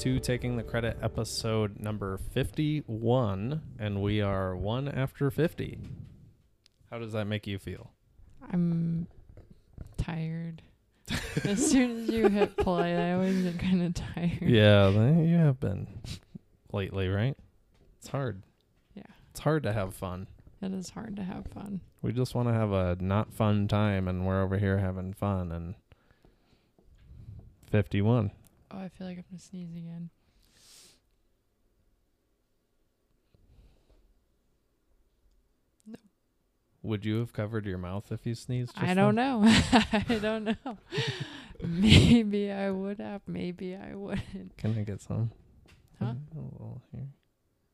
to 0.00 0.18
Taking 0.18 0.56
the 0.56 0.62
Credit 0.62 0.96
episode 1.02 1.78
number 1.78 2.16
51, 2.32 3.60
and 3.78 4.00
we 4.00 4.22
are 4.22 4.56
one 4.56 4.88
after 4.88 5.30
50. 5.30 5.78
How 6.90 6.98
does 6.98 7.12
that 7.12 7.26
make 7.26 7.46
you 7.46 7.58
feel? 7.58 7.90
I'm 8.50 9.08
tired. 9.98 10.62
as 11.44 11.70
soon 11.70 11.98
as 11.98 12.08
you 12.08 12.30
hit 12.30 12.56
play, 12.56 12.96
I 12.96 13.12
always 13.12 13.42
get 13.42 13.58
kind 13.58 13.82
of 13.82 13.92
tired. 13.92 14.40
Yeah, 14.40 14.88
you 14.88 15.36
have 15.36 15.60
been 15.60 15.86
lately, 16.72 17.08
right? 17.08 17.36
It's 17.98 18.08
hard. 18.08 18.42
Yeah. 18.94 19.02
It's 19.32 19.40
hard 19.40 19.64
to 19.64 19.72
have 19.74 19.92
fun. 19.92 20.28
It 20.62 20.72
is 20.72 20.88
hard 20.88 21.14
to 21.16 21.24
have 21.24 21.46
fun. 21.48 21.82
We 22.00 22.12
just 22.12 22.34
want 22.34 22.48
to 22.48 22.54
have 22.54 22.72
a 22.72 22.96
not 23.00 23.34
fun 23.34 23.68
time, 23.68 24.08
and 24.08 24.26
we're 24.26 24.42
over 24.42 24.56
here 24.56 24.78
having 24.78 25.12
fun. 25.12 25.52
And 25.52 25.74
51. 27.70 28.30
Oh, 28.70 28.78
I 28.78 28.88
feel 28.88 29.06
like 29.06 29.18
I'm 29.18 29.24
gonna 29.30 29.40
sneeze 29.40 29.74
again. 29.74 30.10
Would 36.82 37.04
you 37.04 37.18
have 37.18 37.32
covered 37.32 37.66
your 37.66 37.76
mouth 37.78 38.10
if 38.10 38.24
you 38.24 38.34
sneezed? 38.34 38.72
I 38.76 38.94
don't 38.94 39.14
know. 39.14 39.42
I 39.44 40.18
don't 40.20 40.44
know. 40.44 40.78
maybe 41.62 42.50
I 42.50 42.70
would 42.70 43.00
have. 43.00 43.20
Maybe 43.26 43.76
I 43.76 43.94
wouldn't. 43.94 44.56
Can 44.56 44.78
I 44.78 44.82
get 44.82 45.02
some? 45.02 45.30
Huh? 45.98 46.14
A 46.34 46.40
little 46.40 46.82
here. 46.92 47.08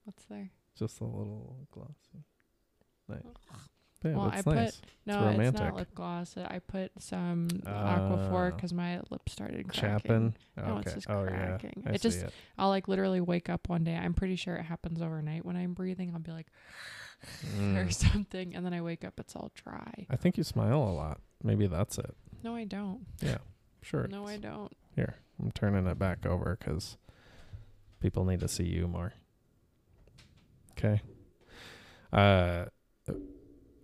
What's 0.04 0.24
there? 0.24 0.50
Just 0.76 1.00
a 1.00 1.04
little 1.04 1.68
glossy. 1.70 2.24
Nice. 3.08 3.22
Yeah, 4.10 4.16
Well, 4.16 4.26
I 4.30 4.34
nice. 4.36 4.42
put 4.44 4.54
no. 5.06 5.28
It's 5.28 5.36
romantic. 5.38 5.60
not 5.62 5.76
lip 5.76 5.94
gloss. 5.94 6.36
I 6.36 6.58
put 6.60 6.92
some 6.98 7.48
Ah. 7.66 7.96
Aquaphor 7.98 8.54
because 8.54 8.72
my 8.72 9.00
lips 9.10 9.32
started 9.32 9.68
cracking. 9.68 9.80
Chapping. 9.80 10.34
No, 10.56 10.78
it's 10.78 10.94
just 10.94 11.10
oh 11.10 11.24
cracking. 11.26 11.82
yeah. 11.84 11.90
I 11.90 11.94
It 11.94 12.00
just- 12.02 12.22
it. 12.22 12.32
I'll 12.58 12.68
like 12.68 12.88
literally 12.88 13.20
wake 13.20 13.48
up 13.48 13.68
one 13.68 13.84
day. 13.84 13.96
I'm 13.96 14.14
pretty 14.14 14.36
sure 14.36 14.56
it 14.56 14.64
happens 14.64 15.00
overnight 15.02 15.44
when 15.44 15.56
I'm 15.56 15.74
breathing. 15.74 16.12
I'll 16.12 16.20
be 16.20 16.32
like 16.32 16.46
or 17.58 17.86
Mm. 17.86 17.92
something, 17.92 18.54
and 18.54 18.64
then 18.64 18.74
I 18.74 18.80
wake 18.82 19.04
up. 19.04 19.18
It's 19.18 19.34
all 19.34 19.50
dry. 19.54 20.06
I 20.10 20.16
think 20.16 20.36
you 20.36 20.44
smile 20.44 20.82
a 20.82 20.92
lot. 20.92 21.20
Maybe 21.42 21.66
that's 21.66 21.98
it. 21.98 22.14
No, 22.42 22.54
I 22.54 22.64
don't. 22.64 23.06
Yeah, 23.20 23.38
sure. 23.82 24.06
No. 24.08 24.26
I 24.26 24.36
don't. 24.36 24.72
Here, 24.94 25.16
I'm 25.40 25.50
turning 25.52 25.86
it 25.86 25.98
back 25.98 26.26
over 26.26 26.56
because 26.58 26.96
people 28.00 28.24
need 28.24 28.40
to 28.40 28.48
see 28.48 28.64
you 28.64 28.86
more. 28.86 29.14
Okay. 30.72 31.00
Uh, 32.12 32.66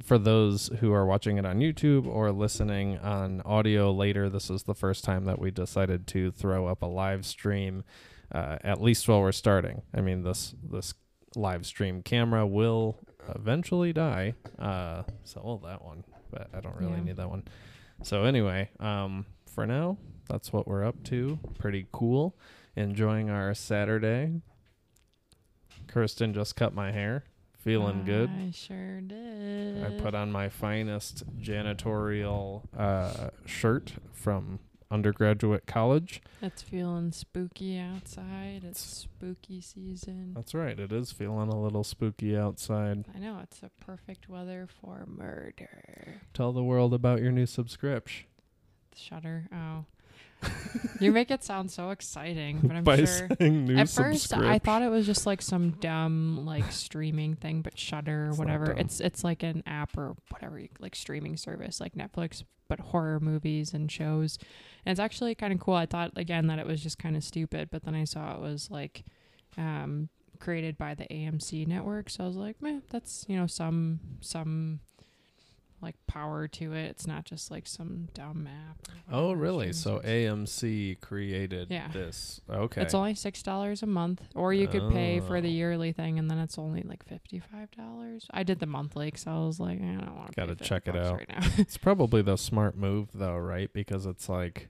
for 0.03 0.19
those 0.19 0.69
who 0.81 0.93
are 0.93 1.07
watching 1.07 1.39
it 1.39 1.47
on 1.47 1.59
YouTube 1.59 2.07
or 2.07 2.31
listening 2.33 2.99
on 2.99 3.41
audio 3.43 3.93
later, 3.93 4.29
this 4.29 4.51
is 4.51 4.65
the 4.65 4.75
first 4.75 5.05
time 5.05 5.25
that 5.25 5.39
we 5.39 5.51
decided 5.51 6.07
to 6.09 6.31
throw 6.31 6.67
up 6.67 6.83
a 6.83 6.87
live 6.87 7.25
stream. 7.27 7.85
Uh, 8.31 8.57
at 8.65 8.81
least 8.81 9.07
while 9.09 9.21
we're 9.21 9.31
starting. 9.31 9.83
I 9.95 10.01
mean, 10.01 10.23
this 10.23 10.55
this 10.63 10.95
live 11.37 11.67
stream 11.67 12.03
camera 12.03 12.47
will 12.47 12.99
eventually 13.35 13.93
die. 13.93 14.35
Uh, 14.59 15.03
so 15.25 15.61
that 15.65 15.85
one, 15.85 16.05
but 16.31 16.49
I 16.55 16.61
don't 16.61 16.77
really 16.77 16.95
Yeah. 16.95 17.05
need 17.05 17.17
that 17.17 17.29
one. 17.29 17.45
So 18.03 18.25
anyway, 18.25 18.71
um, 18.81 19.27
for 19.55 19.67
now, 19.67 19.99
that's 20.31 20.51
what 20.51 20.67
we're 20.67 20.83
up 20.85 21.03
to. 21.05 21.39
Pretty 21.59 21.87
cool. 21.93 22.35
Enjoying 22.75 23.29
our 23.29 23.53
Saturday. 23.53 24.41
Kirsten 25.87 26.33
just 26.33 26.57
cut 26.57 26.75
my 26.75 26.91
hair. 26.91 27.25
Feeling 27.63 28.05
good. 28.05 28.29
I 28.29 28.51
sure 28.51 29.01
did. 29.01 29.85
I 29.85 29.91
put 30.01 30.15
on 30.17 30.33
my 30.33 30.49
finest 30.49 31.23
janitorial 31.41 32.63
uh, 32.77 33.31
shirt 33.47 33.93
from 34.13 34.59
undergraduate 34.91 35.65
college. 35.67 36.21
It's 36.43 36.61
feeling 36.61 37.13
spooky 37.13 37.79
outside. 37.79 38.63
It's 38.65 38.81
spooky 38.81 39.61
season. 39.61 40.33
That's 40.35 40.55
right. 40.55 40.79
It 40.79 40.93
is 40.93 41.13
feeling 41.13 41.49
a 41.49 41.61
little 41.61 41.85
spooky 41.85 42.37
outside. 42.37 43.05
I 43.15 43.19
know 43.21 43.39
it's 43.43 43.63
a 43.63 43.71
perfect 43.81 44.29
weather 44.29 44.67
for 44.81 45.05
murder. 45.07 46.21
Tell 46.35 46.53
the 46.53 46.65
world 46.65 46.93
about 46.93 47.23
your 47.23 47.33
new 47.33 47.47
subscription. 47.47 48.27
Shudder. 48.95 49.49
Oh, 49.55 49.87
you 51.01 51.13
make 51.13 51.31
it 51.31 51.43
sound 51.43 51.71
so 51.71 51.91
exciting, 51.91 52.61
but 52.63 52.77
I'm 52.77 52.85
By 52.85 53.05
sure. 53.05 53.29
At 53.41 53.89
first, 53.89 54.33
I 54.35 54.59
thought 54.59 54.83
it 54.83 54.89
was 54.89 55.07
just 55.07 55.27
like 55.27 55.43
some 55.43 55.71
dumb 55.73 56.45
like 56.45 56.71
streaming 56.73 57.35
thing, 57.35 57.63
but 57.63 57.79
Shudder 57.79 58.29
It's 58.31 58.39
whatever. 58.39 58.73
It's 58.73 59.01
it's 59.01 59.25
like 59.25 59.43
an 59.43 59.63
app 59.67 59.97
or 59.99 60.15
whatever, 60.31 60.61
like 60.79 60.95
streaming 60.95 61.37
service 61.37 61.81
like 61.81 61.95
Netflix, 61.95 62.45
but 62.69 62.81
horror 62.81 63.21
movies 63.21 63.75
and 63.75 63.91
shows. 63.91 64.39
And 64.85 64.93
it's 64.93 65.01
actually 65.01 65.35
kind 65.35 65.53
of 65.53 65.61
cool. 65.61 65.75
I 65.75 65.87
thought 65.87 66.13
again 66.17 66.47
that 66.47 66.59
it 66.59 66.67
was 66.67 66.83
just 66.83 66.99
kind 66.99 67.17
of 67.17 67.25
stupid, 67.25 67.69
but 67.71 67.85
then 67.85 67.95
I 67.95 68.05
saw 68.05 68.35
it 68.35 68.41
was 68.41 68.71
like 68.71 69.05
um, 69.59 70.09
created 70.39 70.79
by 70.79 70.95
the 70.95 71.05
AMC 71.05 71.67
network, 71.67 72.11
so 72.11 72.25
I 72.25 72.27
was 72.27 72.37
like, 72.37 72.61
man, 72.63 72.83
that's 72.91 73.25
you 73.29 73.37
know 73.37 73.47
some 73.47 74.01
some 74.21 74.81
like 75.83 75.97
power 76.07 76.47
to 76.49 76.73
it. 76.73 76.85
It's 76.91 77.07
not 77.07 77.25
just 77.25 77.51
like 77.51 77.67
some 77.67 78.09
dumb 78.15 78.47
app. 78.49 78.77
Oh, 79.11 79.33
really? 79.33 79.73
So. 79.73 80.01
AMC 80.01 81.01
created 81.01 81.69
Yeah. 81.71 81.89
this. 81.89 82.41
Okay. 82.49 82.81
It's 82.83 82.95
only 82.95 83.15
six 83.15 83.43
dollars 83.43 83.83
a 83.83 83.87
month, 83.87 84.23
or 84.35 84.53
you 84.55 84.69
could 84.69 84.91
pay 84.93 85.21
for 85.21 85.41
the 85.41 85.49
Oh. 85.49 85.53
yearly 85.53 85.93
thing, 85.93 86.19
and 86.19 86.31
then 86.31 86.39
it's 86.39 86.59
only 86.59 86.83
like 86.83 87.05
fifty 87.05 87.39
five 87.41 87.71
dollars. 87.73 88.27
I 88.31 88.43
did 88.43 88.61
the 88.61 88.67
monthly, 88.67 89.07
because 89.07 89.27
I 89.27 89.39
was 89.39 89.59
like, 89.61 89.81
I 89.81 89.85
don't 89.97 90.17
want 90.17 90.31
to. 90.31 90.37
Gotta 90.37 90.55
check 90.55 90.87
it 90.89 90.97
out. 90.97 91.15
right 91.17 91.29
now. 91.29 91.41
It's 91.59 91.77
probably 91.79 92.23
the 92.23 92.37
smart 92.37 92.77
move 92.77 93.09
though, 93.13 93.37
right? 93.37 93.73
Because 93.73 94.07
it's 94.07 94.29
like 94.29 94.69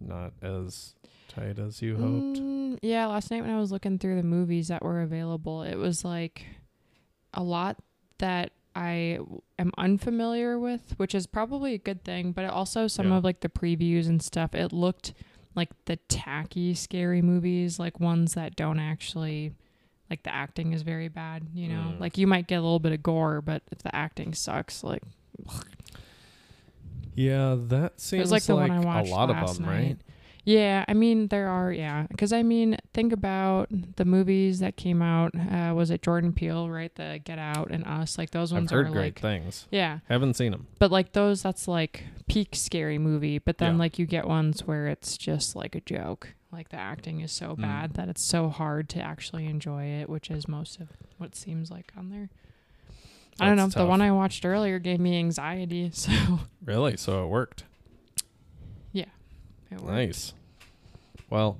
not 0.00 0.32
as 0.42 0.94
tight 1.28 1.58
as 1.58 1.82
you 1.82 1.96
hoped. 1.96 2.38
Mm, 2.38 2.78
yeah, 2.82 3.06
last 3.06 3.30
night 3.30 3.42
when 3.42 3.50
I 3.50 3.58
was 3.58 3.72
looking 3.72 3.98
through 3.98 4.16
the 4.16 4.22
movies 4.22 4.68
that 4.68 4.82
were 4.82 5.00
available, 5.02 5.62
it 5.62 5.76
was 5.76 6.04
like 6.04 6.44
a 7.34 7.42
lot 7.42 7.78
that 8.18 8.52
I 8.76 9.18
am 9.58 9.72
unfamiliar 9.78 10.58
with, 10.58 10.94
which 10.98 11.14
is 11.14 11.26
probably 11.26 11.72
a 11.74 11.78
good 11.78 12.04
thing. 12.04 12.32
But 12.32 12.44
also 12.44 12.86
some 12.88 13.08
Yeah. 13.08 13.16
of 13.16 13.24
like 13.24 13.40
the 13.40 13.48
previews 13.48 14.06
and 14.06 14.22
stuff, 14.22 14.54
it 14.54 14.72
looked 14.72 15.14
like 15.54 15.70
the 15.86 15.96
tacky, 15.96 16.74
scary 16.74 17.22
movies, 17.22 17.78
like 17.78 17.98
ones 17.98 18.34
that 18.34 18.54
don't 18.54 18.78
actually. 18.78 19.52
Like 20.08 20.22
the 20.22 20.32
acting 20.32 20.72
is 20.72 20.82
very 20.82 21.08
bad, 21.08 21.48
you 21.52 21.66
know. 21.68 21.94
Mm. 21.96 22.00
Like 22.00 22.16
you 22.16 22.28
might 22.28 22.46
get 22.46 22.56
a 22.56 22.60
little 22.62 22.78
bit 22.78 22.92
of 22.92 23.02
gore, 23.02 23.40
but 23.40 23.62
if 23.72 23.78
the 23.78 23.92
acting 23.92 24.34
sucks, 24.34 24.84
like 24.84 25.02
Yeah, 27.14 27.56
that 27.58 27.92
it 27.94 28.00
seems 28.00 28.30
was 28.30 28.30
like 28.30 28.48
I 28.70 28.76
a 28.76 29.02
lot 29.04 29.30
of 29.30 29.56
them, 29.56 29.66
night. 29.66 29.72
right? 29.72 29.96
Yeah, 30.48 30.84
I 30.86 30.94
mean 30.94 31.26
there 31.26 31.48
are 31.48 31.72
yeah, 31.72 32.06
because 32.08 32.32
I 32.32 32.44
mean 32.44 32.78
think 32.94 33.12
about 33.12 33.66
the 33.96 34.04
movies 34.04 34.60
that 34.60 34.76
came 34.76 35.02
out. 35.02 35.32
Uh, 35.34 35.74
was 35.74 35.90
it 35.90 36.02
Jordan 36.02 36.32
Peele, 36.32 36.70
right? 36.70 36.94
The 36.94 37.20
Get 37.24 37.40
Out 37.40 37.72
and 37.72 37.84
Us, 37.84 38.16
like 38.16 38.30
those 38.30 38.52
I've 38.52 38.58
ones 38.58 38.70
heard 38.70 38.86
are 38.86 38.90
great 38.90 39.16
like 39.16 39.18
things. 39.18 39.66
yeah, 39.72 39.98
Haven't 40.08 40.34
seen 40.34 40.52
them. 40.52 40.68
but 40.78 40.92
like 40.92 41.12
those 41.14 41.42
that's 41.42 41.66
like 41.66 42.04
peak 42.28 42.50
scary 42.54 42.96
movie. 42.96 43.38
But 43.38 43.58
then 43.58 43.74
Yeah. 43.74 43.78
like 43.80 43.98
you 43.98 44.06
get 44.06 44.28
ones 44.28 44.64
where 44.68 44.86
it's 44.86 45.16
just 45.18 45.56
like 45.56 45.74
a 45.74 45.80
joke. 45.80 46.34
Like 46.52 46.68
the 46.68 46.76
acting 46.78 47.20
is 47.22 47.32
so 47.32 47.56
Mm. 47.56 47.62
bad 47.62 47.94
that 47.94 48.08
it's 48.08 48.22
so 48.22 48.48
hard 48.48 48.88
to 48.90 49.00
actually 49.00 49.46
enjoy 49.46 49.82
it, 49.86 50.08
which 50.08 50.30
is 50.30 50.46
most 50.46 50.78
of 50.80 50.88
what 51.18 51.34
seems 51.34 51.72
like 51.72 51.92
on 51.98 52.10
there. 52.10 52.30
I 53.40 53.46
don't 53.46 53.56
know. 53.56 53.64
That's 53.64 53.74
The 53.74 53.84
one. 53.84 54.00
I 54.00 54.12
watched 54.12 54.46
earlier 54.46 54.78
gave 54.78 55.00
me 55.00 55.18
anxiety, 55.18 55.90
so 55.92 56.12
Really? 56.64 56.96
So 56.96 57.24
it 57.24 57.28
worked. 57.28 57.64
It 59.70 59.80
worked. 59.80 59.86
Nice. 59.92 60.34
Well, 61.30 61.58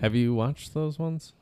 have 0.00 0.14
you 0.14 0.34
watched 0.34 0.74
those 0.74 0.98
ones? 0.98 1.32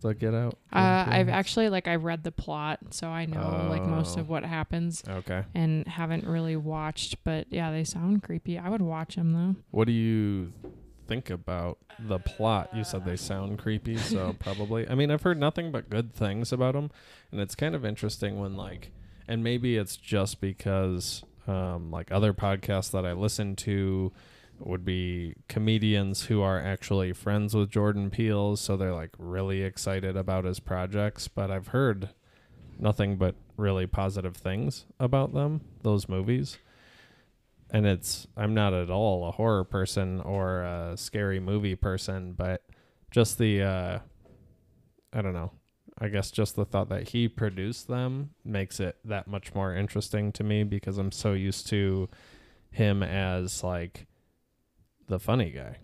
The 0.00 0.14
Get 0.14 0.32
Out. 0.34 0.54
Uh, 0.72 1.04
I've 1.08 1.28
actually 1.28 1.68
like 1.68 1.86
I 1.86 1.96
read 1.96 2.24
the 2.24 2.32
plot, 2.32 2.78
so 2.90 3.08
I 3.08 3.26
know 3.26 3.66
like 3.68 3.82
most 3.84 4.16
Oh. 4.16 4.22
of 4.22 4.30
what 4.30 4.44
happens, 4.44 5.04
Okay. 5.06 5.44
and 5.54 5.86
haven't 5.86 6.26
really 6.26 6.56
watched. 6.56 7.22
But 7.22 7.48
yeah, 7.50 7.70
they 7.70 7.84
sound 7.84 8.22
creepy. 8.22 8.58
I 8.58 8.70
would 8.70 8.80
watch 8.80 9.16
them 9.16 9.32
though. 9.32 9.56
What 9.70 9.84
do 9.86 9.92
you 9.92 10.54
think 11.06 11.28
about 11.28 11.76
the 11.98 12.18
plot? 12.18 12.70
You 12.74 12.82
said 12.82 13.04
they 13.04 13.16
sound 13.16 13.58
creepy, 13.58 13.98
so 13.98 14.34
probably. 14.38 14.88
I 14.88 14.94
mean, 14.94 15.10
I've 15.10 15.22
heard 15.22 15.38
nothing 15.38 15.70
but 15.70 15.90
good 15.90 16.14
things 16.14 16.50
about 16.50 16.72
them, 16.72 16.90
and 17.30 17.38
it's 17.38 17.54
kind 17.54 17.74
of 17.74 17.84
interesting 17.84 18.40
when 18.40 18.56
like, 18.56 18.92
and 19.28 19.44
maybe 19.44 19.76
it's 19.76 19.98
just 19.98 20.40
because 20.40 21.22
um, 21.46 21.90
like 21.90 22.10
other 22.10 22.32
podcasts 22.32 22.90
that 22.92 23.04
I 23.04 23.12
listen 23.12 23.54
to 23.56 24.12
would 24.60 24.84
be 24.84 25.34
comedians 25.48 26.26
who 26.26 26.42
are 26.42 26.58
actually 26.58 27.12
friends 27.12 27.54
with 27.54 27.70
Jordan 27.70 28.10
Peele, 28.10 28.56
so 28.56 28.76
they're 28.76 28.94
like 28.94 29.10
really 29.18 29.62
excited 29.62 30.16
about 30.16 30.44
his 30.44 30.60
projects. 30.60 31.28
But 31.28 31.50
I've 31.50 31.68
heard 31.68 32.10
nothing 32.78 33.16
but 33.16 33.34
really 33.56 33.86
positive 33.86 34.36
things 34.36 34.86
about 34.98 35.34
them, 35.34 35.62
those 35.82 36.08
movies 36.08 36.58
and 37.72 37.86
it's 37.86 38.26
I'm 38.36 38.54
not 38.54 38.74
at 38.74 38.90
all 38.90 39.26
a 39.28 39.32
horror 39.32 39.64
person 39.64 40.20
or 40.20 40.62
a 40.62 40.96
scary 40.96 41.40
movie 41.40 41.76
person, 41.76 42.32
but 42.32 42.62
just 43.10 43.38
the 43.38 43.62
uh 43.62 43.98
I 45.12 45.22
don't 45.22 45.34
know. 45.34 45.52
I 45.98 46.08
guess 46.08 46.30
just 46.30 46.56
the 46.56 46.64
thought 46.64 46.88
that 46.88 47.08
he 47.10 47.28
produced 47.28 47.88
them 47.88 48.30
makes 48.44 48.80
it 48.80 48.96
that 49.04 49.26
much 49.26 49.54
more 49.54 49.74
interesting 49.74 50.32
to 50.32 50.44
me 50.44 50.64
because 50.64 50.98
I'm 50.98 51.12
so 51.12 51.34
used 51.34 51.66
to 51.68 52.08
him 52.70 53.02
as 53.02 53.62
like 53.62 54.06
the 55.10 55.18
funny 55.18 55.50
guy. 55.50 55.76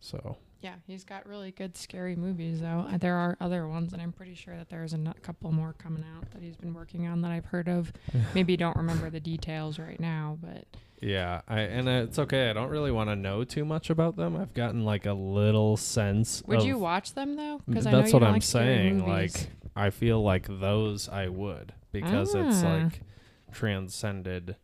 So 0.00 0.36
Yeah, 0.62 0.74
he's 0.86 1.04
got 1.04 1.26
really 1.26 1.50
good 1.50 1.76
scary 1.76 2.16
movies 2.16 2.60
though. 2.60 2.86
Uh, 2.88 2.96
There 2.98 3.16
are 3.16 3.36
other 3.40 3.68
ones, 3.68 3.92
and 3.92 4.00
I'm 4.00 4.12
pretty 4.12 4.34
sure 4.34 4.56
that 4.56 4.70
there's 4.70 4.94
a 4.94 5.14
couple 5.22 5.52
more 5.52 5.74
coming 5.74 6.04
out 6.16 6.30
that 6.30 6.40
he's 6.42 6.56
been 6.56 6.72
working 6.72 7.06
on 7.06 7.20
that 7.22 7.30
I've 7.30 7.44
heard 7.44 7.68
of. 7.68 7.92
Maybe 8.34 8.56
don't 8.56 8.76
remember 8.76 9.10
the 9.10 9.20
details 9.20 9.78
right 9.78 10.00
now, 10.00 10.38
but 10.40 10.64
Yeah, 11.00 11.42
I 11.46 11.60
and 11.60 11.88
it's 11.88 12.18
okay. 12.18 12.48
I 12.50 12.52
don't 12.52 12.70
really 12.70 12.90
want 12.92 13.10
to 13.10 13.16
know 13.16 13.44
too 13.44 13.64
much 13.64 13.90
about 13.90 14.16
them. 14.16 14.36
I've 14.36 14.54
gotten 14.54 14.84
like 14.84 15.06
a 15.06 15.12
little 15.12 15.76
sense. 15.76 16.42
would 16.46 16.62
you 16.62 16.78
watch 16.78 17.14
them 17.14 17.34
though? 17.36 17.60
Know 17.66 17.80
that's 17.80 18.12
what 18.12 18.22
I'm 18.22 18.34
like 18.34 18.42
saying. 18.42 19.06
Like 19.06 19.48
I 19.76 19.90
feel 19.90 20.22
like 20.22 20.46
those 20.48 21.08
I 21.08 21.28
would 21.28 21.72
because 21.92 22.34
it's 22.34 22.62
Ah. 22.64 22.74
like 22.84 23.00
transcended 23.52 24.56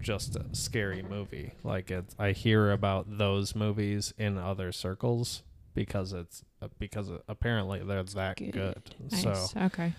just 0.00 0.36
a 0.36 0.44
scary 0.52 1.02
movie. 1.02 1.52
Like 1.62 1.90
it's 1.90 2.14
I 2.18 2.32
hear 2.32 2.70
about 2.72 3.18
those 3.18 3.54
movies 3.54 4.12
in 4.18 4.38
other 4.38 4.72
circles 4.72 5.42
because 5.74 6.12
it's 6.12 6.44
uh, 6.62 6.68
because 6.78 7.10
apparently 7.28 7.82
they're 7.82 8.02
that 8.04 8.36
Good. 8.36 8.52
good. 8.52 8.94
nice. 9.10 9.22
So 9.50 9.60
okay. 9.62 9.92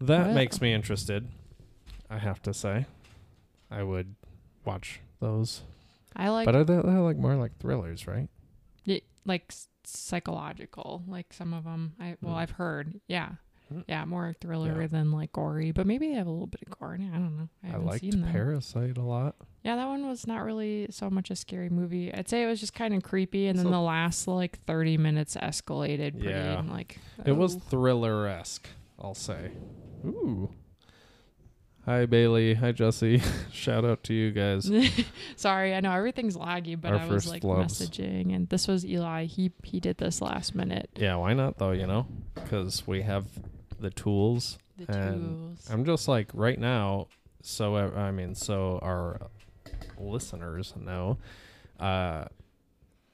that 0.00 0.26
Well- 0.26 0.34
makes 0.34 0.60
me 0.60 0.72
interested. 0.74 1.28
I 2.10 2.18
have 2.18 2.42
to 2.42 2.52
say, 2.52 2.84
I 3.70 3.82
would 3.82 4.14
watch 4.66 5.00
those. 5.20 5.62
I 6.14 6.28
like 6.28 6.44
but 6.44 6.54
are 6.54 6.64
they 6.64 6.74
they're 6.74 7.00
like 7.00 7.16
more 7.16 7.36
like 7.36 7.58
thrillers, 7.58 8.06
right? 8.06 8.28
y- 8.86 9.00
like 9.24 9.50
psychological. 9.84 11.02
Like 11.06 11.32
some 11.32 11.54
of 11.54 11.64
them. 11.64 11.94
I 11.98 12.16
well, 12.20 12.34
Mm. 12.34 12.38
I've 12.38 12.50
heard. 12.52 13.00
Yeah. 13.08 13.30
Mm. 13.72 13.84
Yeah, 13.88 14.04
more 14.04 14.34
thriller 14.40 14.80
Yeah. 14.82 14.86
than 14.88 15.10
like 15.12 15.32
gory, 15.32 15.72
but 15.72 15.86
maybe 15.86 16.08
they 16.08 16.14
have 16.14 16.26
a 16.26 16.30
little 16.30 16.46
bit 16.46 16.62
of 16.66 16.78
gore. 16.78 16.94
in 16.94 17.02
it. 17.02 17.10
I 17.10 17.18
don't 17.18 17.36
know. 17.36 17.48
I, 17.62 17.66
I, 17.66 17.70
haven't 17.70 17.86
liked 17.86 18.00
seen 18.00 18.20
them. 18.22 18.30
Parasite 18.32 18.96
a 18.98 19.02
lot. 19.02 19.36
Yeah, 19.64 19.76
that 19.76 19.86
one 19.86 20.08
was 20.08 20.26
not 20.26 20.42
really 20.44 20.88
so 20.90 21.08
much 21.10 21.30
a 21.30 21.36
scary 21.36 21.68
movie. 21.70 22.12
I'd 22.12 22.28
say 22.28 22.42
it 22.42 22.46
was 22.46 22.60
just 22.60 22.74
kind 22.74 22.94
of 22.94 23.02
creepy, 23.02 23.46
and 23.46 23.58
then 23.58 23.66
So- 23.66 23.70
the 23.70 23.80
last 23.80 24.26
like 24.28 24.58
thirty 24.66 24.96
minutes 24.96 25.36
escalated 25.36 26.18
pretty 26.18 26.28
Yeah. 26.38 26.62
like. 26.68 26.98
It 27.24 27.32
was 27.32 27.56
oh. 27.56 27.60
thriller 27.70 28.26
esque, 28.26 28.68
I'll 28.98 29.14
say. 29.14 29.52
Ooh. 30.04 30.50
Hi 31.84 32.06
Bailey. 32.06 32.54
Hi 32.54 32.70
Jesse. 32.70 33.20
Shout 33.52 33.84
out 33.84 34.04
to 34.04 34.14
you 34.14 34.30
guys. 34.30 34.70
Sorry, 35.36 35.74
I 35.74 35.80
know 35.80 35.90
everything's 35.92 36.36
laggy, 36.36 36.80
but 36.80 36.92
Our 36.92 36.98
I 37.00 37.06
was 37.06 37.24
first 37.24 37.28
like 37.28 37.42
loves. 37.42 37.80
messaging, 37.80 38.32
and 38.34 38.48
this 38.48 38.68
was 38.68 38.86
Eli. 38.86 39.24
He 39.24 39.50
he 39.64 39.80
did 39.80 39.98
this 39.98 40.22
last 40.22 40.54
minute. 40.54 40.90
Yeah, 40.96 41.16
why 41.16 41.34
not 41.34 41.58
though? 41.58 41.72
You 41.72 41.88
know, 41.88 42.06
because 42.36 42.86
we 42.86 43.02
have 43.02 43.26
the 43.82 43.90
tools. 43.90 44.58
The 44.78 44.90
And 44.92 45.22
tools. 45.22 45.68
I'm 45.70 45.84
just 45.84 46.08
like 46.08 46.30
right 46.32 46.58
now. 46.58 47.08
So 47.42 47.76
uh, 47.76 47.90
I 47.96 48.10
mean, 48.10 48.34
so 48.34 48.78
our 48.82 49.28
listeners 49.98 50.74
know, 50.76 51.18
uh, 51.78 52.24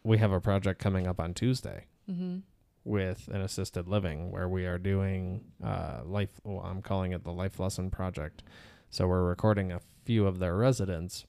we 0.05 0.19
have 0.19 0.33
a 0.33 0.41
project 0.41 0.81
coming 0.81 1.07
up 1.07 1.19
on 1.19 1.35
Tuesday. 1.35 1.87
mm-hmm. 2.11 2.39
with 2.85 3.29
an 3.33 3.43
assisted 3.43 3.87
living 3.87 4.31
where 4.31 4.49
we 4.49 4.65
are 4.65 4.79
doing 4.79 5.45
uh, 5.63 6.01
life 6.05 6.41
well, 6.45 6.65
I'm 6.65 6.81
calling 6.81 7.13
it 7.13 7.25
the 7.25 7.33
life 7.33 7.61
lesson 7.61 7.91
project. 7.91 8.43
So 8.91 9.07
we're 9.07 9.25
recording 9.25 9.71
a 9.73 9.81
few 10.05 10.27
of 10.27 10.39
their 10.39 10.57
residents 10.57 11.27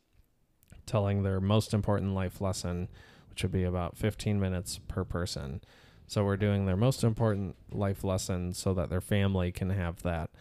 telling 0.86 1.24
their 1.24 1.42
most 1.42 1.74
important 1.74 2.16
life 2.16 2.40
lesson, 2.40 2.88
which 3.30 3.44
would 3.44 3.52
be 3.52 3.64
about 3.64 3.98
15 3.98 4.40
minutes 4.40 4.80
per 4.88 5.04
person. 5.04 5.62
So 6.10 6.26
we're 6.26 6.38
doing 6.38 6.66
their 6.66 6.76
most 6.76 7.04
important 7.04 7.56
life 7.72 8.04
lesson 8.04 8.54
so 8.54 8.74
that 8.74 8.90
their 8.90 9.00
family 9.00 9.52
can 9.52 9.70
have 9.70 10.02
that. 10.02 10.32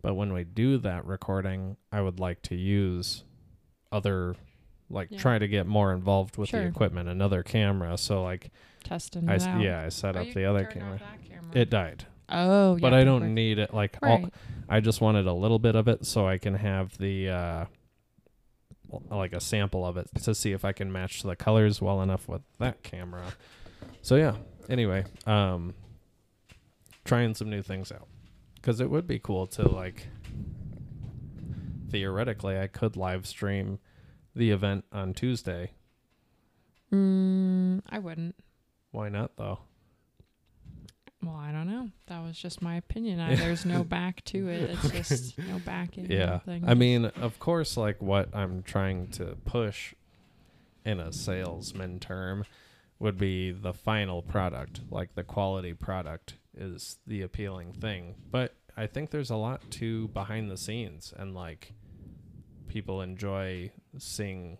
But 0.00 0.14
when 0.14 0.32
we 0.32 0.44
do 0.44 0.78
that 0.78 1.04
recording, 1.04 1.76
I 1.90 2.00
would 2.00 2.20
like 2.20 2.42
to 2.42 2.54
use 2.54 3.24
other 3.90 4.36
like 4.88 5.08
Yeah. 5.10 5.18
try 5.18 5.38
to 5.40 5.48
get 5.48 5.66
more 5.66 5.92
involved 5.92 6.36
with 6.36 6.50
Sure. 6.50 6.60
the 6.60 6.66
equipment, 6.68 7.08
another 7.08 7.42
camera. 7.42 7.98
So 7.98 8.22
like 8.22 8.50
Testing 8.84 9.28
I 9.28 9.34
it 9.34 9.42
out. 9.42 9.60
yeah, 9.60 9.82
I 9.82 9.88
set 9.88 10.16
Oh, 10.16 10.20
up 10.20 10.28
the 10.32 10.44
other 10.44 10.64
camera. 10.64 11.00
camera. 11.28 11.50
It 11.54 11.70
died, 11.70 12.04
Oh, 12.28 12.78
but 12.78 12.94
I 12.94 13.02
don't 13.02 13.22
perfect. 13.22 13.34
need 13.34 13.58
it. 13.58 13.74
Like 13.74 13.98
all, 14.04 14.08
Right. 14.22 14.34
I 14.68 14.78
just 14.78 15.00
wanted 15.00 15.26
a 15.26 15.32
little 15.32 15.58
bit 15.58 15.74
of 15.74 15.88
it 15.88 16.06
so 16.06 16.28
I 16.28 16.38
can 16.38 16.54
have 16.54 16.96
the 16.98 17.30
uh, 17.30 17.64
like 19.10 19.32
a 19.32 19.40
sample 19.40 19.84
of 19.84 19.96
it 19.96 20.06
to 20.22 20.36
see 20.36 20.52
if 20.52 20.64
I 20.64 20.70
can 20.72 20.92
match 20.92 21.24
the 21.24 21.34
colors 21.34 21.82
well 21.82 22.00
enough 22.00 22.28
with 22.28 22.42
that 22.60 22.84
camera. 22.84 23.32
So 24.02 24.14
yeah. 24.14 24.36
Anyway, 24.68 25.04
um, 25.26 25.74
trying 27.04 27.34
some 27.34 27.50
new 27.50 27.62
things 27.62 27.92
out 27.92 28.08
because 28.56 28.80
it 28.80 28.90
would 28.90 29.06
be 29.06 29.18
cool 29.18 29.46
to 29.48 29.68
like. 29.68 30.08
Theoretically, 31.88 32.58
I 32.58 32.66
could 32.66 32.96
live 32.96 33.26
stream 33.26 33.78
the 34.34 34.50
event 34.50 34.84
on 34.92 35.14
Tuesday. 35.14 35.70
Mm, 36.92 37.80
I 37.88 37.98
wouldn't. 38.00 38.34
Why 38.90 39.08
not 39.08 39.36
though? 39.36 39.60
Well, 41.22 41.36
I 41.36 41.50
don't 41.50 41.66
know. 41.66 41.90
That 42.06 42.22
was 42.22 42.38
just 42.38 42.62
my 42.62 42.76
opinion. 42.76 43.20
I, 43.20 43.34
there's 43.36 43.64
no 43.64 43.82
back 43.82 44.24
to 44.26 44.48
it. 44.48 44.70
It's 44.70 44.90
just 44.90 45.38
no 45.48 45.58
back 45.58 45.98
in. 45.98 46.10
Yeah. 46.10 46.38
Thing. 46.40 46.64
I 46.68 46.74
mean, 46.74 47.06
of 47.06 47.38
course, 47.38 47.76
like 47.76 48.00
what 48.02 48.34
I'm 48.34 48.62
trying 48.62 49.08
to 49.12 49.36
push 49.44 49.94
in 50.84 51.00
a 51.00 51.12
salesman 51.12 51.98
term 51.98 52.44
would 52.98 53.18
be 53.18 53.50
the 53.50 53.74
final 53.74 54.22
product. 54.22 54.80
Like 54.90 55.14
the 55.14 55.24
quality 55.24 55.74
product 55.74 56.34
is 56.54 56.98
the 57.06 57.22
appealing 57.22 57.72
thing. 57.72 58.14
But 58.30 58.54
I 58.76 58.86
think 58.86 59.10
there's 59.10 59.30
a 59.30 59.36
lot 59.36 59.70
to 59.72 60.08
behind 60.08 60.50
the 60.50 60.56
scenes 60.56 61.12
and 61.16 61.34
like 61.34 61.72
people 62.68 63.00
enjoy 63.00 63.72
seeing 63.98 64.58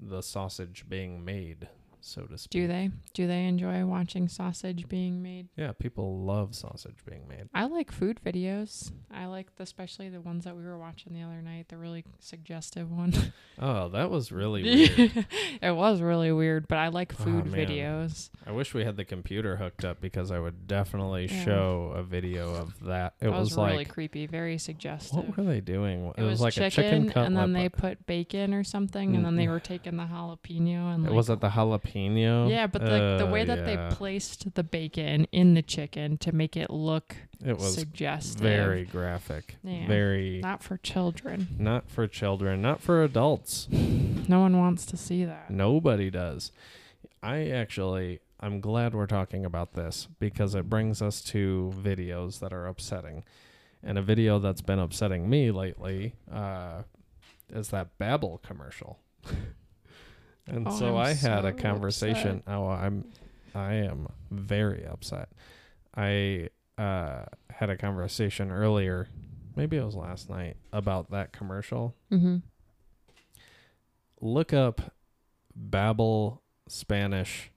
the 0.00 0.22
sausage 0.22 0.84
being 0.88 1.24
made, 1.24 1.68
so 2.00 2.22
to 2.22 2.38
speak. 2.38 2.50
do 2.50 2.66
they? 2.68 2.90
Do 3.14 3.26
they 3.26 3.44
enjoy 3.46 3.84
watching 3.84 4.28
sausage 4.28 4.88
being 4.88 5.22
made? 5.22 5.48
Yeah, 5.56 5.72
people 5.72 6.24
love 6.24 6.54
sausage 6.54 6.98
being 7.04 7.26
made. 7.28 7.48
I 7.54 7.64
like 7.64 7.90
food 7.92 8.20
videos. 8.24 8.90
I 9.10 9.26
like 9.26 9.54
the, 9.56 9.62
especially 9.64 10.08
the 10.08 10.20
ones 10.20 10.44
that 10.44 10.56
we 10.56 10.62
were 10.64 10.78
watching 10.78 11.12
the 11.14 11.22
other 11.22 11.42
night. 11.42 11.68
The 11.68 11.76
really 11.76 12.04
suggestive 12.20 12.90
one. 12.90 13.12
Oh, 13.60 13.88
that 13.88 14.08
was 14.08 14.30
really 14.30 14.62
weird. 14.98 15.26
it 15.60 15.72
was 15.74 16.00
really 16.00 16.30
weird, 16.30 16.68
but 16.68 16.78
I 16.78 16.88
like 16.88 17.12
Oh, 17.18 17.24
food 17.24 17.46
man. 17.46 17.66
videos. 17.66 18.30
I 18.46 18.52
wish 18.52 18.72
we 18.72 18.84
had 18.84 18.96
the 18.96 19.04
computer 19.04 19.56
hooked 19.56 19.84
up 19.84 20.00
because 20.00 20.30
I 20.30 20.38
would 20.38 20.68
definitely 20.68 21.26
Yeah. 21.26 21.44
show 21.44 21.92
a 21.96 22.04
video 22.04 22.54
of 22.54 22.78
that. 22.84 23.14
It 23.20 23.24
That 23.24 23.32
was, 23.32 23.48
was, 23.50 23.56
like, 23.58 23.70
really 23.72 23.84
creepy, 23.84 24.26
very 24.26 24.58
suggestive. 24.58 25.16
what 25.26 25.36
were 25.36 25.42
they 25.42 25.60
doing? 25.60 26.12
it, 26.16 26.22
was, 26.22 26.40
like 26.40 26.52
chicken, 26.54 26.66
a 26.66 26.70
chicken 26.70 27.06
cutlet. 27.08 27.26
and 27.26 27.36
then 27.36 27.52
they 27.52 27.68
put 27.68 28.06
bacon 28.06 28.54
or 28.54 28.62
something, 28.62 29.16
and 29.16 29.24
then 29.24 29.34
they 29.34 29.48
were 29.48 29.58
taking 29.58 29.96
the 29.96 30.04
jalapeno 30.04 30.94
and 30.94 31.04
it 31.04 31.08
like, 31.08 31.16
was 31.16 31.28
it 31.28 31.40
the 31.40 31.48
jalapeno? 31.48 31.87
Yeah, 31.96 32.66
but 32.66 32.82
the 32.82 33.16
the 33.18 33.26
Uh, 33.26 33.30
way 33.30 33.44
that 33.44 33.58
yeah. 33.58 33.88
they 33.88 33.94
placed 33.94 34.54
the 34.54 34.62
bacon 34.62 35.26
in 35.32 35.54
the 35.54 35.62
chicken 35.62 36.18
to 36.18 36.32
make 36.32 36.56
it 36.56 36.70
look 36.70 37.16
it 37.44 37.56
was 37.58 37.74
suggestive, 37.74 38.40
very 38.40 38.84
graphic, 38.84 39.56
Yeah. 39.62 39.86
very 39.86 40.40
not 40.42 40.62
for 40.62 40.76
children. 40.76 41.48
not 41.58 41.88
for 41.90 42.06
children, 42.06 42.60
not 42.62 42.80
for 42.80 43.02
adults. 43.02 43.68
No 43.70 44.40
one 44.40 44.58
wants 44.58 44.84
to 44.86 44.96
see 44.96 45.24
that. 45.24 45.50
Nobody 45.50 46.10
does. 46.10 46.52
I 47.22 47.48
actually, 47.48 48.20
I'm 48.40 48.60
glad 48.60 48.94
we're 48.94 49.06
talking 49.06 49.44
about 49.44 49.72
this 49.74 50.06
because 50.20 50.54
it 50.54 50.68
brings 50.68 51.00
us 51.02 51.22
to 51.22 51.72
videos 51.76 52.38
that 52.40 52.52
are 52.52 52.66
upsetting. 52.66 53.24
And 53.82 53.96
a 53.96 54.02
video 54.02 54.38
that's 54.38 54.60
been 54.60 54.78
upsetting 54.78 55.30
me 55.30 55.50
lately 55.50 56.14
uh, 56.30 56.82
is 57.48 57.68
that 57.68 57.96
Babbel 57.98 58.42
commercial. 58.42 58.98
and 60.48 60.66
Oh, 60.68 60.78
so 60.78 60.96
I'm 60.96 61.06
I 61.06 61.12
had 61.14 61.42
so 61.42 61.48
a 61.48 61.52
conversation. 61.52 62.38
upset. 62.38 62.54
Oh, 62.54 62.68
I'm, 62.68 63.04
I 63.54 63.74
am 63.74 64.08
very 64.30 64.86
upset. 64.86 65.28
I 65.96 66.48
uh, 66.76 67.24
had 67.50 67.70
a 67.70 67.76
conversation 67.76 68.50
earlier, 68.50 69.08
maybe 69.56 69.76
it 69.76 69.84
was 69.84 69.94
last 69.96 70.28
night, 70.30 70.56
about 70.72 71.10
that 71.10 71.32
commercial 71.32 71.94
Mm-hmm. 72.12 72.36
look 74.20 74.52
up 74.52 74.94
Babbel 75.58 76.38
Spanish 76.68 77.50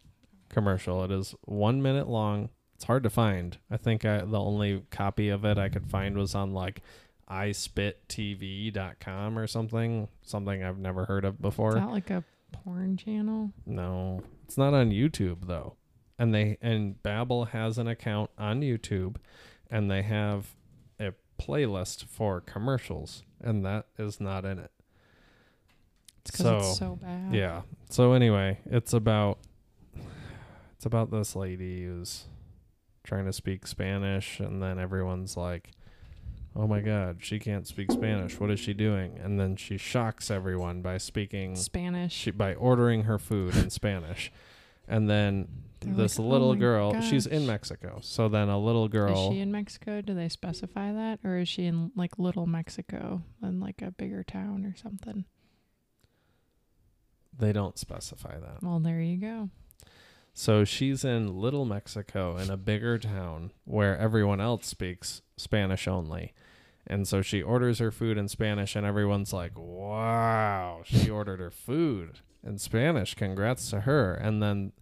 commercial. 0.50 1.04
It 1.04 1.12
is 1.12 1.36
one 1.46 1.82
minute 1.82 2.08
long. 2.08 2.50
It's 2.76 2.86
hard 2.86 3.04
to 3.04 3.10
find. 3.12 3.58
I 3.70 3.78
think 3.78 4.06
I, 4.06 4.20
the 4.20 4.40
only 4.40 4.84
copy 4.90 5.30
of 5.30 5.46
it 5.46 5.58
I 5.60 5.70
could 5.70 5.86
find 5.88 6.18
was 6.18 6.34
on 6.34 6.52
like 6.54 6.82
ispittv.com 7.30 9.38
or 9.38 9.46
something. 9.48 10.08
Something 10.24 10.64
I've 10.64 10.80
never 10.80 11.06
heard 11.06 11.26
of 11.26 11.40
before. 11.42 11.76
that 11.76 11.90
like 11.90 12.10
a 12.10 12.24
porn 12.52 12.98
channel? 12.98 13.52
No, 13.66 14.22
it's 14.46 14.58
not 14.58 14.74
on 14.74 14.92
YouTube 14.92 15.48
though. 15.48 15.76
And 16.20 16.34
they 16.34 16.58
and 16.62 17.02
Babbel 17.04 17.50
has 17.50 17.78
an 17.78 17.88
account 17.88 18.30
on 18.38 18.62
YouTube, 18.62 19.16
and 19.70 19.90
they 19.90 20.04
have 20.04 20.56
a 21.00 21.14
playlist 21.40 22.06
for 22.06 22.42
commercials, 22.42 23.24
and 23.42 23.66
that 23.66 23.88
is 23.98 24.20
not 24.20 24.46
in 24.46 24.60
it. 24.60 24.72
It's 26.20 26.32
because 26.32 26.46
So, 26.46 26.58
it's 26.58 26.78
so 26.78 26.96
bad. 27.02 27.34
Yeah. 27.34 27.62
So 27.90 28.14
anyway, 28.14 28.60
it's 28.66 28.94
about 28.94 29.40
it's 30.76 30.86
about 30.86 31.12
this 31.12 31.36
lady 31.36 31.86
who's 31.86 32.26
trying 33.04 33.26
to 33.26 33.34
speak 33.34 33.66
Spanish 33.66 34.40
and 34.40 34.62
then 34.62 34.78
everyone's 34.80 35.36
like, 35.36 35.72
"Oh 36.56 36.68
my 36.68 36.82
god, 36.82 37.18
she 37.22 37.40
can't 37.40 37.68
speak 37.68 37.92
Spanish. 37.92 38.40
What 38.40 38.52
is 38.52 38.60
she 38.60 38.74
doing?" 38.74 39.18
And 39.18 39.40
then 39.40 39.56
she 39.56 39.78
shocks 39.78 40.30
everyone 40.30 40.82
by 40.82 40.98
speaking 40.98 41.56
Spanish. 41.56 42.14
she 42.14 42.32
by 42.32 42.54
ordering 42.56 43.04
her 43.04 43.18
food 43.18 43.56
in 43.56 43.70
Spanish. 43.70 44.32
And 44.88 45.10
then 45.10 45.48
They're 45.80 45.94
this 45.94 46.20
like, 46.20 46.26
"Oh 46.26 46.30
little 46.30 46.54
my 46.54 46.60
girl, 46.60 47.02
she's 47.02 47.26
in. 47.26 47.46
Mexico. 47.46 48.00
So 48.02 48.28
then 48.28 48.50
a 48.50 48.60
little 48.60 48.88
girl. 48.88 49.30
Is 49.30 49.34
she 49.36 49.40
in 49.40 49.52
Mexico? 49.52 50.02
Do 50.02 50.14
they 50.14 50.28
specify 50.30 50.92
that, 50.92 51.20
or 51.24 51.38
is 51.38 51.48
she 51.48 51.66
in 51.66 51.92
like 51.96 52.20
Little 52.20 52.46
Mexico, 52.48 53.22
in 53.42 53.60
like 53.60 53.82
a 53.82 53.92
bigger 53.92 54.24
town 54.24 54.66
or 54.66 54.76
something? 54.76 55.26
they 57.38 57.52
don't 57.52 57.78
specify 57.78 58.38
that. 58.40 58.62
Well, 58.62 58.80
there 58.80 59.02
you 59.02 59.18
go. 59.18 59.50
So 60.34 60.64
she's 60.64 61.04
in 61.04 61.40
Little 61.42 61.66
Mexico 61.66 62.38
in 62.38 62.50
a 62.50 62.58
bigger 62.58 62.98
town 62.98 63.52
where 63.66 63.98
everyone 63.98 64.40
else 64.40 64.68
speaks 64.68 65.22
Spanish 65.38 65.88
only. 65.88 66.34
And 66.88 67.08
so 67.08 67.22
she 67.22 67.42
orders 67.42 67.80
her 67.80 67.92
food 67.92 68.18
in 68.18 68.28
Spanish, 68.28 68.76
and 68.76 68.86
everyone's 68.86 69.34
like, 69.34 69.54
wow, 69.56 70.82
she 70.84 71.10
ordered 71.12 71.40
her 71.40 71.52
food 71.52 72.20
in 72.44 72.58
Spanish. 72.58 73.14
Congrats 73.14 73.70
to 73.70 73.82
her. 73.82 74.14
And 74.14 74.42
then 74.42 74.74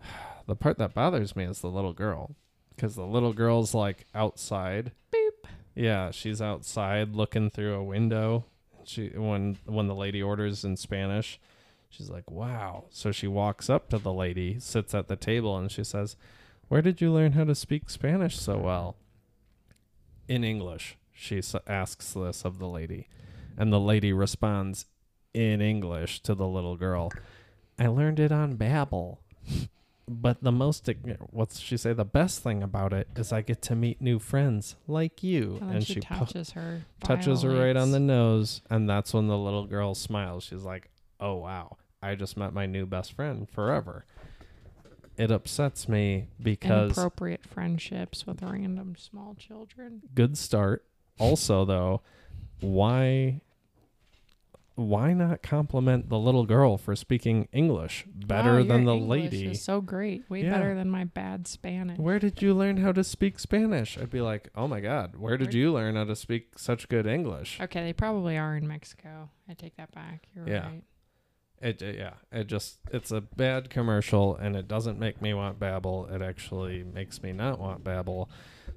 the 0.46 0.56
part 0.56 0.78
that 0.78 0.94
bothers 0.94 1.34
me 1.34 1.44
is 1.44 1.60
the 1.60 1.70
little 1.70 1.92
girl 1.92 2.36
because 2.78 2.94
the 2.94 3.06
little 3.06 3.32
girl's 3.32 3.74
like 3.74 4.06
outside. 4.14 4.92
Boop. 5.12 5.48
Yeah, 5.74 6.10
she's 6.10 6.40
outside 6.40 7.14
looking 7.14 7.50
through 7.50 7.74
a 7.74 7.84
window. 7.84 8.44
She 8.84 9.08
when 9.08 9.58
when 9.66 9.88
the 9.88 9.94
lady 9.94 10.22
orders 10.22 10.64
in 10.64 10.76
Spanish, 10.76 11.40
she's 11.88 12.08
like, 12.08 12.30
"Wow." 12.30 12.84
So 12.90 13.10
she 13.12 13.26
walks 13.26 13.68
up 13.68 13.90
to 13.90 13.98
the 13.98 14.12
lady, 14.12 14.58
sits 14.60 14.94
at 14.94 15.08
the 15.08 15.16
table 15.16 15.56
and 15.56 15.70
she 15.70 15.84
says, 15.84 16.16
"Where 16.68 16.82
did 16.82 17.00
you 17.00 17.12
learn 17.12 17.32
how 17.32 17.44
to 17.44 17.54
speak 17.54 17.90
Spanish 17.90 18.38
so 18.38 18.58
well?" 18.58 18.96
In 20.28 20.44
English. 20.44 20.96
She 21.20 21.38
s- 21.38 21.54
asks 21.66 22.12
this 22.12 22.44
of 22.44 22.58
the 22.58 22.68
lady. 22.68 23.08
And 23.56 23.72
the 23.72 23.80
lady 23.80 24.12
responds 24.12 24.86
in 25.34 25.60
English 25.60 26.20
to 26.22 26.34
the 26.34 26.46
little 26.46 26.76
girl, 26.76 27.10
"I 27.78 27.88
learned 27.88 28.20
it 28.20 28.30
on 28.30 28.56
Babbel." 28.56 29.18
But 30.10 30.42
the 30.42 30.52
most, 30.52 30.88
what's 31.32 31.58
she 31.60 31.76
say? 31.76 31.92
The 31.92 32.04
best 32.04 32.42
thing 32.42 32.62
about 32.62 32.92
it 32.94 33.08
is 33.16 33.30
I 33.30 33.42
get 33.42 33.60
to 33.62 33.76
meet 33.76 34.00
new 34.00 34.18
friends 34.18 34.76
like 34.86 35.22
you. 35.22 35.58
Oh, 35.60 35.64
and 35.66 35.74
then 35.74 35.80
she, 35.82 35.96
pu- 35.96 36.00
touches 36.00 36.52
her. 36.52 36.82
touches 37.02 37.42
her 37.42 37.50
right 37.50 37.76
on 37.76 37.90
the 37.90 38.00
nose, 38.00 38.62
and 38.70 38.88
that's 38.88 39.12
when 39.12 39.26
the 39.26 39.36
little 39.36 39.66
girl 39.66 39.94
smiles. 39.94 40.44
She's 40.44 40.62
like, 40.62 40.88
"Oh 41.20 41.34
wow, 41.34 41.76
I 42.00 42.14
just 42.14 42.36
met 42.38 42.54
my 42.54 42.64
new 42.64 42.86
best 42.86 43.12
friend 43.12 43.46
forever." 43.50 44.06
It 45.18 45.30
upsets 45.32 45.88
me 45.88 46.28
because 46.40 46.92
inappropriate 46.92 47.44
friendships 47.44 48.24
with 48.26 48.40
random 48.40 48.94
small 48.96 49.34
children. 49.34 50.02
good 50.14 50.38
start. 50.38 50.84
Also, 51.18 51.64
though, 51.64 52.02
why 52.60 53.40
why 54.74 55.12
not 55.12 55.42
compliment 55.42 56.08
the 56.08 56.18
little 56.18 56.46
girl 56.46 56.78
for 56.78 56.94
speaking 56.94 57.48
English 57.52 58.04
better 58.14 58.58
Wow, 58.58 58.62
than 58.62 58.84
the 58.84 58.94
English 58.94 59.08
lady? 59.32 59.46
Is 59.46 59.60
so 59.62 59.80
great, 59.80 60.22
way 60.30 60.44
Yeah. 60.44 60.52
better 60.52 60.76
than 60.76 60.88
my 60.88 61.02
bad 61.02 61.48
Spanish. 61.48 61.98
Where 61.98 62.20
did 62.20 62.40
you 62.40 62.54
learn 62.54 62.76
how 62.76 62.92
to 62.92 63.02
speak 63.02 63.40
Spanish? 63.40 63.98
I'd 63.98 64.08
be 64.10 64.20
like, 64.20 64.50
"Oh 64.54 64.68
my 64.68 64.78
god, 64.78 65.16
where 65.16 65.36
did 65.36 65.52
you 65.52 65.72
learn 65.72 65.96
how 65.96 66.04
to 66.04 66.14
speak 66.14 66.60
such 66.60 66.88
good 66.88 67.08
English?" 67.08 67.60
Okay, 67.60 67.82
they 67.82 67.92
probably 67.92 68.38
are 68.38 68.56
in 68.56 68.68
Mexico. 68.68 69.30
I 69.48 69.54
take 69.54 69.74
that 69.78 69.90
back. 69.90 70.28
You're 70.36 70.48
Yeah. 70.48 70.66
right. 70.68 70.84
It 71.60 71.82
it- 71.82 71.98
yeah, 71.98 72.14
it 72.30 72.46
just 72.46 72.78
it's 72.92 73.10
a 73.10 73.20
bad 73.20 73.70
commercial 73.70 74.36
and 74.36 74.54
it 74.54 74.68
doesn't 74.68 74.96
make 74.96 75.20
me 75.20 75.34
want 75.34 75.58
Babbel. 75.58 76.08
It 76.14 76.22
actually 76.22 76.84
makes 76.84 77.20
me 77.20 77.32
not 77.32 77.58
want 77.58 77.82
Babbel. 77.82 78.28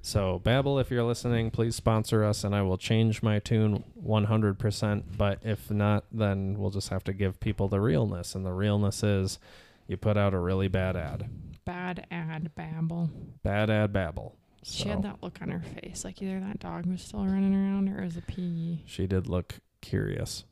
So 0.04 0.40
Babbel, 0.44 0.80
if 0.80 0.90
you're 0.90 1.04
listening, 1.04 1.52
please 1.52 1.76
sponsor 1.76 2.24
us 2.24 2.42
and 2.42 2.54
I 2.56 2.62
will 2.62 2.76
change 2.76 3.22
my 3.22 3.38
tune 3.38 3.84
100%, 4.04 5.04
but 5.16 5.38
if 5.42 5.70
not 5.70 6.04
then 6.10 6.58
we'll 6.58 6.70
just 6.70 6.88
have 6.88 7.04
to 7.04 7.12
give 7.12 7.38
people 7.38 7.68
the 7.68 7.80
realness 7.80 8.34
and 8.34 8.44
the 8.44 8.52
realness 8.52 9.04
is 9.04 9.38
you 9.86 9.96
put 9.96 10.16
out 10.16 10.34
a 10.34 10.38
really 10.38 10.66
bad 10.68 10.96
ad. 10.96 11.30
Bad 11.64 12.06
ad 12.10 12.50
Babbel. 12.58 13.10
Bad 13.44 13.70
ad 13.70 13.92
Babbel. 13.92 14.32
She 14.64 14.88
had 14.88 15.02
that 15.02 15.22
look 15.22 15.38
on 15.40 15.50
her 15.50 15.60
face, 15.62 16.04
like 16.04 16.20
either 16.20 16.40
that 16.40 16.58
dog 16.58 16.86
was 16.86 17.02
still 17.02 17.24
running 17.24 17.54
around 17.54 17.88
or 17.88 18.02
it 18.02 18.04
was 18.06 18.16
a 18.16 18.22
pee. 18.22 18.82
she 18.86 19.06
did 19.06 19.28
look 19.28 19.54
curious. 19.80 20.44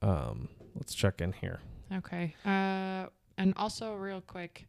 Um 0.00 0.48
let's 0.76 0.94
check 0.94 1.20
in 1.20 1.32
here. 1.32 1.58
Okay. 1.92 2.34
Uh, 2.46 3.06
and 3.36 3.52
also 3.56 3.94
real 3.94 4.20
quick, 4.20 4.66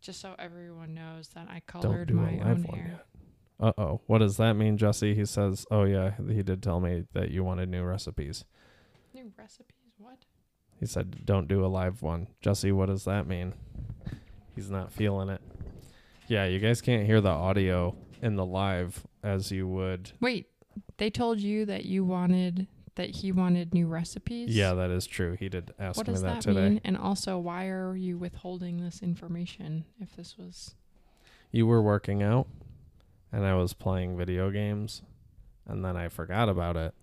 just 0.00 0.20
so 0.20 0.34
everyone 0.38 0.94
knows 0.94 1.28
that 1.34 1.48
I 1.48 1.60
colored 1.66 2.12
my 2.12 2.40
own 2.40 2.64
hair. 2.64 2.86
yet. 2.92 3.06
Uh 3.58 3.72
oh. 3.78 4.00
What 4.06 4.18
does 4.18 4.36
that 4.36 4.54
mean, 4.54 4.76
Jesse? 4.76 5.14
He 5.14 5.24
says, 5.24 5.64
Oh, 5.70 5.84
yeah, 5.84 6.12
he 6.28 6.42
did 6.42 6.62
tell 6.62 6.80
me 6.80 7.04
that 7.14 7.30
you 7.30 7.42
wanted 7.42 7.68
new 7.68 7.82
recipes. 7.84 8.44
New 9.14 9.32
recipes? 9.38 9.72
What? 9.98 10.18
He 10.78 10.86
said, 10.86 11.24
Don't 11.24 11.48
do 11.48 11.64
a 11.64 11.68
live 11.68 12.02
one. 12.02 12.28
Jesse, 12.42 12.72
what 12.72 12.86
does 12.86 13.04
that 13.04 13.26
mean? 13.26 13.54
He's 14.54 14.70
not 14.70 14.92
feeling 14.92 15.28
it. 15.30 15.40
Yeah, 16.28 16.44
you 16.46 16.58
guys 16.58 16.80
can't 16.80 17.06
hear 17.06 17.20
the 17.20 17.30
audio 17.30 17.96
in 18.20 18.36
the 18.36 18.44
live 18.44 19.06
as 19.22 19.50
you 19.52 19.66
would. 19.68 20.12
Wait, 20.20 20.48
they 20.98 21.08
told 21.10 21.40
you 21.40 21.64
that 21.66 21.84
you 21.84 22.04
wanted 22.04 22.66
that 22.96 23.10
he 23.10 23.30
wanted 23.30 23.74
new 23.74 23.86
recipes. 23.86 24.56
Yeah, 24.56 24.72
that 24.72 24.90
is 24.90 25.06
true. 25.06 25.36
He 25.38 25.50
did 25.50 25.70
ask 25.78 25.98
What 25.98 26.06
me 26.06 26.14
does 26.14 26.22
that, 26.22 26.36
that, 26.36 26.42
today. 26.42 26.68
mean? 26.70 26.80
And 26.82 26.96
also, 26.96 27.38
why 27.38 27.66
are 27.66 27.94
you 27.94 28.16
withholding 28.16 28.82
this 28.82 29.02
information 29.02 29.84
if 30.00 30.16
this 30.16 30.36
was 30.38 30.74
You 31.52 31.66
were 31.66 31.82
working 31.82 32.22
out, 32.22 32.46
and 33.36 33.44
I 33.44 33.54
was 33.54 33.74
playing 33.74 34.16
video 34.16 34.50
games, 34.50 35.02
and 35.66 35.84
then 35.84 35.94
I 35.94 36.08
forgot 36.08 36.48
about 36.48 36.74
it, 36.78 36.94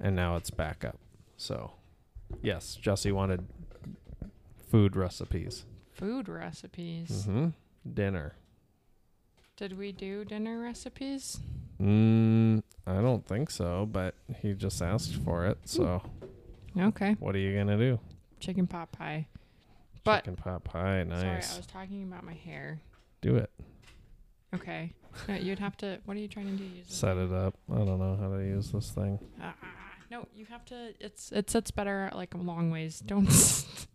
and 0.00 0.16
now 0.16 0.36
it's 0.36 0.48
back 0.48 0.86
up. 0.86 0.98
So, 1.36 1.72
yes, 2.42 2.76
Jesse 2.76 3.12
wanted 3.12 3.46
food 4.70 4.96
recipes. 4.96 5.66
food 5.92 6.28
recipes? 6.30 7.24
hmm 7.26 7.48
Dinner. 7.92 8.36
Did 9.58 9.76
we 9.78 9.92
do 9.92 10.24
dinner 10.24 10.58
recipes? 10.58 11.40
Mm, 11.78 12.62
I 12.86 13.02
don't 13.02 13.26
think 13.26 13.50
so, 13.50 13.84
but 13.84 14.14
he 14.40 14.54
just 14.54 14.80
asked 14.80 15.14
for 15.16 15.44
it. 15.44 15.58
So, 15.66 16.00
Okay. 16.78 17.12
what 17.20 17.34
are 17.36 17.38
you 17.38 17.54
gonna 17.54 17.76
do? 17.76 18.00
Chicken 18.40 18.66
pot 18.66 18.90
pie. 18.92 19.28
But- 20.04 20.24
Chicken 20.24 20.36
pot 20.36 20.64
pie, 20.64 21.04
Nice. 21.04 21.20
Sorry. 21.20 21.54
I 21.54 21.56
was 21.58 21.66
talking 21.66 22.02
about 22.04 22.24
my 22.24 22.32
hair. 22.32 22.80
do 23.20 23.36
it. 23.36 23.50
Okay. 24.54 24.92
No, 25.28 25.34
you'd 25.34 25.58
have 25.60 25.76
to. 25.78 25.98
What 26.04 26.16
are 26.16 26.20
you 26.20 26.28
trying 26.28 26.46
to 26.46 26.52
do? 26.56 26.64
Use 26.64 26.86
Set 26.88 27.16
it 27.16 27.32
up. 27.32 27.54
I 27.72 27.76
don't 27.76 27.98
know 27.98 28.16
how 28.20 28.36
to 28.36 28.42
use 28.44 28.72
this 28.72 28.90
thing. 28.90 29.18
Ah, 29.40 29.54
no, 30.10 30.26
you 30.34 30.44
have 30.46 30.64
to. 30.66 30.92
It's 31.00 31.30
it 31.32 31.50
sits 31.50 31.70
better 31.70 32.10
like 32.14 32.34
a 32.34 32.38
long 32.38 32.70
ways. 32.70 33.00
Don't 33.00 33.28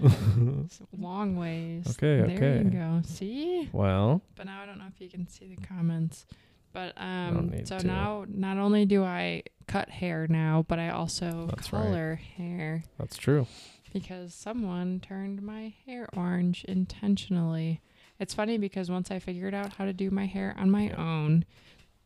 long 0.98 1.36
ways. 1.36 1.86
Okay, 1.90 2.26
There 2.26 2.36
okay. 2.36 2.58
you 2.64 2.70
go. 2.70 3.00
See. 3.04 3.68
well, 3.72 4.22
But 4.36 4.46
now 4.46 4.60
I 4.62 4.66
don't 4.66 4.78
know 4.78 4.86
if 4.94 5.00
you 5.00 5.08
can 5.08 5.28
see 5.28 5.54
the 5.54 5.66
comments. 5.66 6.26
But 6.72 6.92
um, 6.98 7.52
so 7.64 7.78
to. 7.78 7.86
now 7.86 8.26
not 8.28 8.58
only 8.58 8.84
do 8.84 9.02
I 9.02 9.44
cut 9.66 9.88
hair 9.88 10.26
now, 10.28 10.64
but 10.68 10.78
I 10.78 10.90
also 10.90 11.46
That's 11.48 11.72
right. 11.72 12.18
hair 12.36 12.84
that's 12.98 13.16
true. 13.16 13.46
because 13.94 14.34
someone 14.34 15.00
turned 15.00 15.40
my 15.42 15.72
hair 15.86 16.06
orange 16.14 16.64
intentionally. 16.64 17.80
It's 18.18 18.34
funny 18.34 18.58
because 18.58 18.90
once 18.90 19.10
I 19.10 19.18
figured 19.18 19.54
out 19.54 19.74
how 19.74 19.84
to 19.84 19.92
do 19.92 20.10
my 20.10 20.26
hair 20.26 20.54
on 20.58 20.70
my 20.70 20.84
Yeah. 20.84 20.96
own, 20.96 21.44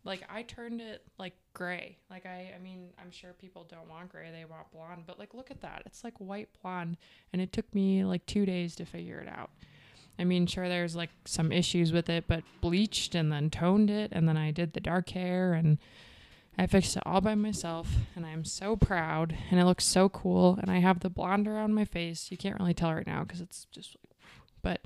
like 0.04 0.22
I 0.30 0.42
turned 0.42 0.80
it 0.80 1.02
like 1.18 1.34
gray. 1.52 1.98
Like 2.10 2.26
I 2.26 2.52
I 2.56 2.58
mean, 2.58 2.88
I'm 3.00 3.10
sure 3.10 3.32
people 3.34 3.64
don't 3.64 3.88
want 3.88 4.08
gray, 4.08 4.30
they 4.30 4.44
want 4.44 4.70
blonde, 4.72 5.04
but 5.06 5.18
like 5.18 5.34
look 5.34 5.50
at 5.50 5.60
that. 5.60 5.82
It's 5.86 6.02
like 6.04 6.18
white 6.18 6.48
blonde 6.62 6.96
and 7.32 7.40
it 7.42 7.52
took 7.52 7.72
me 7.74 8.04
like 8.04 8.24
2 8.26 8.44
days 8.46 8.74
to 8.76 8.84
figure 8.84 9.20
it 9.20 9.28
out. 9.28 9.50
I 10.18 10.24
mean, 10.24 10.46
sure 10.46 10.68
there's 10.68 10.96
like 10.96 11.10
some 11.24 11.50
issues 11.52 11.92
with 11.92 12.08
it, 12.10 12.24
but 12.28 12.42
bleached 12.60 13.14
and 13.14 13.30
then 13.32 13.48
toned 13.50 13.90
it 13.90 14.10
and 14.12 14.28
then 14.28 14.36
I 14.36 14.50
did 14.50 14.72
the 14.72 14.80
dark 14.80 15.10
hair 15.10 15.52
and 15.54 15.78
I 16.58 16.66
fixed 16.66 16.96
it 16.96 17.02
all 17.06 17.20
by 17.20 17.34
myself 17.36 17.88
and 18.16 18.26
I'm 18.26 18.44
so 18.44 18.76
proud 18.76 19.36
and 19.50 19.58
it 19.60 19.64
looks 19.64 19.84
so 19.84 20.08
cool 20.08 20.58
and 20.60 20.70
I 20.70 20.78
have 20.80 21.00
the 21.00 21.08
blonde 21.08 21.46
around 21.46 21.74
my 21.74 21.84
face. 21.84 22.30
You 22.30 22.36
can't 22.36 22.58
really 22.58 22.74
tell 22.74 22.92
right 22.92 23.06
now 23.06 23.22
cuz 23.24 23.40
it's 23.40 23.66
just 23.70 23.96
like 24.02 24.16
but 24.62 24.82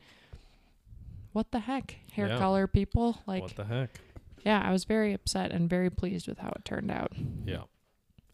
what 1.35 1.51
the 1.53 1.61
heck? 1.61 1.97
Hair 2.13 2.29
Yeah. 2.29 2.39
color 2.39 2.67
people 2.67 3.19
like 3.27 3.43
what 3.43 3.55
the 3.57 3.65
heck? 3.67 4.01
yeah, 4.45 4.63
I 4.67 4.73
was 4.73 4.85
very 4.85 5.13
upset 5.13 5.51
and 5.53 5.69
very 5.69 5.91
pleased 5.91 6.27
with 6.27 6.39
how 6.39 6.49
it 6.57 6.65
turned 6.65 6.91
out. 6.91 7.13
Yeah. 7.45 7.65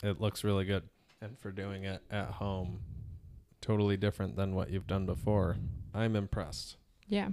It 0.04 0.20
looks 0.20 0.44
really 0.44 0.64
good. 0.64 0.84
And 1.20 1.36
for 1.38 1.50
doing 1.50 1.84
it 1.84 2.02
at 2.10 2.28
home, 2.32 2.80
totally 3.60 3.96
different 3.96 4.36
than 4.36 4.54
what 4.54 4.70
you've 4.70 4.86
done 4.86 5.04
before. 5.06 5.56
I'm 5.92 6.14
impressed. 6.16 6.76
Yeah. 7.08 7.30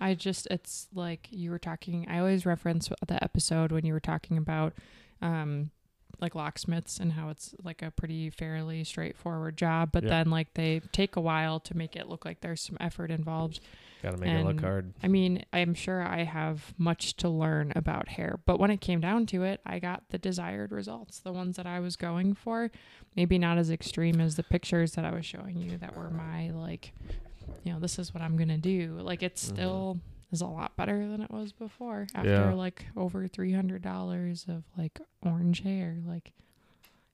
I 0.00 0.14
just 0.14 0.46
it's 0.50 0.88
like 0.94 1.28
you 1.30 1.50
were 1.50 1.58
talking 1.58 2.06
I 2.08 2.18
always 2.18 2.44
reference 2.44 2.90
the 3.06 3.22
episode 3.24 3.72
when 3.72 3.86
you 3.86 3.92
were 3.94 4.00
talking 4.00 4.36
about 4.36 4.74
um 5.22 5.70
like 6.20 6.34
locksmiths 6.36 6.98
and 7.00 7.12
how 7.12 7.28
it's 7.28 7.54
like 7.64 7.82
a 7.82 7.90
pretty 7.90 8.30
fairly 8.30 8.84
straightforward 8.84 9.56
job, 9.56 9.90
but 9.92 10.04
Yeah. 10.04 10.10
then 10.10 10.30
like 10.30 10.54
they 10.54 10.80
take 10.92 11.16
a 11.16 11.20
while 11.20 11.58
to 11.60 11.76
make 11.76 11.96
it 11.96 12.08
look 12.08 12.24
like 12.24 12.40
there's 12.40 12.60
some 12.60 12.76
effort 12.80 13.10
involved. 13.10 13.60
Got 14.04 14.12
to 14.12 14.16
make 14.18 14.30
it 14.30 14.44
look 14.44 14.60
hard. 14.60 14.92
I 15.02 15.08
mean, 15.08 15.44
I'm 15.52 15.72
sure 15.74 16.02
I 16.02 16.24
have 16.24 16.74
much 16.78 17.16
to 17.16 17.28
learn 17.28 17.72
about 17.74 18.08
hair, 18.08 18.38
but 18.44 18.60
when 18.60 18.70
it 18.70 18.80
came 18.80 19.00
down 19.00 19.24
to 19.26 19.42
it, 19.44 19.60
I 19.64 19.78
got 19.78 20.04
the 20.10 20.18
desired 20.18 20.72
results, 20.72 21.20
the 21.20 21.32
ones 21.32 21.56
that 21.56 21.66
I 21.66 21.80
was 21.80 21.96
going 21.96 22.34
for. 22.34 22.70
Maybe 23.16 23.38
not 23.38 23.56
as 23.58 23.70
extreme 23.70 24.20
as 24.20 24.36
the 24.36 24.42
pictures 24.42 24.92
that 24.92 25.04
I 25.04 25.12
was 25.12 25.24
showing 25.24 25.56
you 25.56 25.78
that 25.78 25.96
were 25.96 26.10
my 26.10 26.50
like 26.50 26.92
you 27.62 27.72
know, 27.72 27.78
this 27.80 27.98
is 27.98 28.12
what 28.12 28.22
I'm 28.22 28.36
gonna 28.36 28.58
do. 28.58 28.98
Like 29.00 29.22
it 29.22 29.34
Mhm. 29.36 29.38
still 29.38 30.00
is 30.32 30.40
a 30.42 30.46
lot 30.46 30.76
better 30.76 31.08
than 31.08 31.22
it 31.22 31.30
was 31.30 31.52
before. 31.52 32.06
After 32.14 32.28
Yeah. 32.30 32.52
like 32.52 32.86
over 32.96 33.26
three 33.26 33.52
hundred 33.52 33.80
dollars 33.82 34.44
of 34.48 34.64
like 34.76 35.00
orange 35.22 35.60
hair. 35.62 35.98
Like 36.06 36.32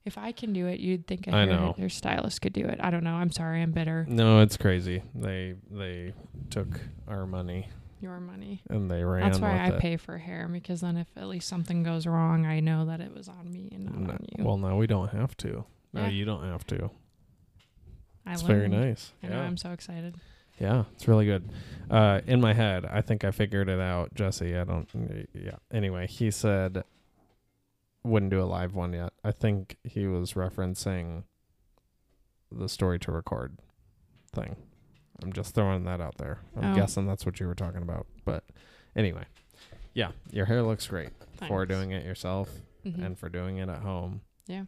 if 0.05 0.17
I 0.17 0.31
can 0.31 0.51
do 0.53 0.67
it, 0.67 0.79
you'd 0.79 1.05
think 1.07 1.27
a 1.27 1.31
I 1.35 1.45
know. 1.45 1.73
hair 1.77 1.89
stylist 1.89 2.41
could 2.41 2.53
do 2.53 2.65
it. 2.65 2.79
I 2.81 2.89
don't 2.89 3.03
know. 3.03 3.13
I'm 3.13 3.31
sorry, 3.31 3.61
I'm 3.61 3.71
bitter. 3.71 4.05
No, 4.09 4.41
it's 4.41 4.57
crazy. 4.57 5.03
They 5.15 5.55
they 5.69 6.13
took 6.49 6.67
our 7.07 7.25
money 7.27 7.69
Your 7.99 8.19
money. 8.19 8.61
and 8.69 8.89
they 8.89 9.03
ran 9.03 9.21
That's 9.21 9.39
why 9.39 9.57
I 9.59 9.67
with 9.67 9.75
it. 9.75 9.81
pay 9.81 9.97
for 9.97 10.17
hair 10.17 10.47
because 10.51 10.81
then 10.81 10.97
if 10.97 11.07
at 11.15 11.27
least 11.27 11.47
something 11.47 11.83
goes 11.83 12.07
wrong, 12.07 12.45
I 12.45 12.59
know 12.61 12.85
that 12.85 12.99
it 13.01 13.13
was 13.13 13.27
on 13.27 13.51
me 13.51 13.69
and 13.73 13.85
not 13.85 13.99
No- 13.99 14.09
on 14.13 14.25
you. 14.37 14.43
Well, 14.43 14.57
now 14.57 14.77
we 14.77 14.87
don't 14.87 15.09
have 15.09 15.37
to. 15.37 15.65
No, 15.93 16.01
Yeah. 16.01 16.07
you 16.09 16.25
don't 16.25 16.43
have 16.43 16.65
to. 16.67 16.89
I 18.25 18.33
It's 18.33 18.41
very 18.43 18.67
learned. 18.67 18.73
nice. 18.73 19.13
I 19.23 19.27
know. 19.27 19.35
Yeah. 19.37 19.41
I'm 19.47 19.57
so 19.57 19.71
excited. 19.71 20.15
Yeah, 20.59 20.83
it's 20.93 21.07
really 21.07 21.25
good. 21.25 21.49
Uh, 21.89 22.21
in 22.27 22.39
my 22.39 22.53
head, 22.53 22.85
I 22.85 23.01
think 23.01 23.23
I 23.23 23.31
figured 23.31 23.67
it 23.67 23.79
out. 23.79 24.13
Jesse, 24.13 24.55
I 24.55 24.63
don't. 24.63 24.87
Yeah. 25.33 25.55
Anyway, 25.71 26.05
he 26.07 26.29
said 26.29 26.83
wouldn't 28.03 28.31
do 28.31 28.41
a 28.41 28.45
live 28.45 28.73
one 28.73 28.93
yet. 28.93 29.13
I 29.23 29.31
think 29.31 29.77
he 29.83 30.07
was 30.07 30.33
referencing 30.33 31.23
the 32.51 32.67
story 32.67 32.99
to 32.99 33.11
record 33.11 33.57
thing. 34.33 34.55
I'm 35.23 35.31
just 35.33 35.53
throwing 35.53 35.83
that 35.85 36.01
out 36.01 36.17
there. 36.17 36.39
I'm 36.57 36.73
Oh. 36.73 36.75
guessing 36.75 37.05
that's 37.05 37.25
what 37.25 37.39
you 37.39 37.47
were 37.47 37.55
talking 37.55 37.81
about. 37.83 38.07
But 38.25 38.43
anyway, 38.95 39.25
yeah, 39.93 40.11
your 40.31 40.45
hair 40.45 40.63
looks 40.63 40.87
great 40.87 41.09
for 41.47 41.65
doing 41.65 41.91
it 41.91 42.03
yourself 42.03 42.49
Mhm. 42.85 43.05
and 43.05 43.19
for 43.19 43.29
doing 43.29 43.57
it 43.57 43.69
at 43.69 43.81
home. 43.81 44.21
Yeah. 44.47 44.65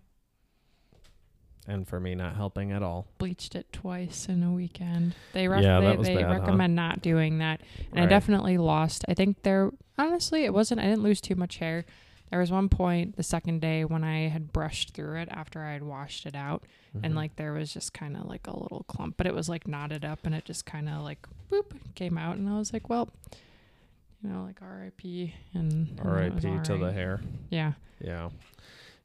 And 1.66 1.88
for 1.88 2.00
me 2.00 2.14
not 2.14 2.36
helping 2.36 2.72
at 2.74 2.84
all. 2.84 3.08
bleached 3.18 3.56
it 3.56 3.72
twice 3.72 4.28
in 4.28 4.44
a 4.44 4.52
weekend. 4.52 5.16
They 5.32 5.44
Yeah, 5.46 5.80
they, 5.80 5.96
they 5.96 6.16
bad, 6.16 6.26
huh? 6.26 6.40
recommend 6.42 6.76
not 6.76 7.02
doing 7.02 7.38
that. 7.38 7.62
And 7.94 8.02
I 8.02 8.06
definitely 8.06 8.58
lost. 8.58 9.06
I 9.08 9.14
think 9.14 9.44
there 9.44 9.72
honestly 9.98 10.44
it 10.44 10.54
wasn't 10.54 10.82
I 10.82 10.84
didn't 10.84 11.04
lose 11.04 11.22
too 11.22 11.36
much 11.36 11.58
hair. 11.58 11.86
There 12.34 12.40
was 12.40 12.52
one 12.52 12.68
point 12.68 13.16
the 13.16 13.22
second 13.22 13.62
day 13.62 13.86
when 13.86 14.04
I 14.04 14.28
had 14.28 14.52
brushed 14.52 14.96
through 14.96 15.20
it 15.22 15.30
after 15.30 15.62
I 15.64 15.74
had 15.74 15.84
washed 15.84 16.26
it 16.26 16.34
out 16.36 16.64
and 17.04 17.14
Mhm. 17.14 17.16
like 17.16 17.36
there 17.36 17.54
was 17.54 17.72
just 17.72 17.94
kind 17.94 18.18
of 18.18 18.26
like 18.26 18.48
a 18.48 18.60
little 18.60 18.86
clump, 18.88 19.18
but 19.18 19.28
it 19.28 19.36
was 19.36 19.50
like 19.50 19.68
knotted 19.68 20.04
up 20.04 20.26
and 20.26 20.34
it 20.34 20.44
just 20.44 20.66
kind 20.66 20.90
of 20.90 21.04
like 21.04 21.28
boop 21.52 21.74
came 21.94 22.18
out 22.18 22.38
and 22.38 22.50
I 22.50 22.58
was 22.58 22.74
like, 22.74 22.90
well, 22.90 23.08
you 24.24 24.32
know, 24.32 24.46
like 24.46 24.60
RIP 24.62 25.04
and, 25.54 25.72
and 25.72 25.90
then 26.00 26.18
it 26.24 26.34
was 26.34 26.44
R.I.P. 26.44 26.64
to 26.64 26.78
the 26.80 26.92
hair. 26.92 27.22
Yeah. 27.52 27.74
Yeah. 28.04 28.30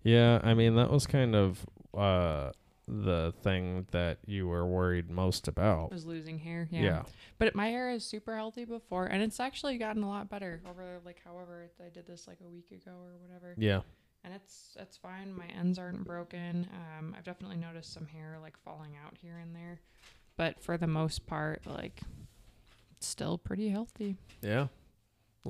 Yeah, 0.02 0.40
I 0.42 0.54
mean 0.54 0.76
that 0.76 0.90
was 0.90 1.06
kind 1.06 1.34
of 1.36 1.66
uh 1.92 2.52
the 2.88 3.32
thing 3.42 3.86
that 3.90 4.18
you 4.26 4.48
were 4.48 4.66
worried 4.66 5.10
most 5.10 5.46
about. 5.48 5.92
was 5.92 6.06
losing 6.06 6.38
hair. 6.38 6.68
Yeah. 6.70 6.82
Yeah. 6.82 7.02
But 7.38 7.54
my 7.54 7.68
hair 7.68 7.90
is 7.90 8.04
super 8.04 8.34
healthy 8.34 8.64
before, 8.64 9.06
and 9.06 9.22
it's 9.22 9.38
actually 9.40 9.78
gotten 9.78 10.02
a 10.02 10.08
lot 10.08 10.28
better 10.28 10.60
over 10.68 10.98
like 11.04 11.20
however 11.24 11.70
I 11.84 11.90
did 11.90 12.06
this 12.06 12.26
like 12.26 12.38
a 12.44 12.48
week 12.48 12.70
ago 12.70 12.92
or 12.92 13.18
whatever. 13.20 13.54
Yeah. 13.58 13.80
And 14.24 14.34
it's 14.34 14.76
it's 14.78 14.96
fine. 14.96 15.32
My 15.36 15.46
ends 15.46 15.78
aren't 15.78 16.04
broken. 16.04 16.68
Um, 16.98 17.14
I've 17.16 17.24
definitely 17.24 17.56
noticed 17.58 17.92
some 17.92 18.06
hair 18.06 18.38
like 18.42 18.56
falling 18.64 18.92
out 19.04 19.16
here 19.20 19.38
and 19.38 19.54
there, 19.54 19.80
but 20.36 20.60
for 20.60 20.76
the 20.76 20.88
most 20.88 21.26
part, 21.26 21.66
like 21.66 22.00
it's 22.96 23.06
still 23.06 23.38
pretty 23.38 23.68
healthy. 23.68 24.16
Yeah. 24.42 24.66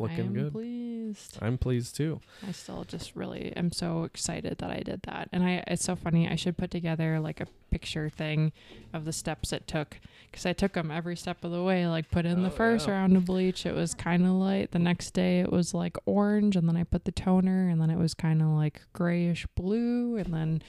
Looking 0.01 0.33
good. 0.35 0.53
pleased. 0.53 1.39
I'm 1.41 1.59
pleased 1.59 1.97
too. 1.97 2.21
I 2.47 2.53
still 2.53 2.85
just 2.85 3.17
really 3.17 3.53
am 3.57 3.73
so 3.73 4.05
excited 4.05 4.59
that 4.59 4.71
I 4.71 4.81
did 4.81 5.03
that. 5.03 5.29
And 5.33 5.43
I 5.43 5.65
it's 5.67 5.85
so 5.85 5.97
funny. 5.97 6.29
I 6.29 6.37
should 6.37 6.57
put 6.57 6.71
together 6.71 7.19
like 7.21 7.41
a 7.41 7.47
picture 7.71 8.09
thing 8.09 8.53
of 8.93 9.05
the 9.05 9.13
steps 9.13 9.53
it 9.53 9.67
took 9.67 9.99
cuz 10.33 10.47
I 10.47 10.53
took 10.53 10.73
them 10.75 10.91
every 10.91 11.17
step 11.17 11.43
of 11.45 11.51
the 11.51 11.63
way. 11.63 11.87
Like 11.87 12.11
put 12.11 12.27
in 12.27 12.43
the 12.43 12.49
Oh, 12.49 12.53
first 12.53 12.87
yeah. 12.87 12.93
round 12.95 13.17
of 13.17 13.25
bleach, 13.25 13.65
it 13.67 13.75
was 13.75 13.95
kind 13.95 14.25
of 14.25 14.33
light. 14.33 14.71
The 14.73 14.79
next 14.79 15.13
day 15.13 15.41
it 15.41 15.51
was 15.51 15.75
like 15.75 15.97
orange 16.07 16.57
and 16.57 16.69
then 16.69 16.77
I 16.77 16.85
put 16.85 17.05
the 17.05 17.13
toner 17.13 17.69
and 17.69 17.81
then 17.81 17.91
it 17.91 17.99
was 17.99 18.15
kind 18.15 18.41
of 18.43 18.49
like 18.49 18.83
grayish 18.93 19.47
blue 19.55 20.17
and 20.17 20.33
then 20.33 20.63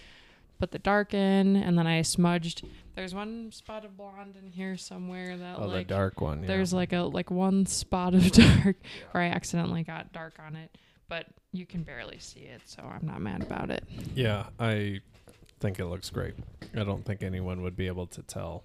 put 0.59 0.71
the 0.71 0.79
dark 0.79 1.13
in 1.13 1.55
and 1.55 1.77
then 1.77 1.87
I 1.87 2.01
smudged. 2.01 2.65
There's 2.95 3.15
one 3.15 3.51
spot 3.51 3.85
of 3.85 3.95
blonde 3.97 4.35
in 4.35 4.51
here 4.51 4.75
somewhere 4.77 5.37
that 5.37 5.57
Oh, 5.57 5.67
like 5.67 5.87
the 5.87 5.93
dark 5.93 6.21
one. 6.21 6.41
Yeah. 6.41 6.47
there's 6.47 6.73
like 6.73 6.93
a 6.93 6.99
like 7.01 7.31
one 7.31 7.65
spot 7.65 8.13
of 8.13 8.29
dark 8.31 8.75
where 9.11 9.23
I 9.23 9.27
accidentally 9.27 9.83
got 9.83 10.11
dark 10.11 10.33
on 10.45 10.55
it, 10.55 10.77
but 11.07 11.25
you 11.51 11.65
can 11.65 11.83
barely 11.83 12.19
see 12.19 12.41
it, 12.41 12.61
so 12.65 12.83
I'm 12.83 13.07
not 13.07 13.21
mad 13.21 13.41
about 13.41 13.71
it. 13.71 13.83
Yeah, 14.13 14.47
I 14.59 14.99
think 15.59 15.79
it 15.79 15.85
looks 15.85 16.09
great. 16.09 16.35
I 16.75 16.83
don't 16.83 17.03
think 17.03 17.23
anyone 17.23 17.63
would 17.63 17.75
be 17.75 17.87
able 17.87 18.07
to 18.07 18.21
tell 18.21 18.63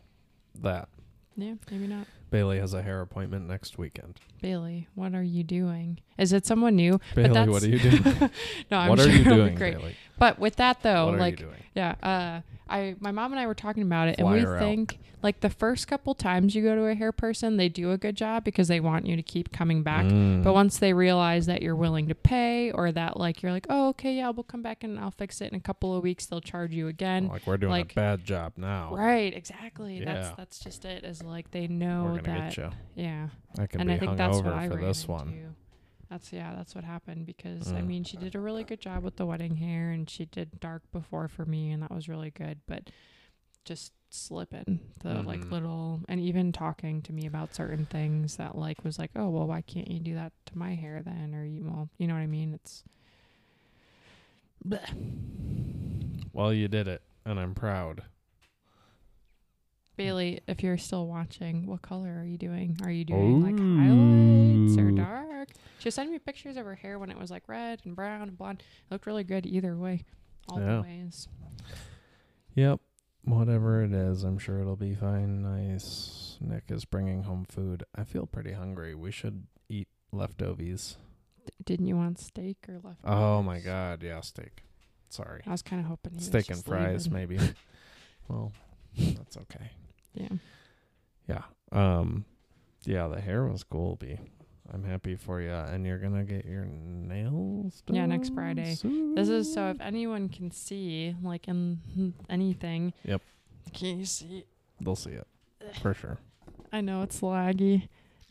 that. 0.61 0.89
Yeah, 1.37 1.55
maybe 1.71 1.87
not. 1.87 2.07
Bailey 2.35 2.59
has 2.59 2.75
a 2.75 2.83
hair 2.83 3.01
appointment 3.01 3.47
next 3.47 3.79
weekend. 3.79 4.19
Bailey, 4.43 4.89
what 4.97 5.15
are 5.15 5.23
you 5.23 5.45
doing? 5.45 6.01
Is 6.19 6.33
it 6.33 6.45
someone 6.45 6.75
new? 6.75 6.99
Bailey, 7.15 7.49
what 7.49 7.63
are 7.63 7.69
you 7.69 7.79
doing? 7.79 8.03
no, 8.73 8.77
I'm 8.77 8.89
what 8.89 8.99
sure 8.99 9.09
are 9.09 9.13
you 9.13 9.23
doing, 9.23 9.55
great. 9.55 9.77
Bailey? 9.79 9.97
But 10.19 10.41
with 10.41 10.57
that 10.57 10.83
though, 10.83 11.07
what 11.07 11.15
are 11.15 11.19
like 11.19 11.39
you 11.39 11.47
doing? 11.47 11.63
yeah, 11.77 11.95
uh 12.03 12.41
I 12.69 12.97
my 12.99 13.11
mom 13.11 13.33
and 13.33 13.39
I 13.41 13.47
were 13.47 13.55
talking 13.55 13.83
about 13.83 14.09
it 14.09 14.19
Fly 14.19 14.25
and 14.33 14.35
we 14.41 14.47
her 14.47 14.57
out. 14.57 14.61
think 14.61 14.99
like 15.23 15.41
the 15.41 15.51
first 15.51 15.87
couple 15.89 16.15
times 16.15 16.55
you 16.55 16.63
go 16.63 16.75
to 16.75 16.85
a 16.87 16.95
hair 16.95 17.13
person, 17.13 17.57
they 17.57 17.69
do 17.69 17.93
a 17.93 17.99
good 17.99 18.15
job 18.17 18.45
because 18.45 18.69
they 18.69 18.81
want 18.81 19.07
you 19.07 19.17
to 19.17 19.23
keep 19.23 19.53
coming 19.53 19.83
back. 19.83 20.05
Mm. 20.05 20.43
But 20.43 20.53
once 20.55 20.79
they 20.79 20.93
realize 20.93 21.47
that 21.47 21.63
you're 21.63 21.77
willing 21.77 22.09
to 22.09 22.15
pay 22.15 22.71
or 22.73 22.93
that 22.93 23.19
like 23.19 23.43
you're 23.43 23.53
like, 23.53 23.67
"Oh, 23.71 23.89
okay, 23.91 24.15
yeah, 24.15 24.31
we'll 24.31 24.45
come 24.45 24.63
back 24.63 24.83
and 24.85 24.99
I'll 24.99 25.11
fix 25.11 25.41
it 25.41 25.51
in 25.51 25.55
a 25.57 25.61
couple 25.61 25.97
of 25.97 26.03
weeks." 26.03 26.27
They'll 26.27 26.41
charge 26.41 26.73
you 26.73 26.89
again. 26.89 27.29
like 27.29 27.47
we're 27.47 27.57
doing 27.57 27.71
like- 27.71 27.93
a 27.93 27.95
bad 27.95 28.25
job 28.25 28.53
now. 28.57 28.95
Right, 28.95 29.35
exactly. 29.35 30.05
That's 30.05 30.29
Yeah. 30.29 30.35
that's 30.37 30.59
just 30.59 30.85
it. 30.85 31.05
Is 31.05 31.23
like 31.23 31.51
they 31.51 31.67
know 31.69 32.19
that. 32.23 32.57
Yeah, 32.95 33.29
I 33.59 33.67
can 33.67 33.81
and 33.83 33.89
be 33.89 33.95
I 33.95 33.99
think 33.99 34.17
that's 34.17 34.37
over 34.39 34.51
what 34.51 34.59
I 34.59 34.69
for 34.69 34.77
this 34.77 35.03
into. 35.03 35.13
one. 35.13 35.55
That's 36.11 36.33
yeah, 36.33 36.55
that's 36.55 36.75
what 36.75 36.85
happened 36.85 37.27
because 37.27 37.73
I 37.73 37.81
Mm. 37.81 37.87
mean 37.87 38.05
she 38.05 38.17
did 38.17 38.35
a 38.35 38.41
really 38.41 38.65
good 38.65 38.81
job 38.81 39.03
with 39.03 39.17
the 39.17 39.27
wedding 39.27 39.57
hair 39.57 39.91
and 39.91 40.09
she 40.09 40.27
did 40.27 40.61
dark 40.61 40.83
before 40.93 41.29
for 41.29 41.45
me 41.45 41.71
and 41.71 41.83
that 41.83 41.91
was 41.91 42.09
really 42.09 42.31
good. 42.31 42.61
But 42.67 42.91
just 43.65 43.93
slipping 44.11 44.79
the 45.03 45.23
like 45.23 45.41
Mhm. 45.41 45.51
little 45.51 46.03
and 46.09 46.21
even 46.21 46.53
talking 46.53 47.03
to 47.03 47.13
me 47.13 47.27
about 47.27 47.55
certain 47.55 47.87
things 47.87 48.37
that 48.37 48.57
like 48.57 48.85
was 48.85 48.99
like, 48.99 49.11
oh 49.17 49.29
well, 49.31 49.47
why 49.47 49.63
can't 49.63 49.91
you 49.91 49.99
do 49.99 50.15
that 50.15 50.33
to 50.47 50.59
my 50.59 50.75
hair 50.75 51.03
then? 51.03 51.35
Or 51.35 51.45
you 51.45 51.65
well, 51.65 51.89
you 51.99 52.07
know 52.07 52.15
what 52.15 52.21
I 52.21 52.27
mean? 52.27 52.55
It's. 52.55 52.85
Bleh. 54.67 54.89
Well, 56.33 56.53
you 56.53 56.69
did 56.69 56.89
it, 56.89 57.03
and 57.25 57.39
I'm 57.39 57.55
proud. 57.55 58.03
Bailey, 59.97 60.41
if 60.49 60.63
you're 60.63 60.77
still 60.79 61.07
watching, 61.07 61.67
what 61.67 61.81
color 61.83 62.19
are 62.19 62.25
you 62.25 62.37
doing? 62.39 62.77
Are 62.83 62.91
you 62.91 63.05
doing 63.05 63.41
like 63.41 63.61
highlights 63.61 64.77
or 64.79 64.89
Ooh. 64.89 64.95
Dark? 65.47 65.57
She 65.79 65.89
was 65.89 65.95
sending 65.95 66.13
me 66.13 66.19
pictures 66.19 66.57
of 66.57 66.65
her 66.65 66.75
hair 66.75 66.99
when 66.99 67.11
it 67.11 67.19
was 67.19 67.31
like 67.31 67.49
red 67.49 67.81
and 67.85 67.95
brown 67.97 68.23
and 68.29 68.37
blonde. 68.39 68.63
It 68.89 68.93
looked 68.93 69.07
really 69.07 69.25
good 69.25 69.47
either 69.47 69.77
way. 69.77 70.05
All 70.49 70.61
Yeah. 70.61 70.77
the 70.77 70.83
ways. 70.83 71.29
Yep. 72.55 72.81
Whatever 73.25 73.83
it 73.83 73.93
is, 73.93 74.23
I'm 74.23 74.39
sure 74.39 74.61
it'll 74.61 74.77
be 74.77 74.95
fine. 74.95 75.43
Nice. 75.43 76.37
Nick 76.41 76.65
is 76.71 76.85
bringing 76.85 77.23
home 77.23 77.47
food. 77.47 77.85
I 77.95 78.05
feel 78.05 78.27
pretty 78.27 78.53
hungry. 78.53 78.95
We 78.95 79.11
should 79.11 79.47
eat 79.69 79.89
leftovers. 80.13 80.99
D- 81.47 81.53
didn't 81.65 81.87
you 81.87 81.97
want 81.97 82.19
steak 82.19 82.59
or 82.69 82.81
left? 82.83 83.01
Oh 83.05 83.43
my 83.43 83.61
god, 83.61 84.03
yeah, 84.03 84.21
steak. 84.21 84.63
Sorry. 85.09 85.43
I 85.47 85.51
was 85.51 85.63
kind 85.63 85.81
of 85.81 85.87
hoping 85.87 86.19
Steak 86.19 86.51
and 86.51 86.63
fries, 86.65 87.07
leaving. 87.09 87.37
maybe. 87.39 87.55
well, 88.29 88.53
that's 88.97 89.37
okay. 89.39 89.71
Yeah. 90.15 90.29
Yeah. 91.29 91.43
Um 91.73 92.25
yeah, 92.85 93.09
the 93.09 93.21
hair 93.21 93.47
was 93.47 93.65
cool, 93.65 93.97
B. 93.97 94.19
I'm 94.73 94.83
happy 94.83 95.17
for 95.17 95.41
you. 95.41 95.53
And 95.53 95.87
you're 95.87 95.99
gonna 95.99 96.25
get 96.25 96.45
your 96.45 96.65
nails 96.65 97.83
done. 97.87 97.97
Yeah, 97.97 98.07
next 98.07 98.35
Friday. 98.35 98.77
This 99.15 99.29
is 99.29 99.53
so 99.53 99.71
if 99.71 99.81
anyone 99.81 100.29
can 100.29 100.51
see, 100.51 101.15
like 101.23 101.49
in 101.49 102.15
anything. 102.31 102.93
Yep. 103.05 103.23
Can 103.73 103.99
you 103.99 104.07
see? 104.07 104.45
They'll 104.81 104.97
see 104.97 105.11
it. 105.11 105.27
For 105.83 105.95
sure. 105.95 106.19
I 106.73 106.81
know 106.81 107.03
it's 107.03 107.21
laggy. 107.21 107.89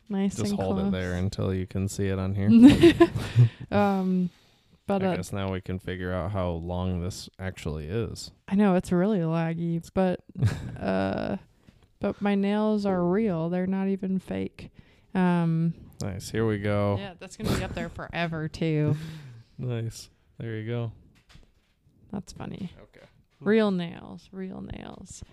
Nice. 0.09 0.35
Just 0.35 0.53
hold 0.53 0.77
close. 0.77 0.87
it 0.87 0.91
there 0.91 1.13
until 1.13 1.53
you 1.53 1.65
can 1.65 1.87
see 1.87 2.07
it 2.07 2.19
on 2.19 2.35
here. 2.35 2.49
um, 3.71 4.29
but 4.85 5.01
I 5.01 5.07
uh, 5.07 5.15
guess 5.15 5.31
now 5.31 5.51
we 5.51 5.61
can 5.61 5.79
figure 5.79 6.13
out 6.13 6.31
how 6.31 6.49
long 6.49 7.01
this 7.01 7.29
actually 7.39 7.87
is. 7.87 8.31
I 8.47 8.55
know 8.55 8.75
it's 8.75 8.91
really 8.91 9.19
laggy, 9.19 9.81
but 9.93 10.19
uh, 10.79 11.37
but 11.99 12.21
my 12.21 12.35
nails 12.35 12.85
are 12.85 13.03
real. 13.03 13.49
They're 13.49 13.65
not 13.65 13.87
even 13.87 14.19
fake. 14.19 14.71
Um, 15.15 15.73
Nice. 16.01 16.29
Here 16.29 16.45
we 16.45 16.59
go. 16.59 16.97
yeah, 16.99 17.13
that's 17.19 17.37
gonna 17.37 17.55
be 17.55 17.63
up 17.63 17.73
there 17.75 17.89
forever 17.89 18.47
too. 18.47 18.95
Nice. 19.57 20.09
There 20.39 20.55
you 20.57 20.67
go. 20.67 20.91
That's 22.11 22.33
funny. 22.33 22.71
Okay. 22.81 23.05
Real 23.39 23.69
nails, 23.71 24.27
real 24.31 24.61
nails. 24.61 25.23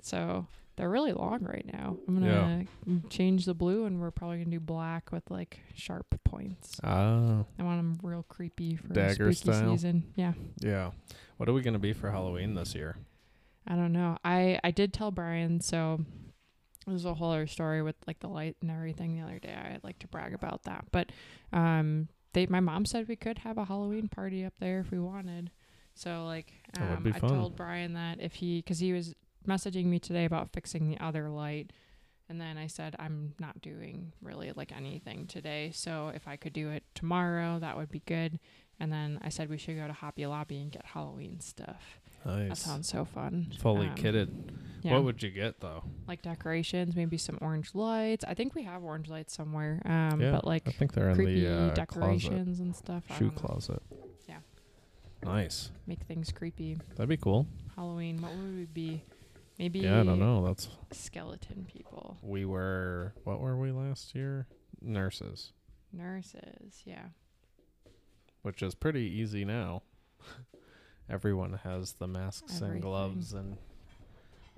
So 0.00 0.46
they're 0.76 0.88
really 0.88 1.12
long 1.12 1.42
right 1.42 1.66
now. 1.72 1.96
I'm 2.06 2.14
gonna 2.20 2.64
change 3.10 3.44
the 3.44 3.54
blue, 3.54 3.84
and 3.86 4.00
we're 4.00 4.12
probably 4.12 4.38
gonna 4.38 4.50
do 4.50 4.60
black 4.60 5.10
with 5.10 5.28
like 5.30 5.58
sharp 5.74 6.06
points. 6.24 6.78
Ah, 6.84 7.44
I 7.58 7.62
want 7.64 7.78
them 7.78 7.98
real 8.02 8.24
creepy 8.28 8.76
for 8.76 8.88
Dagger 8.92 9.32
spooky 9.32 9.56
style? 9.58 9.72
season. 9.72 10.04
Yeah. 10.14 10.34
yeah. 10.60 10.90
What 11.38 11.48
are 11.48 11.52
we 11.52 11.62
gonna 11.62 11.78
be 11.80 11.92
for 11.92 12.10
Halloween 12.10 12.54
this 12.54 12.74
year? 12.74 12.96
I 13.66 13.74
don't 13.74 13.92
know. 13.92 14.16
I 14.24 14.60
I 14.62 14.70
did 14.70 14.92
tell 14.92 15.10
Brian 15.10 15.60
so 15.60 16.00
there's 16.86 17.04
a 17.04 17.14
whole 17.14 17.32
other 17.32 17.46
story 17.46 17.82
with 17.82 17.96
like 18.06 18.20
the 18.20 18.28
light 18.28 18.56
and 18.62 18.70
everything 18.70 19.16
the 19.16 19.22
other 19.22 19.38
day. 19.38 19.54
I'd 19.54 19.84
like 19.84 19.98
to 20.00 20.08
brag 20.08 20.34
about 20.34 20.62
that. 20.64 20.84
But 20.92 21.10
um 21.52 22.08
they 22.32 22.46
my 22.46 22.60
mom 22.60 22.84
said 22.84 23.08
we 23.08 23.16
could 23.16 23.38
have 23.38 23.58
a 23.58 23.64
Halloween 23.64 24.08
party 24.08 24.44
up 24.44 24.54
there 24.60 24.80
if 24.80 24.90
we 24.90 24.98
wanted. 24.98 25.50
So 25.94 26.24
like 26.24 26.52
um 26.78 27.02
I 27.14 27.18
told 27.28 27.56
Brian 27.56 27.94
that 27.94 28.20
if 28.20 28.34
he 28.34 28.62
cuz 28.62 28.78
he 28.78 28.92
was 28.92 29.14
messaging 29.46 29.86
me 29.86 29.98
today 29.98 30.24
about 30.24 30.52
fixing 30.52 30.88
the 30.88 30.98
other 30.98 31.28
light 31.28 31.72
and 32.28 32.40
then 32.40 32.58
I 32.58 32.66
said 32.66 32.96
I'm 32.98 33.34
not 33.38 33.60
doing 33.62 34.12
really 34.20 34.52
like 34.54 34.72
anything 34.76 35.26
today. 35.26 35.70
So 35.72 36.08
if 36.14 36.26
I 36.26 36.36
could 36.36 36.52
do 36.52 36.70
it 36.70 36.82
tomorrow, 36.94 37.58
that 37.60 37.76
would 37.76 37.90
be 37.90 38.00
good. 38.00 38.38
And 38.78 38.92
then 38.92 39.18
I 39.22 39.28
said 39.28 39.48
we 39.48 39.58
should 39.58 39.76
go 39.76 39.86
to 39.86 39.92
Hobby 39.92 40.26
Lobby 40.26 40.60
and 40.60 40.70
get 40.70 40.84
Halloween 40.86 41.40
stuff. 41.40 42.00
That 42.26 42.48
Nice. 42.48 42.60
sounds 42.62 42.88
so 42.88 43.04
fun. 43.04 43.52
Fully 43.60 43.86
Um, 43.88 43.94
kitted. 43.94 44.28
Yeah 44.82 44.92
What 44.94 45.04
would 45.04 45.22
you 45.22 45.30
get 45.30 45.60
though? 45.60 45.82
like 46.06 46.22
decorations, 46.22 46.94
maybe 46.94 47.16
some 47.18 47.38
orange 47.40 47.74
lights. 47.74 48.24
I 48.26 48.34
think 48.34 48.54
we 48.54 48.62
have 48.64 48.82
orange 48.84 49.08
lights 49.08 49.32
somewhere. 49.34 49.80
Um, 49.84 50.20
Yeah, 50.20 50.32
but 50.32 50.44
like 50.44 50.66
I 50.68 50.72
think 50.72 50.92
they're 50.92 51.10
in 51.10 51.18
the 51.18 51.46
uh, 51.46 51.56
closet, 51.58 51.74
decorations 51.74 52.60
and 52.60 52.74
stuff. 52.76 53.04
Shoe 53.18 53.30
closet. 53.30 53.82
Yeah. 54.28 54.38
Nice. 55.24 55.70
Make 55.86 56.02
things 56.02 56.30
creepy. 56.32 56.78
That'd 56.96 57.08
be 57.08 57.16
cool. 57.16 57.46
Halloween. 57.74 58.20
What 58.22 58.32
would 58.36 58.56
we 58.56 58.64
be? 58.66 59.02
Maybe 59.58 59.80
Yeah, 59.80 60.00
I 60.00 60.04
don't 60.04 60.18
know. 60.20 60.44
That's 60.46 60.68
skeleton 60.92 61.64
people, 61.64 62.18
we 62.22 62.44
were. 62.44 63.14
What 63.24 63.40
were 63.40 63.56
we 63.56 63.72
last 63.72 64.14
year? 64.14 64.46
Nurses, 64.82 65.52
nurses. 65.92 66.82
Yeah. 66.84 67.06
which 68.42 68.62
is 68.62 68.74
pretty 68.74 69.00
easy 69.00 69.44
now. 69.44 69.82
Everyone 71.08 71.60
has 71.64 71.92
the 71.94 72.06
masks 72.06 72.60
and 72.60 72.82
gloves 72.82 73.32
and 73.32 73.58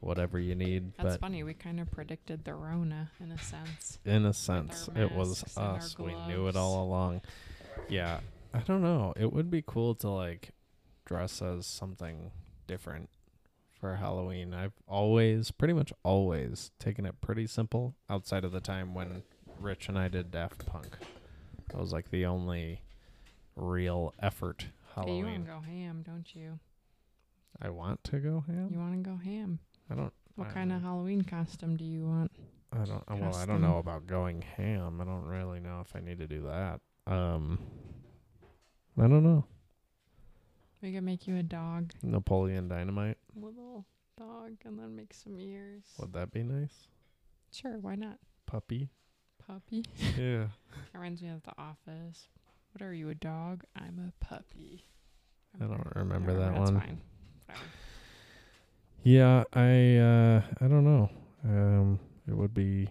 whatever 0.00 0.38
you 0.38 0.54
need. 0.54 0.92
That's 0.96 1.14
but 1.16 1.20
funny. 1.20 1.42
We 1.42 1.54
kind 1.54 1.80
of 1.80 1.90
predicted 1.90 2.44
the 2.44 2.54
Rona 2.54 3.10
in 3.20 3.32
a 3.32 3.38
sense. 3.38 3.98
in 4.04 4.24
a 4.24 4.32
sense, 4.32 4.88
it 4.94 5.12
was 5.12 5.42
masks 5.42 5.56
and 5.56 5.66
our 5.66 5.76
us. 5.76 5.98
We 5.98 6.14
knew 6.26 6.48
it 6.48 6.56
all 6.56 6.82
along. 6.82 7.20
Yeah, 7.88 8.20
I 8.54 8.60
don't 8.60 8.82
know. 8.82 9.12
It 9.16 9.32
would 9.32 9.50
be 9.50 9.62
cool 9.66 9.94
to 9.96 10.08
like 10.08 10.50
dress 11.04 11.42
as 11.42 11.66
something 11.66 12.30
different 12.66 13.10
for 13.78 13.96
Halloween. 13.96 14.54
I've 14.54 14.72
always, 14.86 15.50
pretty 15.50 15.74
much 15.74 15.92
always, 16.02 16.70
taken 16.78 17.06
it 17.06 17.20
pretty 17.20 17.46
simple 17.46 17.94
outside 18.10 18.44
of 18.44 18.52
the 18.52 18.60
time 18.60 18.94
when 18.94 19.22
Rich 19.60 19.88
and 19.88 19.98
I 19.98 20.08
did 20.08 20.30
Daft 20.30 20.66
Punk. 20.66 20.96
That 21.68 21.78
was 21.78 21.92
like 21.92 22.10
the 22.10 22.26
only 22.26 22.82
real 23.56 24.14
effort 24.20 24.66
Hey, 24.96 25.16
you 25.16 25.24
want 25.24 25.44
to 25.46 25.50
go 25.50 25.60
ham, 25.60 26.02
don't 26.06 26.34
you? 26.34 26.58
I 27.62 27.70
want 27.70 28.02
to 28.04 28.18
go 28.18 28.44
ham. 28.46 28.68
You 28.72 28.78
want 28.78 28.92
to 29.04 29.10
go 29.10 29.16
ham? 29.16 29.58
I 29.90 29.94
don't. 29.94 30.12
What 30.36 30.48
I 30.48 30.52
kind 30.52 30.72
of 30.72 30.82
don't- 30.82 30.90
Halloween 30.90 31.22
costume 31.22 31.76
do 31.76 31.84
you 31.84 32.04
want? 32.06 32.30
I 32.72 32.84
don't. 32.84 33.02
Well, 33.20 33.34
I 33.36 33.46
don't 33.46 33.62
know 33.62 33.78
about 33.78 34.06
going 34.06 34.42
ham. 34.42 35.00
I 35.00 35.04
don't 35.04 35.24
really 35.24 35.58
know 35.60 35.80
if 35.80 35.96
I 35.96 36.00
need 36.00 36.18
to 36.18 36.26
do 36.26 36.42
that. 36.42 36.80
Um, 37.06 37.58
I 38.98 39.02
don't 39.08 39.22
know. 39.22 39.44
We 40.82 40.92
could 40.92 41.02
make 41.02 41.26
you 41.26 41.36
a 41.36 41.42
dog, 41.42 41.92
Napoleon 42.02 42.68
Dynamite. 42.68 43.16
little 43.34 43.86
dog, 44.18 44.52
and 44.64 44.78
then 44.78 44.94
make 44.94 45.14
some 45.14 45.40
ears. 45.40 45.82
Would 45.98 46.12
that 46.12 46.30
be 46.30 46.42
nice? 46.42 46.88
Sure, 47.50 47.78
why 47.78 47.94
not? 47.94 48.18
Puppy. 48.46 48.90
Puppy. 49.44 49.84
yeah. 50.18 50.48
Reminds 50.94 51.22
me 51.22 51.30
of 51.30 51.42
The 51.42 51.52
Office. 51.58 52.28
What 52.78 52.86
are 52.86 52.94
you, 52.94 53.08
a 53.08 53.14
dog? 53.16 53.64
I'm 53.74 53.98
a 53.98 54.24
puppy. 54.24 54.84
I 55.60 55.64
don't 55.64 55.84
remember 55.96 56.32
that 56.34 56.54
that's 56.54 56.70
one. 56.70 56.80
Fine. 56.80 57.00
Whatever. 57.46 57.64
Yeah. 59.02 59.42
I. 59.52 59.96
Uh. 59.96 60.42
I 60.60 60.68
don't 60.68 60.84
know. 60.84 61.10
Um. 61.44 61.98
It 62.28 62.34
would 62.36 62.54
be 62.54 62.88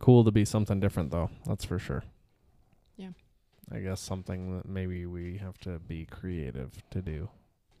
cool 0.00 0.24
to 0.24 0.32
be 0.32 0.44
something 0.44 0.80
different, 0.80 1.12
though. 1.12 1.30
That's 1.46 1.64
for 1.64 1.78
sure. 1.78 2.02
Yeah. 2.96 3.10
I 3.70 3.78
guess 3.78 4.00
something 4.00 4.56
that 4.56 4.68
maybe 4.68 5.06
we 5.06 5.36
have 5.36 5.58
to 5.58 5.78
be 5.78 6.04
creative 6.06 6.72
to 6.90 7.00
do. 7.00 7.28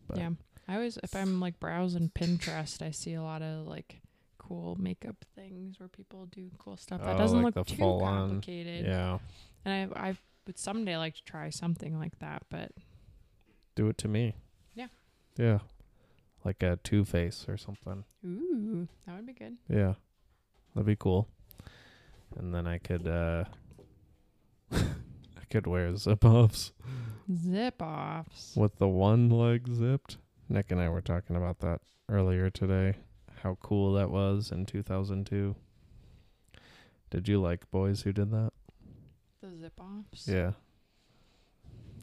But 0.06 0.18
Yeah. 0.18 0.30
I 0.68 0.74
always, 0.76 0.96
if 1.02 1.16
I'm 1.16 1.40
like 1.40 1.58
browsing 1.58 2.10
Pinterest, 2.14 2.82
I 2.82 2.92
see 2.92 3.14
a 3.14 3.22
lot 3.22 3.42
of 3.42 3.66
like 3.66 4.00
cool 4.36 4.76
makeup 4.78 5.16
things 5.34 5.80
where 5.80 5.88
people 5.88 6.26
do 6.26 6.50
cool 6.58 6.76
stuff 6.76 7.00
that 7.02 7.16
Oh, 7.16 7.18
doesn't 7.18 7.42
like 7.42 7.56
look 7.56 7.66
the 7.66 7.72
too 7.74 7.78
full 7.80 8.02
on- 8.04 8.28
complicated. 8.28 8.84
Yeah. 8.86 9.18
And 9.68 9.92
I, 9.94 10.08
I 10.08 10.16
would 10.46 10.58
someday 10.58 10.96
like 10.96 11.14
to 11.16 11.24
try 11.24 11.50
something 11.50 11.98
like 11.98 12.18
that, 12.20 12.42
but 12.48 12.72
Do 13.74 13.88
it 13.88 13.98
to 13.98 14.08
me. 14.08 14.36
Yeah. 14.74 14.86
Yeah. 15.36 15.58
Like 16.42 16.62
a 16.62 16.78
Two 16.82 17.04
Face 17.04 17.44
or 17.48 17.58
something. 17.58 18.04
ooh, 18.24 18.88
that 19.06 19.16
would 19.16 19.26
be 19.26 19.34
good. 19.34 19.58
Yeah. 19.68 19.94
That'd 20.74 20.86
be 20.86 20.96
cool. 20.96 21.28
And 22.36 22.54
then 22.54 22.66
I 22.66 22.78
could 22.78 23.06
uh 23.06 23.44
I 24.72 25.44
could 25.50 25.66
wear 25.66 25.94
zip 25.96 26.24
offs 26.24 26.72
Zip 27.34 27.82
offs. 27.82 28.54
with 28.56 28.76
the 28.78 28.88
one 28.88 29.28
leg 29.28 29.68
zipped. 29.70 30.16
Nick 30.48 30.70
and 30.70 30.80
I 30.80 30.88
were 30.88 31.02
talking 31.02 31.36
about 31.36 31.58
that 31.60 31.80
earlier 32.08 32.48
today. 32.48 32.94
How 33.42 33.58
cool 33.60 33.92
that 33.94 34.10
was 34.10 34.50
in 34.50 34.64
2002. 34.64 35.54
Did 37.10 37.28
you 37.28 37.40
like 37.40 37.70
boys 37.70 38.02
who 38.02 38.12
did 38.12 38.30
that? 38.30 38.52
The 39.40 39.56
zip 39.56 39.80
offs. 39.80 40.26
Yeah. 40.26 40.52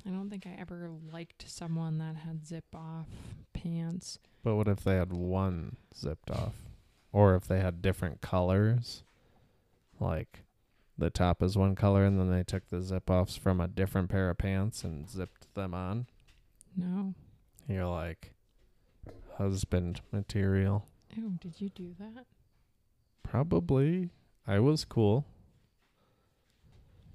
I 0.06 0.12
don't 0.12 0.30
think 0.30 0.46
I 0.46 0.56
ever 0.60 0.90
liked 1.12 1.44
someone 1.48 1.98
that 1.98 2.16
had 2.16 2.46
zip 2.46 2.66
off 2.74 3.08
pants. 3.54 4.20
But 4.44 4.56
what 4.56 4.68
if 4.68 4.84
they 4.84 4.96
had 4.96 5.12
one 5.12 5.78
zipped 5.96 6.30
off? 6.30 6.54
Or 7.12 7.36
if 7.36 7.48
they 7.48 7.60
had 7.60 7.82
different 7.82 8.22
colors? 8.22 9.04
Like 10.00 10.44
the 10.98 11.10
top 11.10 11.42
is 11.42 11.58
one 11.58 11.76
color 11.76 12.06
and 12.06 12.20
then 12.20 12.32
they 12.32 12.44
took 12.44 12.70
the 12.70 12.82
zip 12.82 13.10
offs 13.10 13.36
from 13.36 13.60
a 13.60 13.68
different 13.68 14.10
pair 14.10 14.30
of 14.30 14.38
pants 14.38 14.84
and 14.84 15.10
zipped 15.10 15.54
them 15.56 15.74
on. 15.74 16.06
No. 16.78 17.14
You're 17.68 17.88
like 17.88 18.32
husband 19.38 20.02
material. 20.12 20.86
Ew, 21.16 21.38
did 21.42 21.60
you 21.60 21.70
do 21.70 21.96
that? 22.00 22.26
Probably. 23.24 24.12
I 24.48 24.60
was 24.60 24.86
cool. 24.86 25.26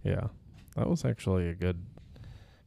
Yeah. 0.03 0.29
That 0.77 0.89
was 0.89 1.05
actually 1.05 1.49
a 1.49 1.55
good 1.55 1.85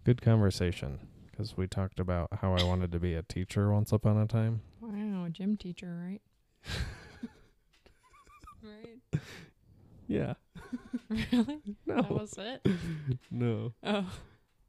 good 0.04 0.22
conversation 0.22 1.00
cuz 1.36 1.56
we 1.58 1.68
talked 1.68 2.00
about 2.00 2.30
how 2.42 2.54
I 2.56 2.64
wanted 2.64 2.92
to 2.92 3.00
be 3.00 3.14
a 3.16 3.24
teacher 3.24 3.72
once 3.72 3.92
upon 3.92 4.18
a 4.18 4.28
time. 4.28 4.62
Wow, 4.82 5.26
a 5.26 5.30
gym 5.30 5.58
teacher, 5.58 5.96
right? 5.96 6.22
right. 8.64 9.22
Yeah. 10.08 10.34
really? 11.10 11.62
No. 11.86 12.02
That 12.02 12.12
was 12.12 12.34
it? 12.38 12.66
no. 13.32 13.74
Oh, 13.84 14.12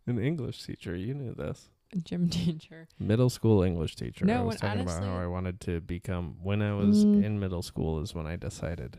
An 0.06 0.18
English 0.18 0.64
teacher, 0.64 0.94
you 0.96 1.14
knew 1.14 1.34
this. 1.34 1.70
a 1.92 1.98
gym 1.98 2.28
teacher. 2.28 2.88
Middle 2.98 3.30
school 3.30 3.62
English 3.62 3.96
teacher. 3.96 4.24
I 4.24 4.28
No, 4.28 4.44
was 4.44 4.54
and 4.56 4.62
talking 4.62 4.80
about 4.82 5.02
how 5.02 5.16
I 5.16 5.26
wanted 5.26 5.60
to 5.62 5.80
become 5.80 6.36
when 6.42 6.62
I 6.62 6.74
was 6.74 7.04
Mm. 7.04 7.24
in 7.24 7.40
middle 7.40 7.62
school 7.62 8.00
is 8.00 8.14
when 8.14 8.26
I 8.26 8.36
decided 8.36 8.98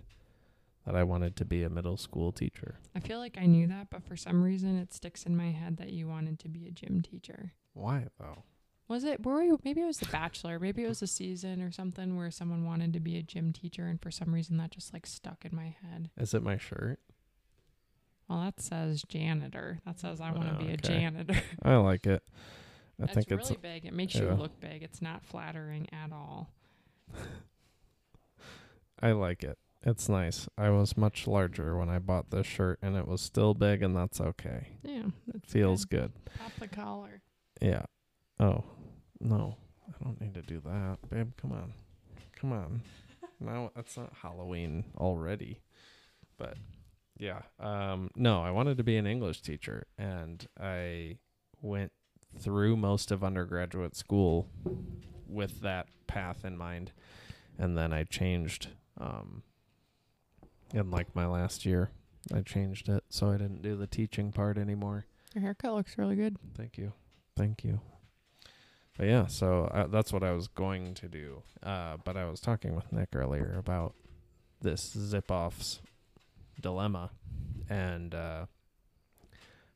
that 0.85 0.95
I 0.95 1.03
wanted 1.03 1.35
to 1.37 1.45
be 1.45 1.63
a 1.63 1.69
middle 1.69 1.97
school 1.97 2.31
teacher. 2.31 2.75
I 2.95 2.99
feel 2.99 3.19
like 3.19 3.37
I 3.39 3.45
knew 3.45 3.67
that, 3.67 3.89
but 3.89 4.03
for 4.03 4.15
some 4.15 4.43
reason 4.43 4.77
it 4.77 4.93
sticks 4.93 5.23
in 5.23 5.35
my 5.35 5.51
head 5.51 5.77
that 5.77 5.91
you 5.91 6.07
wanted 6.07 6.39
to 6.39 6.49
be 6.49 6.67
a 6.67 6.71
gym 6.71 7.01
teacher. 7.01 7.53
Why 7.73 8.07
though? 8.19 8.43
Was 8.87 9.03
it? 9.03 9.25
Were 9.25 9.39
we, 9.39 9.51
maybe 9.63 9.81
it 9.81 9.85
was 9.85 9.97
The 9.97 10.05
Bachelor. 10.05 10.59
Maybe 10.59 10.83
it 10.83 10.87
was 10.87 11.01
a 11.01 11.07
season 11.07 11.61
or 11.63 11.71
something 11.71 12.17
where 12.17 12.29
someone 12.29 12.65
wanted 12.65 12.93
to 12.93 12.99
be 12.99 13.17
a 13.17 13.23
gym 13.23 13.51
teacher, 13.51 13.87
and 13.87 13.99
for 13.99 14.11
some 14.11 14.31
reason 14.31 14.57
that 14.57 14.69
just 14.69 14.93
like 14.93 15.07
stuck 15.07 15.43
in 15.43 15.55
my 15.55 15.75
head. 15.81 16.11
Is 16.17 16.35
it 16.35 16.43
my 16.43 16.57
shirt? 16.57 16.99
Well, 18.29 18.41
that 18.41 18.59
says 18.61 19.03
janitor. 19.07 19.79
That 19.85 19.99
says 19.99 20.21
I 20.21 20.31
want 20.31 20.49
to 20.49 20.55
Oh, 20.55 20.67
be 20.67 20.71
a 20.73 20.77
janitor. 20.77 21.35
I 21.63 21.75
like 21.77 22.05
it. 22.05 22.21
I 23.01 23.05
it's 23.05 23.13
think 23.13 23.31
it's 23.31 23.49
really 23.49 23.59
big. 23.61 23.85
It 23.85 23.93
makes 23.93 24.13
you 24.15 24.29
look 24.29 24.59
big. 24.59 24.83
It's 24.83 25.01
not 25.01 25.23
flattering 25.25 25.87
at 25.91 26.11
all. 26.11 26.51
I 29.01 29.11
like 29.11 29.43
it. 29.43 29.57
It's 29.87 30.09
nice. 30.09 30.47
I 30.57 30.71
was 30.71 30.97
much 30.97 31.27
larger 31.27 31.77
when 31.77 31.89
I 31.89 31.99
bought 31.99 32.31
this 32.31 32.47
shirt 32.47 32.79
and 32.81 32.97
it 32.97 33.07
was 33.07 33.21
still 33.21 33.53
big 33.53 33.83
and 33.83 33.95
that's 33.95 34.19
okay. 34.19 34.69
Yeah, 34.83 35.09
it 35.33 35.45
Feels 35.45 35.85
good. 35.85 36.11
Pop 36.39 36.51
the 36.59 36.67
collar. 36.67 37.21
Yeah. 37.61 37.85
Oh. 38.39 38.63
No. 39.19 39.57
I 39.87 40.03
don't 40.03 40.19
need 40.19 40.33
to 40.33 40.41
do 40.41 40.59
that. 40.65 40.97
Babe, 41.11 41.31
come 41.39 41.51
on. 41.51 41.73
Come 42.35 42.51
on. 42.51 42.81
now 43.39 43.71
it's 43.75 43.95
not 43.95 44.11
Halloween 44.23 44.85
already. 44.97 45.61
But 46.39 46.57
yeah. 47.19 47.43
Um 47.59 48.09
no, 48.15 48.41
I 48.41 48.49
wanted 48.49 48.77
to 48.77 48.83
be 48.83 48.97
an 48.97 49.05
English 49.05 49.43
teacher 49.43 49.85
and 49.99 50.47
I 50.59 51.19
went 51.61 51.91
through 52.39 52.75
most 52.75 53.11
of 53.11 53.23
undergraduate 53.23 53.95
school 53.95 54.49
with 55.27 55.61
that 55.61 55.87
path 56.07 56.43
in 56.43 56.57
mind. 56.57 56.91
And 57.59 57.77
then 57.77 57.93
I 57.93 58.03
changed 58.03 58.69
um 58.99 59.43
in 60.73 60.91
like 60.91 61.15
my 61.15 61.25
last 61.25 61.65
year. 61.65 61.91
I 62.33 62.41
changed 62.41 62.89
it 62.89 63.03
so 63.09 63.29
I 63.29 63.37
didn't 63.37 63.61
do 63.61 63.75
the 63.75 63.87
teaching 63.87 64.31
part 64.31 64.57
anymore. 64.57 65.05
Your 65.33 65.43
haircut 65.43 65.73
looks 65.73 65.97
really 65.97 66.15
good. 66.15 66.37
Thank 66.55 66.77
you. 66.77 66.93
Thank 67.37 67.63
you. 67.63 67.81
But 68.97 69.07
yeah, 69.07 69.27
so 69.27 69.65
uh, 69.65 69.87
that's 69.87 70.13
what 70.13 70.23
I 70.23 70.31
was 70.31 70.47
going 70.47 70.93
to 70.95 71.07
do. 71.07 71.43
Uh, 71.61 71.97
but 72.03 72.15
I 72.15 72.25
was 72.25 72.39
talking 72.39 72.75
with 72.75 72.91
Nick 72.93 73.09
earlier 73.13 73.55
about 73.59 73.93
this 74.61 74.81
zip 74.81 75.29
offs 75.29 75.81
dilemma 76.59 77.11
and 77.69 78.15
uh, 78.15 78.45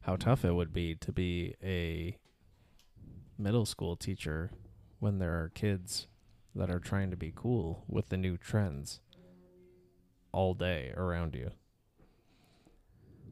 how 0.01 0.15
tough 0.15 0.45
it 0.45 0.53
would 0.53 0.73
be 0.73 0.95
to 0.95 1.11
be 1.11 1.55
a 1.61 2.17
middle 3.37 3.65
school 3.65 3.95
teacher 3.95 4.51
when 4.99 5.19
there 5.19 5.33
are 5.33 5.51
kids 5.53 6.07
that 6.55 6.69
are 6.69 6.79
trying 6.79 7.11
to 7.11 7.17
be 7.17 7.31
cool 7.35 7.83
with 7.87 8.09
the 8.09 8.17
new 8.17 8.37
trends 8.37 9.01
all 10.31 10.53
day 10.53 10.93
around 10.95 11.35
you. 11.35 11.51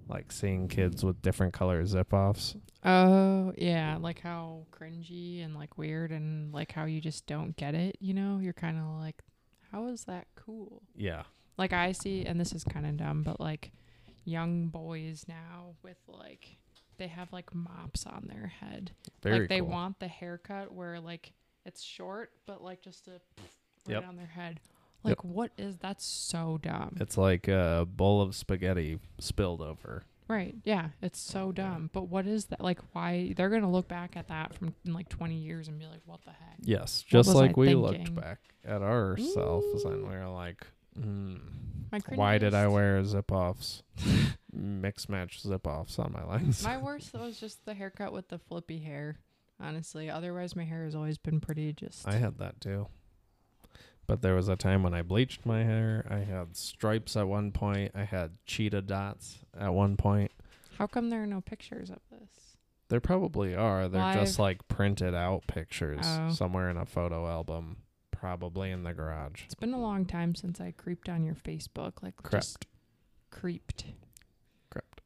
Like 0.10 0.31
seeing 0.31 0.69
kids 0.69 1.03
with 1.03 1.21
different 1.21 1.53
color 1.53 1.86
zip 1.86 2.13
offs. 2.13 2.55
Oh, 2.86 3.51
yeah, 3.57 3.97
like 3.99 4.21
how 4.21 4.65
cringy 4.71 5.43
and 5.43 5.53
like 5.53 5.77
weird 5.77 6.12
and 6.12 6.53
like 6.53 6.71
how 6.71 6.86
you 6.86 7.01
just 7.01 7.27
don't 7.27 7.57
get 7.57 7.75
it, 7.75 7.97
you 7.99 8.13
know? 8.13 8.39
You're 8.41 8.53
kind 8.53 8.77
of 8.77 8.86
like 9.01 9.21
how 9.71 9.88
is 9.88 10.05
that 10.05 10.27
cool? 10.36 10.81
Yeah. 10.95 11.23
Like 11.57 11.73
I 11.73 11.91
see 11.91 12.23
and 12.25 12.39
this 12.39 12.53
is 12.53 12.63
kind 12.63 12.86
of 12.86 12.95
dumb, 12.95 13.23
but 13.23 13.41
like 13.41 13.71
young 14.23 14.67
boys 14.67 15.25
now 15.27 15.75
with 15.83 15.97
like 16.07 16.55
they 16.97 17.07
have 17.07 17.33
like 17.33 17.53
mops 17.53 18.05
on 18.05 18.29
their 18.33 18.47
head. 18.47 18.91
Very 19.21 19.41
like 19.41 19.49
they 19.49 19.60
cool. 19.60 19.67
want 19.69 19.99
the 19.99 20.07
haircut 20.07 20.71
where 20.73 21.01
like 21.01 21.33
it's 21.65 21.83
short 21.83 22.31
but 22.45 22.63
like 22.63 22.81
just 22.81 23.10
a 23.10 23.12
right 23.12 23.21
Yep. 23.89 24.07
on 24.07 24.15
their 24.15 24.25
head. 24.27 24.62
Like 25.10 25.24
what 25.24 25.52
is 25.58 25.78
that's 25.78 26.06
so 26.06 26.60
dumb. 26.62 26.98
It's 27.00 27.17
like 27.17 27.48
a 27.48 27.88
bowl 27.89 28.22
of 28.22 28.36
spaghetti 28.36 29.00
spilled 29.20 29.62
over. 29.62 30.04
Right. 30.28 30.56
Yeah. 30.65 30.89
It's 31.02 31.20
so 31.20 31.52
dumb. 31.52 31.89
But 31.93 32.10
what 32.10 32.28
is 32.28 32.46
that? 32.48 32.60
Like, 32.62 32.80
why? 32.93 33.34
They're 33.38 33.50
going 33.50 33.62
to 33.62 33.67
look 33.67 33.88
back 33.88 34.17
at 34.17 34.28
that 34.28 34.54
from 34.54 34.74
in 34.86 34.93
like 34.93 35.08
20 35.10 35.36
years 35.36 35.67
and 35.70 35.80
be 35.80 35.86
like, 35.86 36.02
what 36.06 36.22
the 36.26 36.32
heck? 36.32 36.58
Yes, 36.62 37.02
just 37.08 37.28
was 37.28 37.36
I 37.36 37.39
like 37.39 37.58
we 37.58 37.74
looked 37.76 38.13
back 38.13 38.39
at 38.65 38.82
ourselves 38.82 39.86
and 39.86 40.04
we 40.04 40.15
were 40.15 40.28
like, 40.28 40.67
hmm, 41.00 41.36
My 41.91 42.00
why 42.15 42.38
did 42.39 42.54
I 42.54 42.67
wear 42.67 43.02
zip 43.06 43.32
offs, 43.32 43.84
mix 44.52 45.08
match 45.08 45.41
zip 45.41 45.65
offs 45.65 45.98
on 45.98 46.12
my 46.12 46.26
legs? 46.26 46.63
My 46.63 46.78
worst 46.78 47.13
was 47.13 47.39
just 47.39 47.65
the 47.65 47.74
haircut 47.74 48.12
with 48.12 48.28
the 48.28 48.38
flippy 48.39 48.80
hair, 48.80 49.20
honestly. 49.62 50.10
Otherwise, 50.10 50.58
my 50.58 50.65
hair 50.65 50.84
has 50.84 50.96
always 50.96 51.17
been 51.17 51.39
pretty 51.39 51.72
just. 51.72 52.06
I 52.06 52.15
had 52.15 52.38
that 52.39 52.60
too. 52.60 52.88
But 54.08 54.22
there 54.22 54.36
was 54.36 54.48
a 54.48 54.56
time 54.56 54.84
when 54.84 54.93
I 54.93 55.02
bleached 55.02 55.46
my 55.46 55.63
hair. 55.63 56.06
I 56.10 56.20
had 56.20 56.56
stripes 56.56 57.17
at 57.17 57.28
one 57.28 57.52
point. 57.52 57.91
I 57.93 58.04
had 58.06 58.32
cheetah 58.46 58.84
dots 58.84 59.39
at 59.60 59.74
one 59.74 59.98
point. 59.98 60.32
How 60.78 60.88
come 60.88 61.10
there 61.10 61.24
are 61.24 61.28
no 61.28 61.41
pictures 61.41 61.89
of 61.89 62.00
this? 62.10 62.30
There 62.89 63.02
probably 63.02 63.54
are. 63.54 63.89
They're 63.89 64.13
just 64.13 64.39
like 64.39 64.65
printed 64.70 65.13
out 65.13 65.46
pictures 65.48 66.06
Oh. 66.06 66.32
somewhere 66.32 66.70
in 66.70 66.78
a 66.78 66.86
photo 66.86 67.28
album, 67.28 67.78
probably 68.12 68.72
in 68.72 68.84
the 68.84 68.93
garage. 68.93 69.43
It's 69.43 69.56
been 69.56 69.74
a 69.74 69.80
long 69.82 70.06
time 70.06 70.36
since 70.36 70.62
I 70.62 70.72
creeped 70.72 71.10
on 71.10 71.26
your 71.26 71.36
Facebook. 71.36 72.02
Like, 72.02 72.13
just 72.32 72.65
creeped. 73.30 73.86
Crept. 74.70 75.02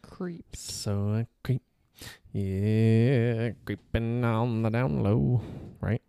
Creeped. 0.00 0.56
So 0.56 1.10
I 1.10 1.26
creep, 1.42 1.62
yeah, 2.32 3.50
creeping 3.66 4.24
on 4.24 4.62
the 4.62 4.70
down 4.70 5.02
low, 5.02 5.42
right? 5.82 6.00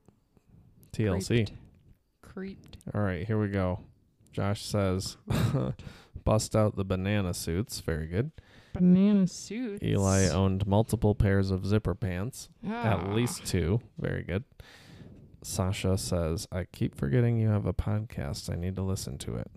TLC. 0.98 1.48
Creeped. 1.48 1.54
Creeped. 2.22 2.78
All 2.94 3.02
right, 3.02 3.26
here 3.26 3.40
we 3.40 3.48
go. 3.48 3.80
Josh 4.32 4.64
says, 4.64 5.18
"Bust 6.24 6.56
out 6.56 6.76
the 6.76 6.84
banana 6.86 7.34
suits." 7.34 7.80
Very 7.80 8.08
good. 8.08 8.32
Banana 8.74 9.28
suits. 9.28 9.82
Eli 9.84 10.28
owned 10.30 10.68
multiple 10.68 11.16
pairs 11.16 11.50
of 11.52 11.66
zipper 11.66 11.96
pants, 11.96 12.50
at 12.68 13.00
Ah. 13.00 13.14
least 13.14 13.46
two. 13.46 13.80
Very 13.98 14.24
good. 14.24 14.44
Sasha 15.42 15.98
says, 15.98 16.48
"I 16.52 16.66
keep 16.66 16.96
forgetting 16.96 17.38
you 17.40 17.50
have 17.50 17.66
a 17.66 17.74
podcast. 17.74 18.52
I 18.52 18.56
need 18.56 18.76
to 18.76 18.82
listen 18.82 19.18
to 19.20 19.36
it." 19.36 19.50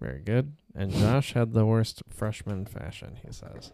Very 0.00 0.20
good. 0.20 0.52
And 0.74 0.90
Josh 0.92 1.32
had 1.32 1.52
the 1.52 1.66
worst 1.66 2.02
freshman 2.08 2.64
fashion. 2.66 3.18
He 3.26 3.32
says. 3.32 3.72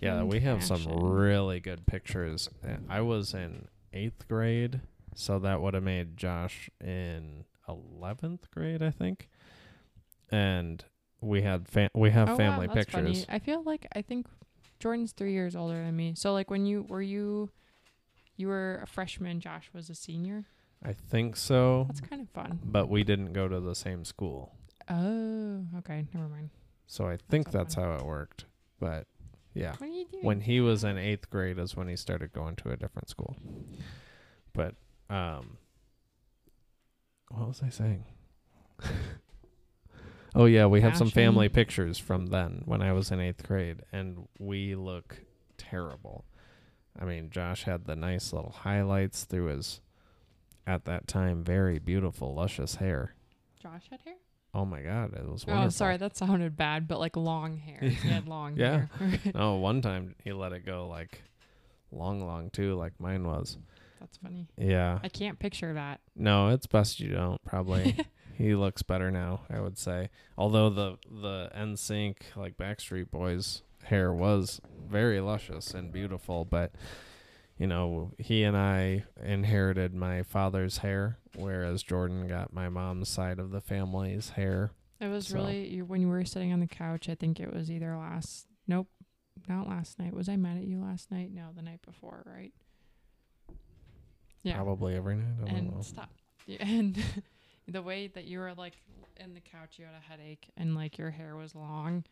Yeah, 0.00 0.22
we 0.22 0.40
have 0.40 0.62
some 0.62 0.84
really 0.86 1.60
good 1.60 1.86
pictures. 1.86 2.48
I 2.88 3.00
was 3.00 3.34
in 3.34 3.68
eighth 3.92 4.28
grade, 4.28 4.80
so 5.14 5.38
that 5.40 5.60
would 5.60 5.74
have 5.74 5.82
made 5.82 6.16
Josh 6.16 6.70
in 6.80 7.44
eleventh 7.68 8.50
grade, 8.50 8.82
I 8.82 8.90
think. 8.90 9.28
And 10.30 10.84
we 11.20 11.42
had 11.42 11.68
fa- 11.68 11.90
we 11.94 12.10
have 12.10 12.28
Oh, 12.28 12.32
wow, 12.32 12.36
family 12.38 12.66
that's 12.66 12.86
pictures. 12.86 13.24
Funny. 13.24 13.24
I 13.28 13.38
feel 13.38 13.62
like 13.62 13.86
I 13.94 14.02
think 14.02 14.26
Jordan's 14.80 15.12
three 15.12 15.32
years 15.32 15.54
older 15.54 15.74
than 15.84 15.94
me. 15.94 16.14
So 16.16 16.32
like 16.32 16.50
when 16.50 16.66
you 16.66 16.82
were 16.88 17.02
you 17.02 17.50
you 18.36 18.48
were 18.48 18.80
a 18.82 18.86
freshman, 18.86 19.40
Josh 19.40 19.70
was 19.72 19.90
a 19.90 19.94
senior. 19.94 20.46
I 20.84 20.94
think 20.94 21.36
so, 21.36 21.84
That's 21.86 22.00
kind 22.00 22.20
of 22.20 22.28
fun. 22.30 22.58
but 22.64 22.88
we 22.88 23.04
didn't 23.04 23.34
go 23.34 23.46
to 23.46 23.60
the 23.60 23.74
same 23.74 24.04
school, 24.04 24.52
Oh, 24.90 25.64
okay, 25.78 26.06
never 26.12 26.26
mind. 26.26 26.50
so 26.88 27.06
I 27.06 27.18
think 27.30 27.50
so 27.52 27.58
that's 27.58 27.74
how 27.76 27.94
it 27.94 28.04
worked. 28.04 28.46
But 28.80 29.06
yeah, 29.54 29.74
What 29.78 29.82
are 29.82 29.86
you 29.92 30.06
doing? 30.10 30.24
when 30.24 30.40
he 30.40 30.60
was 30.60 30.82
in 30.82 30.98
eighth 30.98 31.30
grade 31.30 31.60
is 31.60 31.76
when 31.76 31.86
he 31.86 31.94
started 31.94 32.32
going 32.32 32.56
to 32.56 32.70
a 32.72 32.76
different 32.76 33.08
school. 33.08 33.36
But 34.54 34.74
um, 35.12 35.58
what 37.30 37.48
was 37.48 37.62
I 37.64 37.68
saying? 37.68 38.04
oh 40.34 40.46
yeah, 40.46 40.66
we 40.66 40.80
have 40.80 40.96
some 40.96 41.08
Fashion. 41.08 41.22
family 41.26 41.48
pictures 41.48 41.98
from 41.98 42.26
then 42.26 42.62
when 42.64 42.82
I 42.82 42.92
was 42.92 43.10
in 43.10 43.20
eighth 43.20 43.46
grade, 43.46 43.82
and 43.92 44.26
we 44.38 44.74
look 44.74 45.18
terrible. 45.58 46.24
I 46.98 47.04
mean, 47.04 47.30
Josh 47.30 47.64
had 47.64 47.86
the 47.86 47.96
nice 47.96 48.32
little 48.32 48.50
highlights 48.52 49.24
through 49.24 49.46
his, 49.46 49.80
at 50.66 50.84
that 50.84 51.06
time, 51.08 51.42
very 51.42 51.78
beautiful, 51.78 52.34
luscious 52.34 52.76
hair. 52.76 53.14
Josh 53.62 53.84
had 53.90 54.00
hair? 54.02 54.14
Oh 54.54 54.66
my 54.66 54.82
God, 54.82 55.14
it 55.14 55.26
was 55.26 55.46
wonderful. 55.46 55.66
Oh, 55.66 55.70
sorry, 55.70 55.96
that 55.96 56.16
sounded 56.16 56.56
bad, 56.56 56.86
but 56.86 56.98
like 57.00 57.16
long 57.16 57.56
hair. 57.56 57.78
he 57.80 57.90
had 58.08 58.28
long 58.28 58.56
hair. 58.56 58.90
Yeah. 59.00 59.06
hair. 59.08 59.32
Oh, 59.34 59.56
one 59.56 59.80
time 59.80 60.14
he 60.22 60.32
let 60.32 60.52
it 60.52 60.66
go 60.66 60.86
like 60.86 61.22
long, 61.90 62.20
long 62.26 62.50
too, 62.50 62.74
like 62.74 62.92
mine 62.98 63.26
was. 63.26 63.56
That's 64.02 64.16
funny. 64.18 64.48
Yeah. 64.58 64.98
I 65.02 65.08
can't 65.08 65.38
picture 65.38 65.72
that. 65.74 66.00
No, 66.16 66.48
it's 66.48 66.66
best 66.66 66.98
you 67.00 67.08
don't. 67.10 67.42
Probably 67.44 67.96
he 68.36 68.54
looks 68.56 68.82
better 68.82 69.10
now. 69.12 69.42
I 69.48 69.60
would 69.60 69.78
say. 69.78 70.10
Although 70.36 70.70
the 70.70 70.98
the 71.08 71.50
NSYNC 71.56 72.16
like 72.36 72.56
Backstreet 72.56 73.10
Boys 73.12 73.62
hair 73.84 74.12
was 74.12 74.60
very 74.90 75.20
luscious 75.20 75.72
and 75.72 75.92
beautiful, 75.92 76.44
but 76.44 76.72
you 77.56 77.66
know 77.68 78.10
he 78.18 78.42
and 78.42 78.56
I 78.56 79.04
inherited 79.24 79.94
my 79.94 80.24
father's 80.24 80.78
hair, 80.78 81.18
whereas 81.36 81.84
Jordan 81.84 82.26
got 82.26 82.52
my 82.52 82.68
mom's 82.68 83.08
side 83.08 83.38
of 83.38 83.52
the 83.52 83.60
family's 83.60 84.30
hair. 84.30 84.72
It 85.00 85.08
was 85.08 85.28
So- 85.28 85.36
really 85.36 85.68
you, 85.68 85.84
when 85.84 86.00
you 86.00 86.08
were 86.08 86.24
sitting 86.24 86.52
on 86.52 86.58
the 86.60 86.66
couch. 86.66 87.08
I 87.08 87.14
think 87.14 87.38
it 87.38 87.54
was 87.54 87.70
either 87.70 87.96
last. 87.96 88.46
Nope, 88.66 88.88
not 89.48 89.68
last 89.68 89.98
night. 90.00 90.12
Was 90.12 90.28
I 90.28 90.36
mad 90.36 90.56
at 90.58 90.64
you 90.64 90.80
last 90.80 91.10
night? 91.12 91.30
No, 91.32 91.50
the 91.54 91.62
night 91.62 91.82
before, 91.84 92.22
right? 92.26 92.52
Yeah. 94.42 94.56
Probably 94.56 94.96
every 94.96 95.16
night. 95.16 95.26
I 95.42 95.46
don't 95.46 95.56
and 95.56 95.74
know. 95.76 95.82
stop. 95.82 96.10
Yeah, 96.46 96.58
And 96.66 96.98
the 97.68 97.82
way 97.82 98.08
that 98.08 98.24
you 98.24 98.38
were 98.40 98.52
like 98.54 98.74
in 99.18 99.34
the 99.34 99.40
couch, 99.40 99.76
you 99.78 99.84
had 99.84 99.94
a 99.94 100.00
headache, 100.10 100.48
and 100.56 100.74
like 100.74 100.98
your 100.98 101.10
hair 101.10 101.36
was 101.36 101.54
long, 101.54 102.04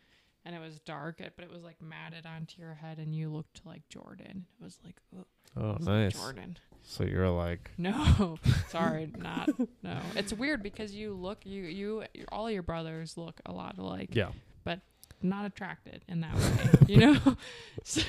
and 0.45 0.55
it 0.55 0.59
was 0.59 0.79
dark, 0.79 1.17
but 1.35 1.43
it 1.43 1.51
was 1.51 1.63
like 1.63 1.81
matted 1.81 2.25
onto 2.25 2.61
your 2.61 2.73
head, 2.75 2.97
and 2.99 3.13
you 3.13 3.29
looked 3.29 3.61
like 3.65 3.87
Jordan. 3.89 4.45
It 4.59 4.63
was 4.63 4.79
like, 4.85 4.95
oh, 5.17 5.25
Oh, 5.57 5.73
was 5.73 5.85
like 5.85 5.95
nice. 5.95 6.13
Jordan. 6.13 6.57
So 6.83 7.03
you're 7.03 7.29
like, 7.29 7.71
No, 7.77 8.37
sorry, 8.69 9.11
not 9.17 9.49
no. 9.83 9.99
It's 10.15 10.31
weird 10.31 10.63
because 10.63 10.93
you 10.95 11.13
look, 11.13 11.45
you 11.45 11.63
you 11.63 12.03
all 12.31 12.49
your 12.49 12.63
brothers 12.63 13.17
look 13.17 13.41
a 13.45 13.51
lot 13.51 13.77
alike. 13.77 14.15
yeah. 14.15 14.29
But 14.63 14.79
not 15.21 15.45
attracted 15.45 16.03
in 16.07 16.21
that 16.21 16.35
way, 16.35 16.69
you 16.87 16.97
know. 16.97 17.17
so, 17.83 18.01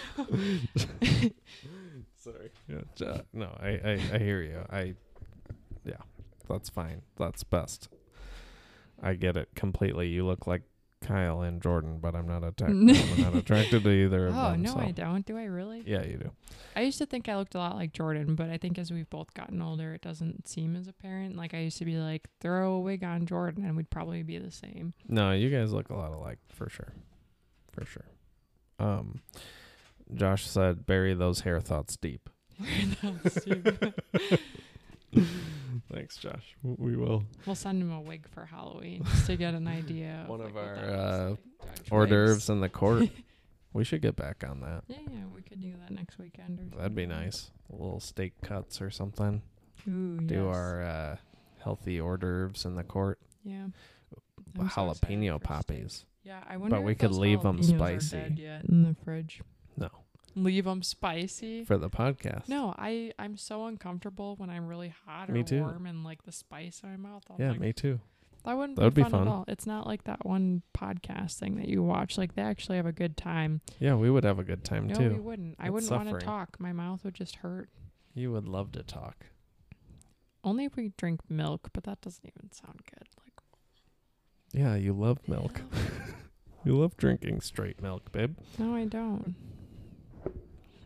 Sorry. 2.22 2.50
Yeah. 2.68 2.80
j- 2.94 3.22
No, 3.32 3.46
I, 3.60 3.68
I 3.84 4.00
I 4.14 4.18
hear 4.18 4.42
you. 4.42 4.60
I 4.70 4.94
yeah, 5.84 5.94
that's 6.48 6.68
fine. 6.68 7.02
That's 7.18 7.42
best. 7.44 7.88
I 9.02 9.14
get 9.14 9.36
it 9.36 9.48
completely. 9.56 10.08
You 10.08 10.24
look 10.24 10.46
like 10.46 10.62
Kyle 11.00 11.42
and 11.42 11.60
Jordan, 11.60 11.98
but 12.00 12.14
I'm 12.14 12.28
not 12.28 12.44
atta- 12.44 12.66
I'm 12.66 12.86
not 12.86 13.34
attracted 13.34 13.82
to 13.82 13.90
either 13.90 14.28
of 14.28 14.36
oh 14.36 14.50
them. 14.52 14.62
no, 14.62 14.74
so. 14.74 14.78
I 14.78 14.92
don't. 14.92 15.26
Do 15.26 15.36
I 15.36 15.44
really? 15.44 15.82
Yeah, 15.84 16.04
you 16.04 16.18
do. 16.18 16.30
I 16.76 16.82
used 16.82 16.98
to 16.98 17.06
think 17.06 17.28
I 17.28 17.36
looked 17.36 17.56
a 17.56 17.58
lot 17.58 17.74
like 17.74 17.92
Jordan, 17.92 18.36
but 18.36 18.48
I 18.48 18.56
think 18.58 18.78
as 18.78 18.92
we've 18.92 19.10
both 19.10 19.34
gotten 19.34 19.60
older, 19.60 19.92
it 19.94 20.02
doesn't 20.02 20.46
seem 20.46 20.76
as 20.76 20.86
apparent. 20.86 21.34
Like 21.36 21.54
I 21.54 21.58
used 21.58 21.78
to 21.78 21.84
be 21.84 21.96
like, 21.96 22.28
throw 22.40 22.74
a 22.74 22.80
wig 22.80 23.02
on 23.02 23.26
Jordan, 23.26 23.64
and 23.64 23.76
we'd 23.76 23.90
probably 23.90 24.22
be 24.22 24.38
the 24.38 24.52
same. 24.52 24.94
No, 25.08 25.32
you 25.32 25.50
guys 25.50 25.72
look 25.72 25.90
a 25.90 25.96
lot 25.96 26.12
alike 26.12 26.38
for 26.48 26.68
sure. 26.70 26.92
For 27.72 27.84
sure. 27.84 28.06
Um 28.78 29.22
Josh 30.14 30.46
said 30.46 30.86
bury 30.86 31.14
those 31.14 31.40
hair 31.40 31.60
thoughts 31.60 31.96
deep. 31.96 32.28
Thanks, 35.92 36.16
Josh. 36.16 36.56
We 36.62 36.96
will. 36.96 37.24
we'll 37.46 37.54
send 37.54 37.82
him 37.82 37.92
a 37.92 38.00
wig 38.00 38.26
for 38.28 38.46
Halloween 38.46 39.04
just 39.04 39.26
to 39.26 39.36
get 39.36 39.54
an 39.54 39.68
idea. 39.68 40.24
One 40.26 40.40
of 40.40 40.46
of 40.46 40.54
like, 40.54 40.64
what 40.64 40.64
our, 40.64 40.90
uh, 40.90 41.28
like. 41.60 41.88
Hors 41.90 42.06
d'oeuvres 42.06 42.48
in 42.50 42.60
the 42.60 42.68
court. 42.68 43.08
We 43.74 43.84
should 43.84 44.02
get 44.02 44.16
back 44.16 44.44
on 44.46 44.60
that. 44.60 44.84
Yeah, 44.86 44.98
yeah, 45.10 45.20
we 45.34 45.40
could 45.40 45.62
do 45.62 45.72
that 45.80 45.90
next 45.90 46.18
weekend 46.18 46.60
or 46.60 46.76
That'd 46.76 46.94
be 46.94 47.06
nice. 47.06 47.50
A 47.72 47.74
little 47.74 48.00
steak 48.00 48.34
cuts 48.42 48.82
or 48.82 48.90
something. 48.90 49.40
Ooh, 49.88 50.20
Do 50.20 50.34
yes. 50.44 50.54
our 50.56 50.82
uh, 50.82 51.16
healthy 51.64 51.98
hors 51.98 52.18
d'oeuvres 52.18 52.66
in 52.66 52.74
the 52.76 52.82
court. 52.82 53.18
yeah. 53.44 53.68
I'm 54.58 54.68
so 54.68 54.90
excited 54.90 55.06
jalapeno 55.08 55.32
for 55.32 55.38
steak. 55.38 55.42
poppies. 55.48 56.04
Yeah, 56.22 56.40
I 56.46 56.58
wonder. 56.58 56.76
But 56.76 56.82
we 56.82 56.94
could 56.94 57.12
those 57.12 57.40
them 57.42 57.60
jalapenos 57.60 57.72
are 57.72 57.78
spicy. 57.78 58.16
dead 58.18 58.38
yet 58.38 58.64
in 58.66 58.82
the 58.82 58.94
fridge. 59.06 59.40
No, 59.76 59.88
Leave 60.34 60.64
them 60.64 60.82
spicy. 60.82 61.64
for 61.64 61.76
the 61.78 61.90
podcast. 61.90 62.48
No, 62.48 62.74
I 62.78 63.12
I'm 63.18 63.36
so 63.36 63.66
uncomfortable 63.66 64.34
when 64.36 64.48
I'm 64.50 64.66
really 64.66 64.92
hot 65.06 65.28
or 65.30 65.32
Me 65.32 65.42
too. 65.42 65.60
warm 65.60 65.86
and 65.86 66.04
like 66.04 66.22
the 66.24 66.32
spice 66.32 66.80
in 66.82 66.90
my 66.90 66.96
mouth. 66.96 67.22
I'm 67.30 67.36
Yeah, 67.40 67.50
like, 67.50 67.60
me 67.60 67.72
too. 67.72 68.00
That 68.44 68.56
wouldn't 68.56 68.76
That 68.76 68.84
would 68.86 68.94
be 68.94 69.02
be 69.02 69.04
fun, 69.04 69.10
fun. 69.12 69.20
at 69.22 69.28
all. 69.28 69.44
It's 69.46 69.66
not 69.66 69.86
like 69.86 70.02
that 70.04 70.24
one 70.26 70.62
podcast 70.76 71.38
thing 71.38 71.54
that 71.56 71.68
you 71.68 71.82
watch. 71.82 72.18
Like 72.18 72.34
they 72.34 72.42
actually 72.42 72.76
have 72.76 72.86
a 72.86 72.92
good 72.92 73.16
time. 73.16 73.60
Yeah, 73.78 73.94
we 73.94 74.10
would 74.10 74.24
have 74.24 74.38
a 74.40 74.44
good 74.44 74.64
time 74.64 74.88
no, 74.88 74.94
too. 74.94 75.10
we 75.10 75.20
wouldn't. 75.20 75.56
I 75.60 75.64
It's 75.66 75.72
wouldn't 75.72 75.92
want 75.92 76.18
to 76.18 76.24
talk. 76.26 76.58
My 76.58 76.72
mouth 76.72 77.04
would 77.04 77.14
just 77.14 77.36
hurt. 77.36 77.68
You 78.14 78.32
would 78.32 78.48
love 78.48 78.72
to 78.72 78.82
talk. 78.82 79.26
Only 80.44 80.64
if 80.64 80.74
we 80.74 80.90
drink 80.96 81.20
milk, 81.30 81.68
but 81.72 81.84
that 81.84 82.00
doesn't 82.00 82.26
even 82.26 82.50
sound 82.52 82.80
good. 82.90 83.06
Like 83.22 83.34
Yeah, 84.52 84.74
you 84.74 84.92
love 84.92 85.18
milk. 85.28 85.60
you 86.64 86.76
love 86.76 86.96
drinking 86.96 87.42
straight 87.42 87.80
milk, 87.80 88.10
babe. 88.10 88.36
no, 88.58 88.74
I 88.74 88.86
don't. 88.86 89.36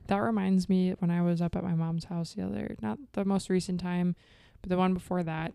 That 0.09 0.19
reminds 0.19 0.69
me 0.69 0.93
when 0.99 1.11
I 1.11 1.23
was 1.23 1.43
up 1.43 1.57
at 1.57 1.65
my 1.65 1.75
mom's 1.75 2.05
house 2.05 2.35
the 2.35 2.43
other, 2.43 2.77
not 2.81 2.99
the 3.13 3.25
most 3.25 3.51
recent 3.51 3.81
time, 3.81 4.15
but 4.63 4.69
the 4.71 4.77
one 4.77 4.95
before 4.95 5.23
that. 5.25 5.53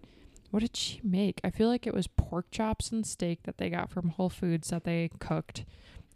What 0.50 0.60
did 0.60 0.76
she 0.76 1.00
make? 1.04 1.40
I 1.44 1.50
feel 1.50 1.70
like 1.70 1.88
it 1.88 1.94
was 1.94 2.08
pork 2.08 2.52
chops 2.52 2.92
and 2.92 3.06
steak 3.08 3.44
that 3.44 3.58
they 3.58 3.70
got 3.70 3.90
from 3.90 4.10
Whole 4.10 4.30
Foods 4.30 4.70
that 4.70 4.84
they 4.84 5.10
cooked. 5.20 5.64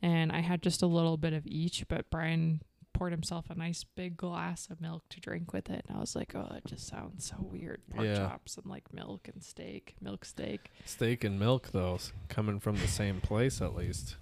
And 0.01 0.31
I 0.31 0.41
had 0.41 0.61
just 0.61 0.81
a 0.81 0.87
little 0.87 1.15
bit 1.15 1.31
of 1.31 1.47
each, 1.47 1.87
but 1.87 2.09
Brian 2.09 2.61
poured 2.91 3.13
himself 3.13 3.49
a 3.49 3.55
nice 3.55 3.85
big 3.95 4.17
glass 4.17 4.67
of 4.69 4.81
milk 4.81 5.03
to 5.09 5.21
drink 5.21 5.53
with 5.53 5.69
it. 5.69 5.85
And 5.87 5.95
I 5.97 5.99
was 6.01 6.15
like, 6.15 6.35
oh, 6.35 6.51
it 6.55 6.63
just 6.65 6.87
sounds 6.87 7.25
so 7.25 7.35
weird. 7.39 7.81
Pork 7.89 8.05
Yeah. 8.05 8.15
chops 8.17 8.57
and 8.57 8.65
like 8.65 8.93
milk 8.93 9.29
and 9.33 9.41
steak, 9.41 9.95
milk 10.01 10.25
steak. 10.25 10.69
Steak 10.83 11.23
and 11.23 11.39
milk, 11.39 11.69
though, 11.71 11.97
coming 12.27 12.59
from 12.59 12.75
the 12.75 12.87
same 12.87 13.21
place 13.21 13.61
at 13.61 13.73
least. 13.75 14.17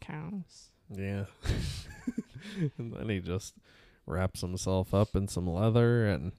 Cows. 0.00 0.71
Yeah. 0.90 1.24
and 2.78 2.92
then 2.92 3.08
he 3.08 3.20
just 3.20 3.54
wraps 4.06 4.40
himself 4.40 4.92
up 4.94 5.14
in 5.16 5.28
some 5.28 5.48
leather 5.48 6.06
and 6.06 6.32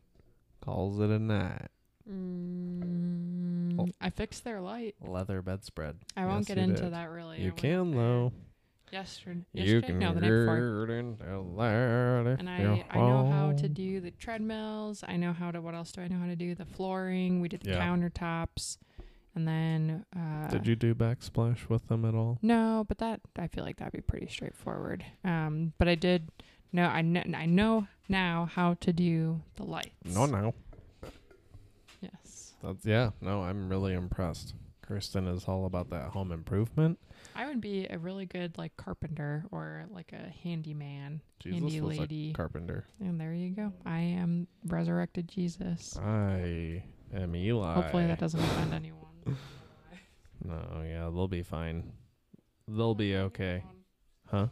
calls 0.61 0.99
it 0.99 1.09
a 1.09 1.19
night. 1.19 1.69
Mm, 2.09 3.79
Oh. 3.79 3.87
I 3.99 4.09
fixed 4.11 4.43
their 4.43 4.61
light. 4.61 4.95
Leather 5.01 5.41
bedspread. 5.41 5.97
I 6.15 6.25
won't 6.25 6.41
Yes, 6.41 6.47
get 6.49 6.57
into 6.59 6.83
did. 6.83 6.93
that 6.93 7.09
really. 7.09 7.41
You 7.41 7.51
can 7.51 7.91
there 7.91 7.99
though. 7.99 8.31
Yesterday, 8.91 9.39
You 9.53 9.81
can 9.81 9.97
no, 9.97 10.13
the 10.13 10.21
night 10.21 10.29
before. 10.29 10.57
into 10.91 11.23
And 12.39 12.47
I, 12.47 12.85
I 12.91 12.97
know 12.99 13.31
how 13.31 13.51
to 13.53 13.67
do 13.67 13.99
the 13.99 14.11
treadmills. 14.11 15.03
I 15.07 15.17
know 15.17 15.33
how 15.33 15.49
to. 15.49 15.59
What 15.61 15.73
else 15.73 15.91
do 15.91 16.01
I 16.01 16.07
know 16.07 16.19
how 16.19 16.27
to 16.27 16.35
do? 16.35 16.53
The 16.53 16.65
flooring. 16.65 17.39
We 17.41 17.47
did 17.49 17.61
the 17.61 17.71
Yeah. 17.71 17.79
countertops, 17.87 18.77
and 19.35 19.47
then. 19.47 20.05
Uh, 20.15 20.47
Did 20.47 20.67
you 20.67 20.75
do 20.75 20.93
backsplash 20.93 21.69
with 21.69 21.87
them 21.87 22.05
at 22.05 22.13
all? 22.13 22.37
No, 22.41 22.85
but 22.87 22.97
that 22.99 23.21
I 23.37 23.47
feel 23.47 23.63
like 23.63 23.77
that'd 23.77 23.93
be 23.93 24.01
pretty 24.01 24.27
straightforward. 24.27 25.03
Um, 25.23 25.73
but 25.77 25.87
I 25.87 25.95
did. 25.95 26.29
No, 26.71 26.85
I 26.85 27.01
know. 27.01 27.23
I 27.35 27.45
know 27.45 27.87
now 28.09 28.49
how 28.51 28.75
to 28.81 28.93
do 28.93 29.41
the 29.55 29.63
lights. 29.63 29.89
No, 30.05 30.25
no. 30.25 30.53
Yes. 32.01 32.53
That's, 32.63 32.85
yeah, 32.85 33.11
no, 33.21 33.43
I'm 33.43 33.69
really 33.69 33.93
impressed. 33.93 34.53
Kristen 34.81 35.27
is 35.27 35.45
all 35.45 35.65
about 35.65 35.89
that 35.91 36.09
home 36.09 36.31
improvement. 36.31 36.99
I 37.35 37.45
would 37.47 37.61
be 37.61 37.87
a 37.89 37.97
really 37.97 38.25
good 38.25 38.57
like 38.57 38.75
carpenter 38.75 39.45
or 39.49 39.85
like 39.89 40.11
a 40.13 40.29
handyman, 40.43 41.21
Jesus 41.39 41.59
handy 41.59 41.81
was 41.81 41.97
lady. 41.99 42.31
a 42.31 42.33
carpenter. 42.33 42.85
and 42.99 43.19
there 43.19 43.33
you 43.33 43.51
go. 43.51 43.71
I 43.85 43.99
am 43.99 44.47
resurrected 44.65 45.29
Jesus. 45.29 45.97
I 45.97 46.83
am 47.13 47.35
Eli. 47.35 47.73
Hopefully 47.75 48.07
that 48.07 48.19
doesn't 48.19 48.39
offend 48.39 48.73
anyone. 48.73 48.99
No, 50.45 50.83
yeah, 50.85 51.03
they'll 51.03 51.29
be 51.29 51.41
fine. 51.41 51.93
They'll 52.67 52.95
be 52.95 53.15
okay. 53.15 53.63
Huh? 54.29 54.47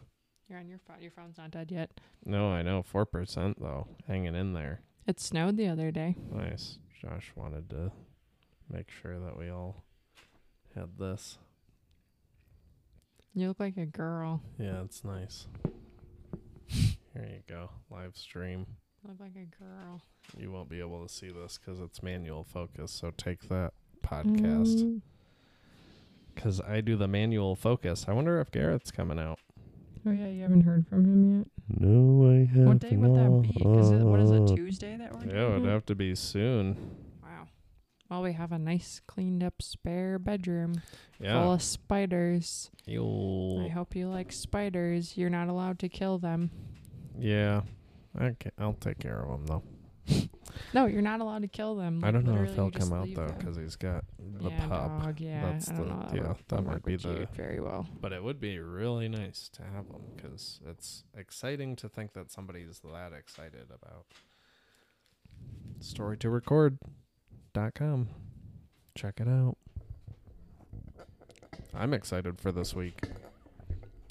You're 0.48 0.58
on 0.58 0.68
your 0.68 0.78
phone. 0.78 1.02
Your 1.02 1.10
phone's 1.10 1.38
not 1.38 1.50
dead 1.50 1.70
yet. 1.70 1.90
No, 2.24 2.48
I 2.48 2.62
know. 2.62 2.82
4% 2.82 3.54
though. 3.60 3.88
Hanging 4.06 4.34
in 4.34 4.54
there. 4.54 4.80
It 5.06 5.20
snowed 5.20 5.56
the 5.56 5.68
other 5.68 5.90
day. 5.90 6.16
Nice. 6.30 6.78
Josh 7.00 7.32
wanted 7.34 7.68
to 7.70 7.92
make 8.70 8.90
sure 8.90 9.18
that 9.18 9.36
we 9.36 9.50
all 9.50 9.84
had 10.74 10.98
this. 10.98 11.38
You 13.34 13.48
look 13.48 13.60
like 13.60 13.76
a 13.76 13.86
girl. 13.86 14.42
Yeah, 14.58 14.82
it's 14.84 15.04
nice. 15.04 15.46
Here 16.68 17.28
you 17.28 17.42
go. 17.48 17.70
Live 17.90 18.16
stream. 18.16 18.66
You 19.02 19.10
look 19.10 19.20
like 19.20 19.36
a 19.36 19.62
girl. 19.62 20.02
You 20.38 20.52
won't 20.52 20.68
be 20.68 20.80
able 20.80 21.02
to 21.06 21.12
see 21.12 21.30
this 21.30 21.58
because 21.58 21.80
it's 21.80 22.02
manual 22.02 22.44
focus. 22.44 22.92
So 22.92 23.10
take 23.16 23.48
that 23.48 23.72
podcast. 24.02 24.82
Mm. 24.82 25.00
Because 26.34 26.60
I 26.60 26.80
do 26.80 26.96
the 26.96 27.08
manual 27.08 27.54
focus. 27.54 28.06
I 28.08 28.12
wonder 28.12 28.40
if 28.40 28.50
Garrett's 28.50 28.90
coming 28.90 29.18
out. 29.18 29.38
Oh 30.06 30.10
yeah, 30.10 30.26
you 30.26 30.42
haven't 30.42 30.62
heard 30.62 30.86
from 30.88 31.04
him 31.04 31.38
yet. 31.38 31.46
No, 31.80 32.28
I 32.28 32.44
haven't. 32.44 32.64
What 32.64 32.78
day 32.80 32.96
would 32.96 33.14
that 33.14 33.42
be? 33.42 33.78
Is 33.78 33.90
it 33.90 34.04
what 34.04 34.20
is 34.20 34.30
it 34.30 34.56
Tuesday 34.56 34.96
that 34.96 35.14
we're 35.14 35.32
Yeah, 35.32 35.56
it'd 35.56 35.64
have 35.66 35.86
to 35.86 35.94
be 35.94 36.14
soon. 36.16 36.76
Wow. 37.22 37.46
Well, 38.10 38.22
we 38.22 38.32
have 38.32 38.50
a 38.50 38.58
nice 38.58 39.00
cleaned 39.06 39.44
up 39.44 39.62
spare 39.62 40.18
bedroom 40.18 40.82
yeah. 41.20 41.40
full 41.40 41.52
of 41.52 41.62
spiders. 41.62 42.70
I 42.88 42.92
You'll. 42.92 43.70
hope 43.70 43.94
you 43.94 44.08
like 44.08 44.32
spiders. 44.32 45.16
You're 45.16 45.30
not 45.30 45.48
allowed 45.48 45.78
to 45.80 45.88
kill 45.88 46.18
them. 46.18 46.50
Yeah. 47.18 47.62
Okay, 48.20 48.50
I'll 48.58 48.74
take 48.74 48.98
care 48.98 49.20
of 49.22 49.46
them 49.46 49.46
though. 49.46 50.28
No, 50.74 50.86
you're 50.86 51.02
not 51.02 51.20
allowed 51.20 51.42
to 51.42 51.48
kill 51.48 51.76
them. 51.76 52.02
I 52.04 52.10
don't 52.10 52.24
know 52.24 52.42
if 52.42 52.54
he'll 52.54 52.70
come 52.70 52.92
out 52.92 53.08
though 53.14 53.32
because 53.38 53.56
he's 53.56 53.76
got 53.76 54.04
the 54.18 54.50
yeah, 54.50 54.66
pup. 54.68 55.02
dog. 55.02 55.20
Yeah, 55.20 55.50
That's 55.52 55.66
the- 55.66 55.72
know. 55.74 56.06
That 56.08 56.14
yeah, 56.14 56.28
would, 56.28 56.36
that 56.48 56.62
might 56.62 56.84
be 56.84 56.96
the- 56.96 57.28
very 57.34 57.60
well. 57.60 57.86
But 58.00 58.12
it 58.12 58.22
would 58.22 58.40
be 58.40 58.58
really 58.58 59.08
nice 59.08 59.48
to 59.54 59.62
have 59.62 59.88
them 59.88 60.02
because 60.16 60.60
it's 60.68 61.04
exciting 61.16 61.76
to 61.76 61.88
think 61.88 62.12
that 62.14 62.30
somebody's 62.30 62.80
that 62.80 63.12
excited 63.12 63.66
about 63.70 64.06
story 65.80 66.16
to 66.18 66.30
record.com. 66.30 68.08
Check 68.94 69.20
it 69.20 69.28
out. 69.28 69.56
I'm 71.74 71.94
excited 71.94 72.38
for 72.40 72.52
this 72.52 72.74
week. 72.74 73.08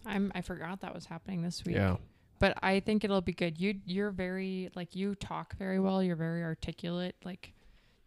I'm. 0.05 0.31
I 0.33 0.41
forgot 0.41 0.81
that 0.81 0.95
was 0.95 1.05
happening 1.05 1.43
this 1.43 1.63
week. 1.63 1.75
Yeah. 1.75 1.97
But 2.41 2.57
I 2.61 2.81
think 2.81 3.03
it'll 3.05 3.21
be 3.21 3.33
good. 3.33 3.57
You 3.59 3.75
you're 3.85 4.11
very 4.11 4.69
like 4.75 4.95
you 4.95 5.15
talk 5.15 5.55
very 5.57 5.79
well. 5.79 6.03
You're 6.03 6.15
very 6.17 6.43
articulate. 6.43 7.15
Like, 7.23 7.53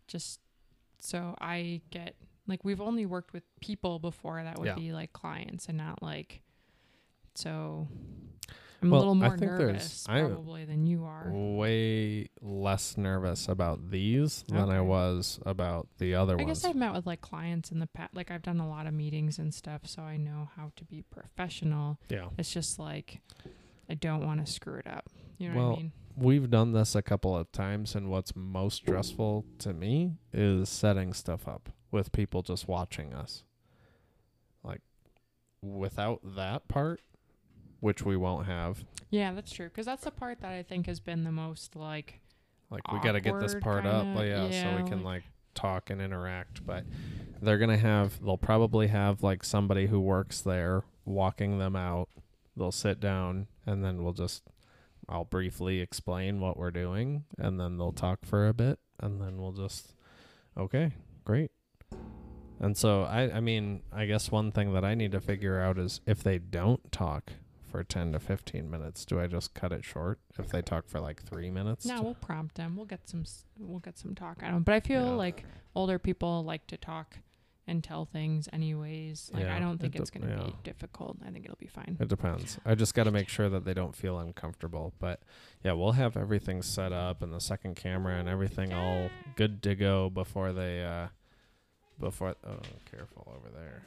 just 0.09 0.41
so 1.01 1.35
I 1.41 1.81
get 1.91 2.17
like 2.47 2.65
we've 2.65 2.81
only 2.81 3.07
worked 3.07 3.33
with 3.33 3.45
people 3.61 3.99
before 3.99 4.43
that 4.43 4.59
would 4.59 4.67
Yeah. 4.67 4.75
be 4.75 4.93
like 4.93 5.13
clients 5.15 5.67
and 5.69 5.79
not 5.79 6.03
like. 6.03 6.43
So, 7.37 7.89
I'm 8.83 8.91
Well, 8.91 8.99
a 8.99 9.01
little 9.01 9.15
more 9.15 9.37
nervous 9.37 10.05
probably 10.07 10.65
than 10.65 10.87
you 10.87 11.05
are. 11.05 11.31
Way 11.33 12.29
less 12.41 12.97
nervous 12.97 13.49
about 13.49 13.91
these 13.91 14.43
than 14.49 14.69
I 14.71 14.81
was 14.81 15.41
about 15.47 15.89
the 15.99 16.15
other 16.15 16.35
I 16.35 16.37
ones. 16.45 16.47
I 16.47 16.51
guess 16.51 16.65
I've 16.71 16.77
met 16.77 16.93
with 16.93 17.07
like 17.07 17.21
clients 17.23 17.73
in 17.73 17.79
the 17.81 17.87
past. 17.89 18.15
Like 18.15 18.31
I've 18.31 18.43
done 18.43 18.61
a 18.61 18.69
lot 18.69 18.87
of 18.87 18.95
meetings 18.95 19.39
and 19.39 19.53
stuff, 19.55 19.83
so 19.87 20.03
I 20.03 20.17
know 20.17 20.51
how 20.57 20.71
to 20.77 20.85
be 20.85 21.03
professional. 21.03 21.99
yeah. 22.09 22.29
It's 22.39 22.53
just 22.53 22.79
like 22.79 23.21
I 23.89 23.95
don't 23.95 24.25
want 24.25 24.45
to 24.45 24.51
screw 24.51 24.79
it 24.79 24.87
up. 24.87 25.09
You 25.39 25.51
know 25.51 25.57
Well, 25.57 25.71
what 25.71 25.79
I 25.79 25.83
mean? 25.83 25.93
We've 26.17 26.49
done 26.51 26.73
this 26.73 26.95
a 26.95 27.03
couple 27.03 27.37
of 27.37 27.51
times, 27.51 27.95
and 27.95 28.09
what's 28.09 28.37
most 28.37 28.77
stressful 28.77 29.45
to 29.59 29.73
me 29.73 30.13
is 30.33 30.69
setting 30.69 31.13
stuff 31.13 31.49
up 31.49 31.71
with 31.91 32.13
people 32.13 32.43
just 32.43 32.69
watching 32.69 33.13
us. 33.13 33.43
Like, 34.63 34.81
without 35.61 36.21
that 36.37 36.69
part, 36.69 37.01
which 37.81 38.03
we 38.05 38.17
won't 38.17 38.47
have, 38.47 38.85
Yeah, 39.11 39.33
that's 39.33 39.53
true. 39.53 39.67
Because 39.67 39.87
that's 39.87 40.05
the 40.05 40.11
part 40.11 40.41
that 40.41 40.53
I 40.53 40.63
think 40.63 40.87
has 40.87 40.99
been 41.01 41.25
the 41.25 41.33
most 41.33 41.77
like 41.77 42.21
like, 42.71 42.91
we 42.93 42.99
got 43.01 43.13
to 43.13 43.21
get 43.21 43.39
this 43.39 43.55
part 43.55 43.87
up, 43.87 44.03
kinda, 44.05 44.19
like, 44.19 44.29
yeah, 44.29 44.43
so 44.51 44.69
yeah, 44.71 44.83
we 44.83 44.89
can, 44.89 45.03
like- 45.05 45.23
like, 45.23 45.23
talk 45.55 45.91
and 45.91 46.01
interact. 46.01 46.67
But 46.67 46.85
they're 47.41 47.59
going 47.59 47.71
to 47.71 47.77
have, 47.77 48.21
they'll 48.25 48.39
probably 48.39 48.89
have, 48.89 49.23
like, 49.23 49.45
somebody 49.45 49.87
who 49.87 50.01
works 50.01 50.41
there 50.41 50.83
walking 51.05 51.59
them 51.59 51.77
out. 51.77 52.09
They'll 52.57 52.73
sit 52.73 52.99
down, 52.99 53.47
and 53.67 53.85
then 53.85 54.03
we'll 54.03 54.13
just 54.13 54.43
I'll 55.09 55.25
briefly 55.25 55.81
explain 55.81 56.41
what 56.41 56.57
we're 56.57 56.71
doing 56.71 57.25
and 57.39 57.61
then 57.61 57.77
they'll 57.79 57.93
talk 57.93 58.25
for 58.25 58.49
a 58.49 58.55
bit 58.55 58.79
and 59.01 59.21
then 59.21 59.41
we'll 59.41 59.53
just 59.53 59.95
okay, 60.57 60.93
great. 61.25 61.51
And 62.61 62.77
so 62.77 63.03
I 63.03 63.37
I 63.37 63.41
mean, 63.41 63.83
I 63.93 64.07
guess 64.07 64.31
one 64.31 64.53
thing 64.53 64.73
that 64.75 64.85
I 64.85 64.95
need 64.95 65.13
to 65.13 65.21
figure 65.21 65.61
out 65.61 65.79
is 65.79 66.01
if 66.07 66.23
they 66.23 66.39
don't 66.39 66.91
talk 66.93 67.33
for 67.71 67.83
10 67.83 68.13
to 68.13 68.21
15 68.21 68.71
minutes, 68.71 69.05
do 69.05 69.19
I 69.21 69.27
just 69.27 69.53
cut 69.53 69.73
it 69.73 69.85
short? 69.85 70.21
If 70.39 70.49
they 70.51 70.63
talk 70.63 70.87
for 70.89 71.01
like 71.01 71.21
3 71.25 71.51
minutes? 71.51 71.85
No, 71.85 72.03
we'll 72.03 72.15
prompt 72.15 72.55
them. 72.55 72.77
We'll 72.77 72.87
get 72.87 73.09
some. 73.09 73.25
We'll 73.59 73.81
get 73.81 73.99
some 73.99 74.15
talk 74.15 74.43
out 74.45 74.51
of 74.51 74.55
them. 74.55 74.63
But 74.63 74.75
I 74.77 74.81
feel 74.81 75.07
Yeah. 75.07 75.11
like 75.15 75.45
older 75.75 75.99
people 75.99 76.45
like 76.45 76.67
to 76.69 76.77
talk, 76.77 77.19
and 77.67 77.83
tell 77.83 78.05
things 78.05 78.49
anyways. 78.53 79.31
Like 79.33 79.45
Yeah, 79.45 79.57
I 79.57 79.59
don't 79.59 79.75
it 79.77 79.81
think 79.81 79.97
it's 79.97 80.11
dep- 80.11 80.23
gonna 80.23 80.37
yeah. 80.37 80.45
be 80.47 80.55
difficult. 80.65 81.17
I 81.27 81.31
think 81.31 81.45
it'll 81.45 81.57
be 81.57 81.67
fine. 81.67 81.97
It 81.99 82.09
depends. 82.09 82.59
I 82.65 82.75
just 82.75 82.95
got 82.95 83.05
to 83.05 83.11
make 83.11 83.29
sure 83.29 83.49
that 83.49 83.65
they 83.65 83.73
don't 83.75 83.95
feel 83.97 84.19
uncomfortable. 84.19 84.93
But 84.99 85.21
yeah, 85.65 85.73
we'll 85.73 85.93
have 85.93 86.17
everything 86.17 86.61
set 86.63 86.93
up 86.93 87.23
and 87.23 87.33
the 87.33 87.41
second 87.41 87.77
camera 87.77 88.17
and 88.19 88.29
everything 88.29 88.73
all 88.75 89.09
good 89.37 89.63
to 89.63 89.75
go 89.75 90.11
before 90.11 90.53
they 90.53 90.85
uh 90.85 91.09
before 91.99 92.35
oh, 92.45 92.59
careful 92.91 93.33
over 93.37 93.49
there. 93.55 93.83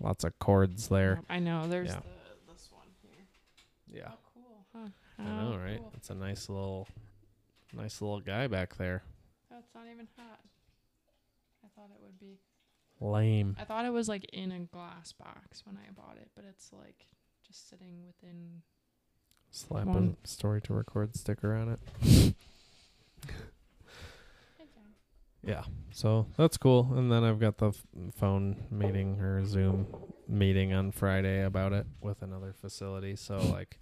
Lots 0.00 0.24
of 0.24 0.38
cords 0.38 0.88
there. 0.88 1.20
I 1.28 1.38
know. 1.40 1.66
There's 1.68 1.88
Yeah. 1.88 2.00
the, 2.46 2.52
this 2.52 2.68
one 2.70 2.86
here. 3.02 3.26
Yeah. 4.02 4.10
Oh, 4.12 4.18
cool, 4.34 4.66
huh? 4.74 4.88
I 5.18 5.22
know, 5.24 5.52
Oh, 5.54 5.58
right? 5.58 5.78
cool. 5.78 5.92
It's 5.96 6.10
a 6.10 6.14
nice 6.14 6.48
little 6.48 6.86
nice 7.72 8.00
little 8.00 8.20
guy 8.20 8.46
back 8.46 8.76
there. 8.76 9.02
It's 9.50 9.74
not 9.74 9.86
even 9.92 10.06
hot. 10.16 10.38
I 11.78 11.80
thought 11.80 11.90
it 11.94 12.02
would 12.02 12.18
be. 12.18 12.38
Lame. 13.00 13.56
I 13.60 13.64
thought 13.64 13.84
it 13.84 13.92
was 13.92 14.08
like 14.08 14.24
in 14.32 14.50
a 14.50 14.60
glass 14.60 15.12
box 15.12 15.62
when 15.64 15.76
I 15.76 15.90
bought 15.92 16.16
it, 16.16 16.30
but 16.34 16.44
it's 16.48 16.72
like 16.72 17.06
just 17.46 17.68
sitting 17.70 18.04
within. 18.06 18.62
Slap 19.50 19.86
One. 19.86 20.16
a 20.22 20.28
story 20.28 20.60
to 20.62 20.74
record 20.74 21.16
sticker 21.16 21.54
on 21.54 21.78
it. 22.04 22.34
Yeah. 25.48 25.62
So 25.92 26.26
that's 26.36 26.56
cool. 26.56 26.92
And 26.94 27.10
then 27.10 27.24
I've 27.24 27.38
got 27.38 27.58
the 27.58 27.68
f- 27.68 27.86
phone 28.14 28.66
meeting 28.70 29.20
or 29.20 29.44
Zoom 29.46 29.86
meeting 30.28 30.74
on 30.74 30.90
Friday 30.90 31.42
about 31.42 31.72
it 31.72 31.86
with 32.02 32.22
another 32.22 32.52
facility. 32.52 33.16
So 33.16 33.38
like 33.38 33.78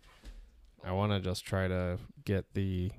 I 0.85 0.93
want 0.93 1.13
to 1.13 1.21
just 1.21 1.45
try 1.45 1.67
to 1.67 1.99
get 2.25 2.55
the 2.55 2.93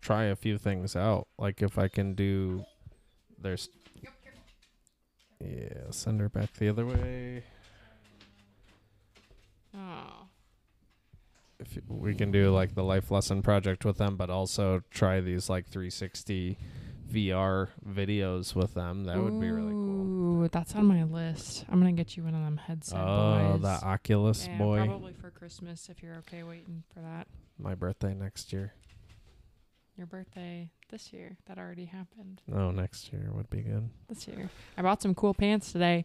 try 0.00 0.24
a 0.24 0.36
few 0.36 0.58
things 0.58 0.94
out. 0.94 1.26
Like 1.38 1.62
if 1.62 1.78
I 1.78 1.88
can 1.88 2.14
do 2.14 2.64
there's 3.44 3.68
Yeah, 5.40 5.90
send 5.90 6.20
her 6.20 6.28
back 6.28 6.52
the 6.54 6.68
other 6.68 6.86
way. 6.86 7.44
Oh. 9.76 10.26
If 11.60 11.78
we 11.88 12.14
can 12.14 12.32
do 12.32 12.50
like 12.52 12.74
the 12.74 12.82
life 12.82 13.10
lesson 13.10 13.42
project 13.42 13.84
with 13.84 13.98
them 13.98 14.16
but 14.16 14.30
also 14.30 14.82
try 14.90 15.20
these 15.20 15.48
like 15.48 15.66
360 15.66 16.58
VR 17.12 17.68
videos 17.86 18.54
with 18.54 18.74
them, 18.74 19.04
that 19.04 19.18
would 19.18 19.38
be 19.40 19.50
really 19.50 19.72
cool. 19.72 20.42
Ooh, 20.44 20.48
that's 20.48 20.74
on 20.74 20.86
my 20.86 21.04
list. 21.04 21.64
I'm 21.68 21.78
gonna 21.78 21.92
get 21.92 22.16
you 22.16 22.24
one 22.24 22.34
of 22.34 22.42
them 22.42 22.56
headset 22.56 22.98
Oh, 22.98 23.52
boys. 23.52 23.62
the 23.62 23.86
Oculus 23.86 24.46
Yeah, 24.46 24.58
boy. 24.58 24.84
Probably 24.86 25.12
for 25.12 25.30
Christmas 25.30 25.88
if 25.90 26.02
you're 26.02 26.16
okay 26.16 26.42
waiting 26.42 26.82
for 26.92 27.00
that. 27.00 27.28
My 27.58 27.74
birthday 27.74 28.14
next 28.14 28.52
year. 28.52 28.72
Your 29.96 30.06
birthday 30.06 30.70
this 30.90 31.12
year. 31.12 31.36
That 31.46 31.58
already 31.58 31.84
happened. 31.84 32.42
No, 32.48 32.70
next 32.70 33.12
year 33.12 33.30
would 33.32 33.48
be 33.48 33.62
good. 33.62 33.88
This 34.08 34.26
year. 34.26 34.50
I 34.76 34.82
bought 34.82 35.00
some 35.00 35.14
cool 35.14 35.34
pants 35.34 35.72
today. 35.72 36.04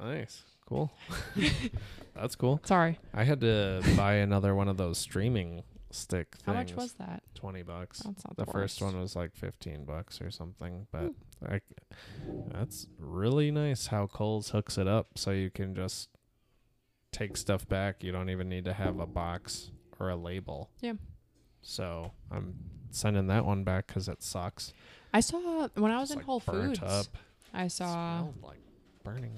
Nice. 0.00 0.42
Cool. 0.66 0.92
That's 2.14 2.34
cool. 2.34 2.60
Sorry. 2.64 2.98
I 3.14 3.24
had 3.24 3.40
to 3.40 3.82
buy 3.96 4.14
another 4.14 4.54
one 4.54 4.68
of 4.68 4.76
those 4.76 4.98
streaming 4.98 5.62
stick 5.90 6.36
things. 6.36 6.46
How 6.46 6.54
much 6.54 6.74
was 6.74 6.92
that? 6.94 7.22
20 7.34 7.62
bucks. 7.62 8.00
That's 8.00 8.24
not 8.24 8.36
The 8.36 8.44
the, 8.44 8.50
first 8.50 8.80
one 8.82 9.00
was 9.00 9.16
like 9.16 9.34
15 9.34 9.84
bucks 9.84 10.20
or 10.20 10.30
something, 10.30 10.86
hmm. 10.92 11.08
but 11.40 11.52
I, 11.52 11.60
that's 12.52 12.86
really 12.98 13.50
nice 13.50 13.88
how 13.88 14.06
Kohl's 14.06 14.50
hooks 14.50 14.78
it 14.78 14.88
up 14.88 15.08
so 15.16 15.30
you 15.30 15.50
can 15.50 15.74
just 15.74 16.08
take 17.12 17.36
stuff 17.36 17.68
back. 17.68 18.02
You 18.02 18.12
don't 18.12 18.30
even 18.30 18.48
need 18.48 18.64
to 18.64 18.72
have 18.72 18.98
a 18.98 19.06
box 19.06 19.70
or 19.98 20.10
a 20.10 20.16
label. 20.16 20.70
Yeah. 20.80 20.94
So 21.62 22.12
I'm 22.30 22.54
sending 22.90 23.26
that 23.28 23.44
one 23.44 23.64
back 23.64 23.86
because 23.86 24.08
it 24.08 24.22
sucks. 24.22 24.72
I 25.12 25.20
saw 25.20 25.68
when 25.74 25.90
I 25.90 26.00
was 26.00 26.10
It's, 26.10 26.12
in 26.12 26.16
like, 26.18 26.26
Whole 26.26 26.42
burnt 26.44 26.78
Foods. 26.78 26.82
Up. 26.82 27.06
I 27.52 27.68
saw. 27.68 28.20
Smelled 28.20 28.42
like 28.42 28.60
burning 29.02 29.32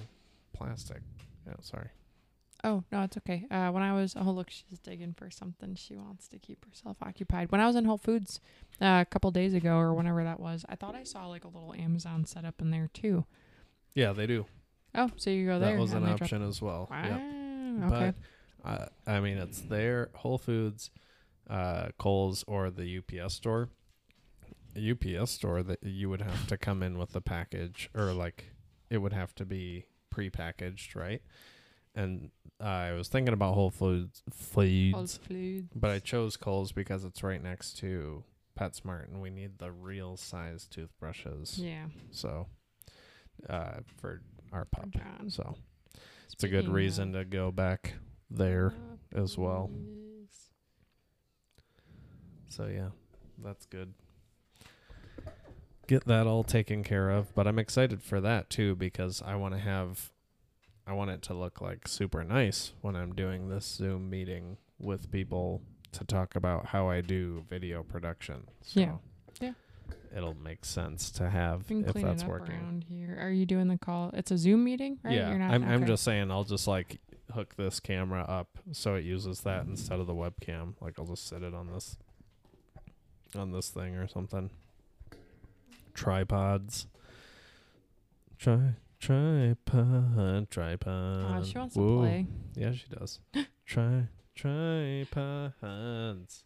plastic. 0.53 1.01
Yeah, 1.47 1.53
sorry. 1.61 1.89
Oh 2.63 2.83
no, 2.91 3.01
it's 3.01 3.17
okay. 3.17 3.45
Uh, 3.51 3.69
when 3.71 3.83
I 3.83 3.93
was 3.93 4.15
oh 4.17 4.31
look, 4.31 4.49
she's 4.49 4.79
digging 4.79 5.13
for 5.17 5.29
something. 5.29 5.75
She 5.75 5.95
wants 5.95 6.27
to 6.29 6.39
keep 6.39 6.63
herself 6.65 6.97
occupied. 7.01 7.51
When 7.51 7.59
I 7.59 7.67
was 7.67 7.75
in 7.75 7.85
Whole 7.85 7.97
Foods 7.97 8.39
uh, 8.81 9.03
a 9.05 9.07
couple 9.09 9.31
days 9.31 9.53
ago 9.53 9.75
or 9.75 9.93
whenever 9.93 10.23
that 10.23 10.39
was, 10.39 10.65
I 10.69 10.75
thought 10.75 10.95
I 10.95 11.03
saw 11.03 11.27
like 11.27 11.43
a 11.43 11.49
little 11.49 11.73
Amazon 11.73 12.25
setup 12.25 12.61
in 12.61 12.71
there 12.71 12.89
too. 12.93 13.25
Yeah, 13.95 14.13
they 14.13 14.27
do. 14.27 14.45
Oh, 14.95 15.09
so 15.17 15.29
you 15.29 15.45
go 15.45 15.59
there. 15.59 15.73
that 15.75 15.81
was 15.81 15.93
an 15.93 16.05
option 16.05 16.47
as 16.47 16.61
well. 16.61 16.87
Wow. 16.89 17.03
Yep. 17.03 17.91
Okay. 17.91 18.13
But 18.63 18.69
uh, 18.69 18.85
I 19.07 19.19
mean, 19.19 19.37
it's 19.39 19.59
there. 19.61 20.09
Whole 20.15 20.37
Foods, 20.37 20.89
uh, 21.49 21.87
Kohl's, 21.97 22.43
or 22.47 22.69
the 22.69 22.99
UPS 22.99 23.33
store. 23.35 23.69
A 24.75 24.91
UPS 24.91 25.31
store 25.31 25.61
that 25.63 25.83
you 25.83 26.09
would 26.09 26.21
have 26.21 26.47
to 26.47 26.57
come 26.57 26.81
in 26.81 26.97
with 26.97 27.11
the 27.11 27.21
package, 27.21 27.89
or 27.95 28.11
like 28.13 28.45
it 28.89 28.97
would 28.97 29.13
have 29.13 29.35
to 29.35 29.45
be 29.45 29.85
pre-packaged, 30.09 30.95
right? 30.95 31.21
And 31.95 32.31
uh, 32.59 32.63
I 32.63 32.91
was 32.93 33.07
thinking 33.07 33.33
about 33.33 33.53
Whole 33.53 33.69
Foods, 33.69 34.23
Whole 34.25 34.35
Foods, 34.39 35.19
Foods. 35.27 35.69
but 35.75 35.91
I 35.91 35.99
chose 35.99 36.37
Kohl's 36.37 36.71
because 36.71 37.03
it's 37.03 37.21
right 37.21 37.41
next 37.41 37.77
to 37.79 38.23
PetSmart, 38.59 39.09
and 39.09 39.21
we 39.21 39.29
need 39.29 39.59
the 39.59 39.71
real 39.71 40.17
size 40.17 40.67
toothbrushes. 40.67 41.59
Yeah. 41.59 41.85
So, 42.11 42.47
uh, 43.49 43.81
for 43.97 44.21
our 44.51 44.65
pup. 44.65 44.89
So 45.27 45.55
it's 46.31 46.43
a 46.43 46.47
good 46.47 46.67
reason 46.69 47.13
to 47.13 47.25
go 47.25 47.51
back 47.51 47.93
there 48.29 48.73
as 49.13 49.37
well. 49.37 49.69
So 52.53 52.67
yeah, 52.67 52.89
that's 53.43 53.65
good. 53.65 53.95
Get 55.87 56.05
that 56.05 56.27
all 56.27 56.43
taken 56.43 56.83
care 56.83 57.09
of, 57.09 57.33
but 57.33 57.47
I'm 57.47 57.57
excited 57.57 58.03
for 58.03 58.21
that 58.21 58.51
too 58.51 58.75
because 58.75 59.23
I 59.25 59.35
want 59.35 59.55
to 59.55 59.59
have 59.59 60.11
I 60.85 60.93
want 60.93 61.09
it 61.09 61.23
to 61.23 61.33
look 61.33 61.61
like 61.61 61.87
super 61.87 62.23
nice 62.23 62.73
when 62.81 62.95
I'm 62.95 63.15
doing 63.15 63.49
this 63.49 63.65
Zoom 63.65 64.07
meeting 64.07 64.57
with 64.77 65.11
people 65.11 65.63
to 65.93 66.03
talk 66.05 66.35
about 66.35 66.67
how 66.67 66.89
I 66.89 67.01
do 67.01 67.43
video 67.49 67.81
production. 67.81 68.43
So 68.61 68.79
Yeah. 68.79 68.95
Yeah. 69.41 69.53
It'll 70.15 70.35
make 70.35 70.63
sense 70.63 71.09
to 71.11 71.31
have 71.31 71.65
if 71.69 71.93
that's 71.95 72.23
working. 72.23 72.55
around 72.55 72.83
here. 72.83 73.17
Are 73.19 73.31
you 73.31 73.47
doing 73.47 73.67
the 73.67 73.79
call? 73.79 74.11
It's 74.13 74.29
a 74.29 74.37
Zoom 74.37 74.63
meeting, 74.63 74.99
right? 75.01 75.15
Yeah, 75.15 75.29
You're 75.29 75.39
not, 75.39 75.51
I'm, 75.51 75.63
I'm 75.63 75.87
just 75.87 76.03
saying 76.03 76.29
I'll 76.29 76.43
just 76.43 76.67
like 76.67 76.99
hook 77.33 77.55
this 77.55 77.79
camera 77.79 78.21
up 78.21 78.59
so 78.73 78.93
it 78.93 79.03
uses 79.05 79.41
that 79.41 79.65
instead 79.65 79.99
of 79.99 80.05
the 80.05 80.13
webcam. 80.13 80.75
Like 80.79 80.99
I'll 80.99 81.07
just 81.07 81.27
set 81.27 81.41
it 81.41 81.55
on 81.55 81.71
this 81.73 81.97
on 83.35 83.51
this 83.51 83.69
thing 83.69 83.95
or 83.95 84.07
something. 84.07 84.49
Tripods. 85.93 86.87
Try 88.39 88.75
tripod 88.99 90.49
tripod. 90.49 91.41
Oh, 91.41 91.43
she 91.43 91.57
wants 91.57 91.75
Whoa. 91.75 91.95
to 91.95 92.01
play. 92.01 92.27
Yeah, 92.55 92.71
she 92.71 92.85
does. 92.89 93.19
Try 93.65 94.07
tripods. 94.35 96.43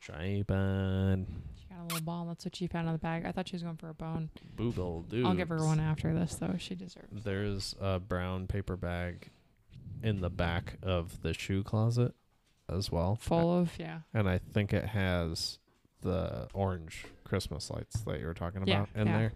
Tripod. 0.00 1.26
She 1.56 1.66
got 1.68 1.80
a 1.80 1.84
little 1.84 2.02
ball. 2.02 2.26
That's 2.26 2.44
what 2.44 2.56
she 2.56 2.66
found 2.66 2.88
in 2.88 2.92
the 2.92 2.98
bag. 2.98 3.24
I 3.24 3.32
thought 3.32 3.48
she 3.48 3.56
was 3.56 3.62
going 3.62 3.76
for 3.76 3.88
a 3.88 3.94
bone. 3.94 4.30
Boogle 4.56 5.08
dude. 5.08 5.24
I'll 5.24 5.34
give 5.34 5.48
her 5.48 5.64
one 5.64 5.80
after 5.80 6.12
this, 6.12 6.34
though. 6.34 6.56
She 6.58 6.74
deserves. 6.74 7.24
There's 7.24 7.74
a 7.80 8.00
brown 8.00 8.46
paper 8.46 8.76
bag 8.76 9.30
in 10.02 10.20
the 10.20 10.30
back 10.30 10.74
of 10.82 11.22
the 11.22 11.32
shoe 11.32 11.62
closet 11.62 12.14
as 12.68 12.92
well. 12.92 13.16
Full 13.16 13.58
of 13.58 13.78
yeah. 13.78 14.00
And 14.12 14.28
I 14.28 14.38
think 14.38 14.72
it 14.72 14.86
has 14.86 15.58
the 16.04 16.46
orange 16.54 17.04
Christmas 17.24 17.70
lights 17.70 18.00
that 18.02 18.20
you 18.20 18.26
were 18.26 18.34
talking 18.34 18.62
Yeah, 18.66 18.82
about 18.84 18.88
in 18.94 19.06
yeah. 19.08 19.18
there. 19.18 19.32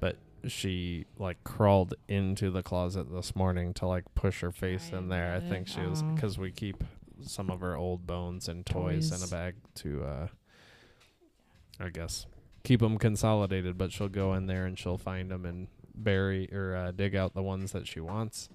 But 0.00 0.16
she 0.50 1.04
like 1.18 1.42
crawled 1.44 1.94
into 2.08 2.50
the 2.50 2.62
closet 2.62 3.12
this 3.12 3.36
morning 3.36 3.74
to 3.74 3.86
like 3.86 4.04
push 4.14 4.40
her 4.40 4.52
face 4.52 4.90
I 4.92 4.96
in 4.98 5.08
there. 5.08 5.34
I 5.34 5.40
think 5.40 5.66
it. 5.66 5.72
she 5.72 5.80
was 5.82 6.02
because 6.02 6.38
we 6.38 6.50
keep 6.50 6.82
some 7.22 7.50
of 7.50 7.60
her 7.60 7.76
old 7.76 8.06
bones 8.06 8.48
and 8.48 8.64
toys, 8.64 9.10
in 9.10 9.26
a 9.26 9.30
bag 9.30 9.54
to, 9.76 10.04
uh, 10.04 10.26
I 11.80 11.88
guess, 11.90 12.26
keep 12.62 12.80
them 12.80 12.98
consolidated. 12.98 13.76
But 13.78 13.92
she'll 13.92 14.08
go 14.08 14.34
in 14.34 14.46
there 14.46 14.64
and 14.66 14.78
she'll 14.78 14.98
find 14.98 15.30
them 15.30 15.44
and 15.44 15.68
bury 15.94 16.48
or 16.52 16.76
uh, 16.76 16.90
dig 16.92 17.14
out 17.16 17.34
the 17.34 17.42
ones 17.42 17.72
that 17.72 17.86
she 17.86 18.00
wants. 18.00 18.48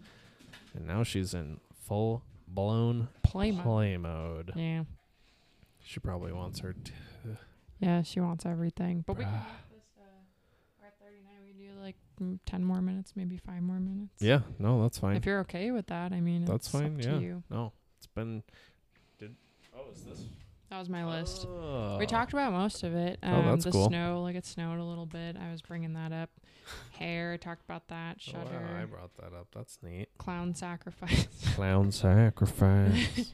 And 0.75 0.87
now 0.87 1.03
she's 1.03 1.33
in 1.33 1.59
full 1.73 2.23
blown 2.47 3.07
Play 3.23 3.51
mode. 3.51 3.63
play 3.63 3.97
mode. 3.97 4.53
Yeah. 4.55 4.83
She 5.83 5.99
probably 5.99 6.31
wants 6.31 6.59
her. 6.59 6.73
T- 6.73 6.91
Yeah, 7.79 8.01
she 8.03 8.19
wants 8.19 8.45
everything. 8.45 9.03
But 9.07 9.17
we 9.17 9.23
can 9.23 9.33
make 9.33 9.41
this. 9.71 9.83
Uh, 9.97 10.03
we're 10.79 10.87
at 10.87 10.99
39. 10.99 11.31
We 11.45 11.51
can 11.53 11.75
do 11.75 11.81
like 11.81 11.95
mm, 12.21 12.39
10 12.45 12.63
more 12.63 12.81
minutes, 12.81 13.13
maybe 13.15 13.37
five 13.37 13.61
more 13.63 13.79
minutes. 13.79 14.21
yeah, 14.21 14.41
no, 14.59 14.81
that's 14.83 14.99
fine. 14.99 15.15
If 15.15 15.25
you're 15.25 15.39
okay 15.41 15.71
with 15.71 15.87
that, 15.87 16.11
I 16.13 16.21
mean, 16.21 16.45
That's 16.45 16.67
it's 16.67 16.75
up 16.75 16.81
fine, 16.81 16.97
to 16.99 17.09
yeah. 17.09 17.17
you. 17.19 17.43
no, 17.49 17.73
it's 17.97 18.07
been. 18.07 18.43
Did 19.19 19.35
oh, 19.75 19.91
is 19.93 20.03
this? 20.03 20.23
That 20.71 20.79
was 20.79 20.87
my 20.87 21.05
list. 21.05 21.47
Oh. 21.49 21.97
We 21.97 22.05
talked 22.05 22.31
about 22.31 22.53
most 22.53 22.83
of 22.83 22.95
it. 22.95 23.19
Um, 23.21 23.33
Oh, 23.33 23.51
that's 23.51 23.65
the 23.65 23.71
cool. 23.71 23.89
snow, 23.89 24.21
like 24.23 24.37
it 24.37 24.45
snowed 24.45 24.79
a 24.79 24.83
little 24.83 25.05
bit. 25.05 25.35
I 25.35 25.51
was 25.51 25.61
bringing 25.61 25.91
that 25.95 26.13
up. 26.13 26.29
Hair, 26.97 27.37
talked 27.39 27.61
about 27.65 27.89
that. 27.89 28.19
Oh, 28.33 28.37
wow, 28.37 28.81
I 28.81 28.85
brought 28.85 29.13
that 29.17 29.37
up. 29.37 29.47
That's 29.53 29.79
neat. 29.83 30.07
clown 30.17 30.55
sacrifice. 30.55 31.27
Clown 31.55 31.91
sacrifice. 31.91 33.33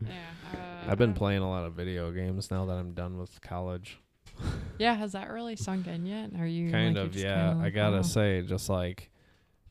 yeah. 0.00 0.10
Uh, 0.52 0.90
I've 0.90 0.98
been 0.98 1.10
I 1.10 1.14
playing 1.14 1.42
a 1.42 1.50
lot 1.50 1.64
of 1.64 1.72
video 1.72 2.12
games 2.12 2.52
now 2.52 2.64
that 2.66 2.74
I'm 2.74 2.92
done 2.92 3.18
with 3.18 3.40
college. 3.40 3.98
Yeah, 4.78 4.94
has 4.94 5.10
that 5.12 5.30
really 5.30 5.56
sunk 5.56 5.88
in 5.88 6.06
yet? 6.06 6.30
Are 6.38 6.46
you 6.46 6.70
kind 6.70 6.94
like, 6.94 7.06
of, 7.06 7.16
yeah. 7.16 7.48
kinda 7.48 7.66
I 7.66 7.70
gotta 7.70 7.98
oh. 7.98 8.02
say, 8.02 8.42
just 8.42 8.68
like 8.68 9.10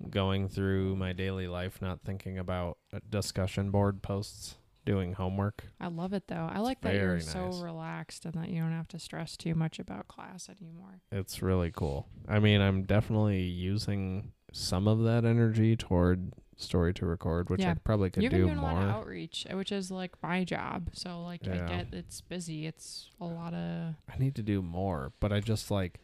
going 0.10 0.50
through 0.50 0.98
my 0.98 1.14
daily 1.14 1.48
life, 1.48 1.82
not 1.82 2.02
thinking 2.02 2.38
about 2.38 2.78
uh, 2.94 3.00
discussion 3.10 3.72
board 3.72 4.02
posts, 4.02 4.56
doing 4.86 5.14
homework. 5.14 5.64
I 5.80 5.88
love 5.88 6.14
it 6.14 6.28
though. 6.28 6.50
I 6.52 6.60
like 6.60 6.82
that 6.82 6.94
you're 6.96 7.08
Very 7.18 7.22
so 7.22 7.50
relaxed 7.62 8.26
and 8.26 8.34
that 8.36 8.50
you 8.50 8.62
don't 8.62 8.72
have 8.72 8.88
to 8.90 9.00
stress 9.00 9.38
too 9.38 9.56
much 9.56 9.80
about 9.80 10.08
class 10.08 10.50
anymore. 10.50 11.02
It's 11.12 11.42
really 11.42 11.72
cool. 11.72 12.08
I 12.28 12.40
mean, 12.40 12.62
I'm 12.62 12.84
definitely 12.84 13.42
using 13.42 14.32
some 14.52 14.88
of 14.88 15.04
that 15.04 15.26
energy 15.26 15.76
toward 15.76 16.34
story 16.56 16.94
to 16.94 17.06
record, 17.06 17.50
which 17.50 17.64
I 17.64 17.74
probably 17.74 18.10
could 18.12 18.24
You've 18.24 18.32
been 18.32 18.42
do 18.42 18.46
doing 18.48 18.58
a 18.60 18.62
lot 18.62 18.78
of 18.78 18.84
more. 18.84 18.90
outreach, 18.90 19.48
uh, 19.52 19.58
which 19.58 19.72
is 19.72 19.90
like 19.90 20.12
my 20.22 20.44
job. 20.44 20.90
So 20.94 21.24
like 21.24 21.46
Yeah. 21.46 21.66
I 21.66 21.68
get 21.68 21.94
it's 21.94 22.22
busy. 22.22 22.68
It's 22.68 23.10
a 23.20 23.26
lot 23.26 23.54
of 23.54 23.96
I 24.08 24.18
need 24.20 24.36
to 24.36 24.44
do 24.44 24.62
more, 24.62 25.14
but 25.20 25.34
I 25.34 25.40
just 25.40 25.72
like 25.72 26.00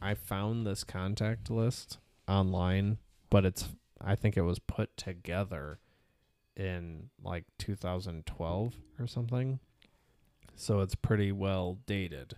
I 0.00 0.14
found 0.14 0.66
this 0.66 0.82
contact 0.84 1.50
list 1.50 1.98
online, 2.26 2.98
but 3.30 3.44
it's 3.44 3.68
I 4.00 4.14
think 4.16 4.36
it 4.36 4.42
was 4.42 4.58
put 4.58 4.96
together 4.96 5.78
in 6.56 7.10
like 7.22 7.44
2012 7.58 8.74
or 8.98 9.06
something. 9.06 9.58
So 10.54 10.80
it's 10.80 10.94
pretty 10.94 11.32
well 11.32 11.78
dated. 11.86 12.34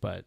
But 0.00 0.24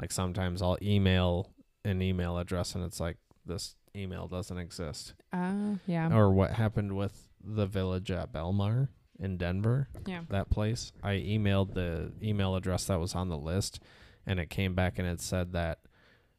like 0.00 0.12
sometimes 0.12 0.62
I'll 0.62 0.78
email 0.82 1.52
an 1.84 2.02
email 2.02 2.38
address 2.38 2.74
and 2.74 2.84
it's 2.84 3.00
like 3.00 3.16
this 3.46 3.76
email 3.94 4.28
doesn't 4.28 4.58
exist. 4.58 5.14
uh 5.32 5.76
yeah. 5.86 6.14
Or 6.14 6.30
what 6.30 6.52
happened 6.52 6.96
with 6.96 7.28
the 7.42 7.66
village 7.66 8.10
at 8.10 8.32
Belmar 8.32 8.88
in 9.18 9.36
Denver 9.36 9.88
yeah. 10.06 10.22
that 10.30 10.50
place. 10.50 10.92
I 11.02 11.14
emailed 11.14 11.74
the 11.74 12.12
email 12.22 12.54
address 12.56 12.84
that 12.86 13.00
was 13.00 13.14
on 13.14 13.28
the 13.28 13.38
list, 13.38 13.80
and 14.26 14.38
it 14.38 14.50
came 14.50 14.74
back 14.74 14.98
and 14.98 15.08
it 15.08 15.20
said 15.20 15.52
that, 15.52 15.80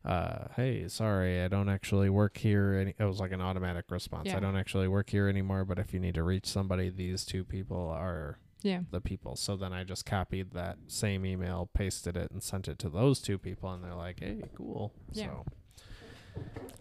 uh, 0.06 0.47
"Hey, 0.56 0.88
sorry, 0.88 1.41
I 1.41 1.47
don't 1.47 1.70
actually 1.70 2.10
work 2.10 2.38
here." 2.38 2.74
Any- 2.74 2.95
it 2.97 3.04
was 3.04 3.20
like 3.20 3.32
an 3.32 3.41
automatic 3.41 3.86
response. 3.91 4.28
Yeah. 4.28 4.38
I 4.38 4.39
don't 4.39 4.56
actually 4.56 4.88
work 4.88 5.10
here 5.10 5.28
anymore, 5.28 5.66
but 5.66 5.80
if 5.80 5.93
you 5.93 6.00
need 6.00 6.16
to 6.16 6.24
reach 6.24 6.45
somebody, 6.45 6.89
these 6.89 7.26
two 7.26 7.43
people 7.43 7.89
are 7.89 8.39
Yeah. 8.62 8.82
the 8.91 9.02
people. 9.02 9.36
So 9.36 9.56
then 9.56 9.72
I 9.74 9.84
just 9.84 10.06
copied 10.06 10.52
that 10.52 10.78
same 10.88 11.26
email, 11.26 11.70
pasted 11.74 12.16
it, 12.18 12.32
and 12.32 12.41
sent 12.43 12.68
it 12.68 12.80
to 12.80 12.89
those 12.89 13.22
two 13.22 13.38
people, 13.38 13.72
and 13.74 13.84
they're 13.84 13.93
like, 13.95 14.20
"Hey, 14.22 14.41
cool." 14.56 14.93
Yeah. 15.12 15.26
So 15.26 15.45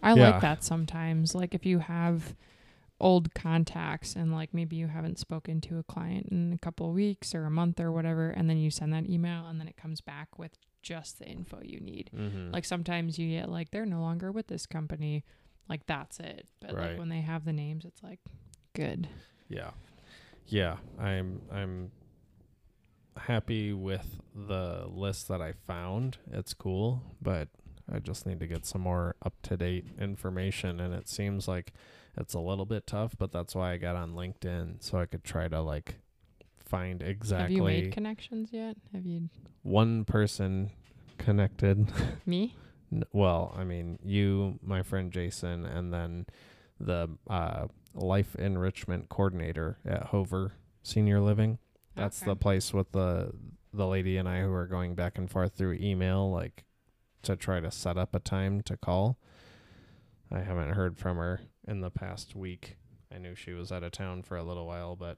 I 0.01 0.13
Yeah. 0.13 0.29
like 0.31 0.41
that 0.41 0.63
sometimes. 0.63 1.35
Like 1.35 1.53
if 1.53 1.65
you 1.65 1.79
have 1.79 2.35
old 3.01 3.33
contacts 3.33 4.13
and 4.15 4.33
like 4.33 4.53
maybe 4.53 4.75
you 4.75 4.87
haven't 4.87 5.17
spoken 5.17 5.61
to 5.61 5.77
a 5.79 5.83
client 5.83 6.27
in 6.31 6.51
a 6.51 6.57
couple 6.57 6.87
of 6.89 6.93
weeks 6.93 7.33
or 7.33 7.45
a 7.45 7.49
month 7.49 7.79
or 7.79 7.93
whatever 7.93 8.29
and 8.29 8.49
then 8.49 8.57
you 8.57 8.69
send 8.69 8.91
that 8.91 9.09
email 9.09 9.47
and 9.47 9.57
then 9.57 9.69
it 9.69 9.77
comes 9.77 10.01
back 10.01 10.37
with 10.37 10.51
just 10.81 11.19
the 11.19 11.25
info 11.25 11.59
you 11.63 11.79
need. 11.79 12.09
mhm. 12.15 12.53
Like 12.53 12.65
sometimes 12.65 13.17
you 13.19 13.29
get 13.37 13.49
like 13.49 13.71
they're 13.71 13.85
no 13.85 14.01
longer 14.01 14.31
with 14.31 14.47
this 14.47 14.65
company. 14.65 15.23
Like 15.67 15.85
that's 15.85 16.19
it. 16.19 16.47
But 16.59 16.73
Right. 16.75 16.89
like 16.91 16.99
when 16.99 17.09
they 17.09 17.21
have 17.21 17.45
the 17.45 17.53
names 17.53 17.85
it's 17.85 18.01
like 18.03 18.19
good. 18.73 19.07
Yeah. 19.47 19.71
Yeah, 20.47 20.77
I'm 20.97 21.41
I'm 21.51 21.91
happy 23.17 23.73
with 23.73 24.19
the 24.33 24.87
list 24.89 25.27
that 25.27 25.41
I 25.41 25.51
found. 25.67 26.17
It's 26.31 26.53
cool, 26.53 27.03
but 27.21 27.49
I 27.91 27.99
just 27.99 28.25
need 28.25 28.39
to 28.39 28.47
get 28.47 28.65
some 28.65 28.81
more 28.81 29.15
up-to-date 29.25 29.85
information 29.99 30.79
and 30.79 30.93
it 30.93 31.07
seems 31.09 31.47
like 31.47 31.73
it's 32.17 32.33
a 32.33 32.39
little 32.39 32.65
bit 32.65 32.87
tough, 32.87 33.15
but 33.17 33.31
that's 33.31 33.55
why 33.55 33.71
I 33.73 33.77
got 33.77 33.95
on 33.95 34.13
LinkedIn 34.13 34.81
so 34.83 34.99
I 34.99 35.05
could 35.05 35.23
try 35.23 35.47
to 35.47 35.61
like 35.61 35.95
find 36.69 37.01
exactly. 37.01 37.43
Have 37.43 37.51
you 37.51 37.63
made 37.63 37.91
connections 37.91 38.49
yet? 38.51 38.77
Have 38.93 39.05
you 39.05 39.29
one 39.63 40.05
person 40.05 40.71
connected. 41.17 41.91
me? 42.25 42.55
N- 42.91 43.03
well, 43.13 43.53
I 43.55 43.63
mean, 43.63 43.99
you, 44.03 44.59
my 44.63 44.81
friend 44.81 45.11
Jason, 45.11 45.65
and 45.65 45.93
then 45.93 46.25
the 46.79 47.09
uh, 47.29 47.67
life 47.93 48.35
enrichment 48.35 49.09
coordinator 49.09 49.77
at 49.85 50.07
Hover 50.07 50.53
Senior 50.81 51.19
Living. 51.19 51.59
That's 51.95 52.21
the 52.21 52.35
place 52.35 52.73
with 52.73 52.93
the 52.93 53.33
the 53.73 53.85
lady 53.85 54.17
and 54.17 54.27
I 54.27 54.41
who 54.41 54.53
are 54.53 54.65
going 54.65 54.95
back 54.95 55.17
and 55.17 55.29
forth 55.29 55.53
through 55.53 55.73
email, 55.73 56.31
like 56.31 56.63
to 57.23 57.35
try 57.35 57.59
to 57.59 57.69
set 57.69 57.97
up 57.97 58.15
a 58.15 58.19
time 58.19 58.61
to 58.61 58.77
call. 58.77 59.17
I 60.31 60.39
haven't 60.39 60.71
heard 60.71 60.97
from 60.97 61.17
her 61.17 61.41
in 61.67 61.81
the 61.81 61.91
past 61.91 62.35
week. 62.35 62.77
I 63.13 63.17
knew 63.17 63.35
she 63.35 63.51
was 63.51 63.71
out 63.71 63.83
of 63.83 63.91
town 63.91 64.23
for 64.23 64.37
a 64.37 64.43
little 64.43 64.65
while, 64.65 64.95
but 64.95 65.17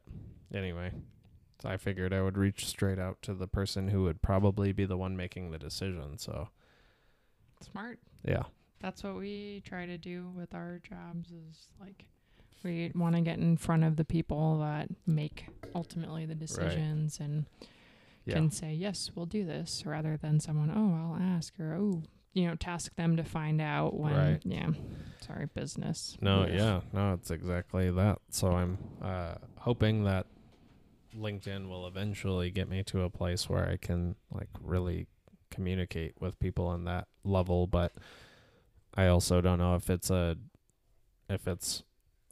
anyway, 0.54 0.91
I 1.66 1.78
figured 1.78 2.14
I 2.14 2.22
would 2.22 2.38
reach 2.38 2.66
straight 2.66 2.99
out 2.99 3.22
to 3.24 3.34
the 3.34 3.47
person 3.47 3.89
who 3.89 4.03
would 4.03 4.22
probably 4.22 4.72
be 4.72 4.86
the 4.86 4.97
one 4.97 5.16
making 5.16 5.51
the 5.51 5.59
decision. 5.59 6.18
So 6.18 6.49
smart. 7.62 7.99
yeah, 8.24 8.43
That's 8.80 9.03
what 9.03 9.16
we 9.16 9.62
try 9.66 9.86
to 9.86 9.97
do 9.97 10.32
with 10.36 10.53
our 10.53 10.80
jobs 10.88 11.30
is 11.32 11.68
like 11.80 12.05
we 12.64 12.91
want 12.95 13.16
to 13.16 13.22
get 13.22 13.38
in 13.39 13.57
front 13.57 13.84
of 13.84 13.95
the 13.95 14.05
people 14.05 14.59
that 14.59 14.88
make 15.07 15.45
ultimately 15.74 16.26
the 16.26 16.36
decisions 16.36 17.20
and 17.20 17.45
yeah, 18.26 18.36
can 18.36 18.51
say 18.51 18.74
yes 18.74 19.09
we'll 19.16 19.26
do 19.26 19.45
this 19.45 19.84
rather 19.86 20.16
than 20.18 20.39
someone 20.39 20.70
oh 20.70 21.16
i'll 21.16 21.36
ask 21.36 21.57
or 21.59 21.74
oh 21.74 22.03
you 22.34 22.45
know 22.45 22.53
task 22.55 22.93
them 22.95 23.16
to 23.18 23.24
find 23.24 23.59
out 23.62 23.97
when 23.97 24.14
Right. 24.14 24.39
yeah 24.43 24.70
sorry 25.26 25.47
business 25.55 26.18
No, 26.22 26.45
yeah, 26.45 26.82
no, 26.93 27.14
it's 27.14 27.32
exactly 27.32 27.89
that. 27.91 28.20
So 28.30 28.51
I'm 28.51 28.78
uh, 29.01 29.36
hoping 29.59 30.03
that 30.03 30.28
LinkedIn 31.16 31.68
will 31.68 31.88
eventually 31.88 32.51
get 32.51 32.70
me 32.70 32.84
to 32.84 33.01
a 33.03 33.09
place 33.09 33.49
where 33.49 33.68
I 33.68 33.78
can 33.78 34.16
like 34.32 34.49
really 34.62 35.07
communicate 35.49 36.14
with 36.20 36.39
people 36.39 36.68
on 36.68 36.86
that 36.86 37.07
level. 37.24 37.68
But 37.68 37.91
I 38.95 39.07
also 39.07 39.41
don't 39.41 39.59
know 39.59 39.76
if 39.76 39.89
it's 39.89 40.09
a 40.09 40.38
if 41.30 41.47
it's 41.47 41.84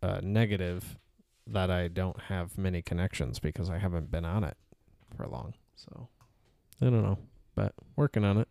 a 0.02 0.22
negative 0.22 0.98
that 1.48 1.72
I 1.72 1.88
don't 1.88 2.20
have 2.24 2.58
many 2.58 2.82
connections 2.82 3.40
because 3.40 3.70
I 3.70 3.78
haven't 3.78 4.12
been 4.12 4.26
on 4.26 4.44
it 4.44 4.58
for 5.16 5.26
long. 5.28 5.54
So 5.76 6.10
I 6.82 6.86
don't 6.86 7.04
know, 7.04 7.20
but 7.56 7.74
working 7.96 8.24
on 8.24 8.38
it, 8.38 8.48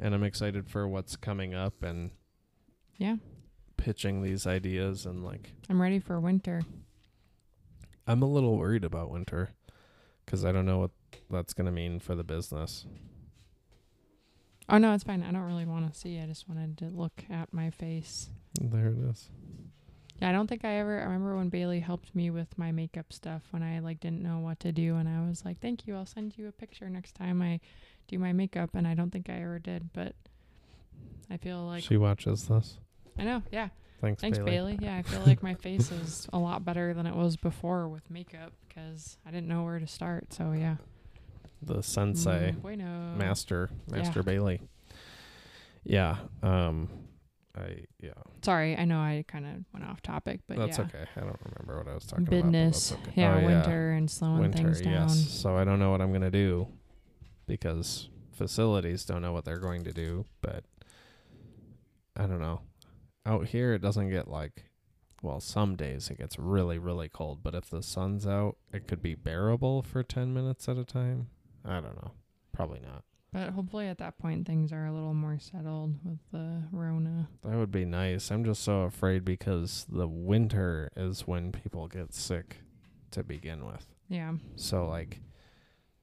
and 0.00 0.14
I'm 0.14 0.24
excited 0.24 0.68
for 0.68 0.88
what's 0.88 1.16
coming 1.16 1.54
up 1.54 1.82
and 1.82 2.10
yeah 2.98 3.16
pitching 3.76 4.22
these 4.22 4.46
ideas 4.46 5.04
and 5.06 5.24
like 5.24 5.52
i'm 5.68 5.80
ready 5.80 5.98
for 5.98 6.18
winter 6.18 6.62
I'm 8.06 8.22
a 8.22 8.26
little 8.26 8.56
worried 8.56 8.84
about 8.84 9.10
winter 9.10 9.50
because 10.24 10.44
I 10.44 10.52
don't 10.52 10.66
know 10.66 10.78
what 10.78 10.90
that's 11.30 11.52
going 11.54 11.66
to 11.66 11.72
mean 11.72 11.98
for 12.00 12.14
the 12.14 12.24
business. 12.24 12.86
oh 14.68 14.78
no 14.78 14.92
it's 14.94 15.04
fine 15.04 15.22
i 15.22 15.30
don't 15.30 15.42
really 15.42 15.64
want 15.64 15.92
to 15.92 15.98
see 15.98 16.18
i 16.20 16.26
just 16.26 16.48
wanted 16.48 16.76
to 16.76 16.86
look 16.86 17.24
at 17.30 17.52
my 17.52 17.70
face 17.70 18.30
There 18.60 18.88
it 18.88 18.98
is. 19.10 19.28
Yeah, 20.20 20.30
I 20.30 20.32
don't 20.32 20.46
think 20.46 20.64
I 20.64 20.76
ever. 20.78 20.98
I 20.98 21.04
remember 21.04 21.36
when 21.36 21.50
Bailey 21.50 21.80
helped 21.80 22.14
me 22.14 22.30
with 22.30 22.56
my 22.56 22.72
makeup 22.72 23.12
stuff 23.12 23.42
when 23.50 23.62
I 23.62 23.80
like 23.80 24.00
didn't 24.00 24.22
know 24.22 24.38
what 24.38 24.58
to 24.60 24.72
do, 24.72 24.96
and 24.96 25.06
I 25.06 25.28
was 25.28 25.44
like, 25.44 25.60
"Thank 25.60 25.86
you, 25.86 25.94
I'll 25.94 26.06
send 26.06 26.38
you 26.38 26.48
a 26.48 26.52
picture 26.52 26.88
next 26.88 27.14
time 27.16 27.42
I 27.42 27.60
do 28.08 28.18
my 28.18 28.32
makeup." 28.32 28.70
And 28.72 28.88
I 28.88 28.94
don't 28.94 29.10
think 29.10 29.28
I 29.28 29.42
ever 29.42 29.58
did, 29.58 29.90
but 29.92 30.14
I 31.30 31.36
feel 31.36 31.66
like 31.66 31.82
she 31.84 31.98
watches 31.98 32.48
this. 32.48 32.78
I 33.18 33.24
know. 33.24 33.42
Yeah, 33.52 33.68
Thanks, 34.00 34.20
thanks, 34.20 34.38
Bailey. 34.38 34.50
Bailey. 34.50 34.78
Yeah, 34.82 34.96
I 34.96 35.02
feel 35.02 35.20
like 35.26 35.42
my 35.42 35.54
face 35.54 35.90
is 35.90 36.28
a 36.32 36.38
lot 36.38 36.64
better 36.64 36.92
than 36.94 37.06
it 37.06 37.14
was 37.14 37.36
before 37.36 37.88
with 37.88 38.08
makeup 38.10 38.52
because 38.68 39.16
I 39.26 39.30
didn't 39.30 39.48
know 39.48 39.64
where 39.64 39.78
to 39.78 39.86
start. 39.86 40.32
So 40.32 40.52
yeah, 40.52 40.76
The 41.62 41.82
sensei, 41.82 42.52
Mm, 42.52 42.60
bueno. 42.62 43.14
master, 43.16 43.70
Master 43.90 44.20
Yeah. 44.20 44.22
Bailey. 44.24 44.60
Yeah. 45.84 46.16
Um, 46.42 46.88
I 47.56 47.84
yeah. 48.02 48.10
Sorry, 48.42 48.76
I 48.76 48.84
know 48.84 48.98
I 49.00 49.24
kind 49.26 49.46
of 49.46 49.64
went 49.72 49.86
off 49.86 50.02
topic, 50.02 50.40
but 50.46 50.58
that's 50.58 50.76
yeah, 50.78 50.84
okay. 50.84 51.04
I 51.16 51.20
don't 51.20 51.40
remember 51.44 51.78
what 51.78 51.88
I 51.90 51.94
was 51.94 52.04
talking 52.04 52.26
business. 52.26 52.90
about. 52.90 52.98
Business, 53.04 53.12
okay. 53.14 53.22
Yeah, 53.22 53.40
Oh, 53.42 53.46
winter 53.46 53.92
and 53.92 54.10
slowing 54.10 54.40
Winter, 54.40 54.58
things 54.58 54.80
down. 54.82 55.08
yes. 55.08 55.30
So 55.30 55.56
I 55.56 55.64
don't 55.64 55.78
know 55.78 55.90
what 55.90 56.02
I'm 56.02 56.12
gonna 56.12 56.30
do 56.30 56.68
because 57.46 58.10
facilities 58.32 59.06
don't 59.06 59.22
know 59.22 59.32
what 59.32 59.46
they're 59.46 59.58
going 59.58 59.84
to 59.84 59.92
do, 59.92 60.26
but 60.42 60.64
I 62.14 62.26
don't 62.26 62.40
know. 62.40 62.60
Out 63.26 63.48
here 63.48 63.74
it 63.74 63.82
doesn't 63.82 64.10
get 64.10 64.28
like 64.28 64.70
well, 65.22 65.40
some 65.40 65.76
days 65.76 66.08
it 66.08 66.18
gets 66.18 66.38
really, 66.38 66.78
really 66.78 67.08
cold, 67.08 67.42
but 67.42 67.54
if 67.54 67.68
the 67.68 67.82
sun's 67.82 68.26
out, 68.26 68.56
it 68.72 68.86
could 68.86 69.02
be 69.02 69.14
bearable 69.14 69.82
for 69.82 70.02
10 70.02 70.32
minutes 70.32 70.68
at 70.68 70.76
a 70.76 70.84
time. 70.84 71.28
I 71.64 71.80
don't 71.80 71.96
know. 71.96 72.12
Probably 72.52 72.80
not. 72.80 73.02
But 73.32 73.50
hopefully 73.50 73.88
at 73.88 73.98
that 73.98 74.18
point 74.18 74.46
things 74.46 74.72
are 74.72 74.86
a 74.86 74.92
little 74.92 75.14
more 75.14 75.38
settled 75.38 75.94
with 76.04 76.18
the 76.32 76.62
Rona. 76.70 77.28
That 77.42 77.56
would 77.56 77.72
be 77.72 77.84
nice. 77.84 78.30
I'm 78.30 78.44
just 78.44 78.62
so 78.62 78.82
afraid 78.82 79.24
because 79.24 79.84
the 79.88 80.06
winter 80.06 80.90
is 80.96 81.26
when 81.26 81.50
people 81.52 81.88
get 81.88 82.14
sick 82.14 82.58
to 83.10 83.24
begin 83.24 83.66
with. 83.66 83.86
Yeah. 84.08 84.34
So 84.54 84.86
like 84.86 85.20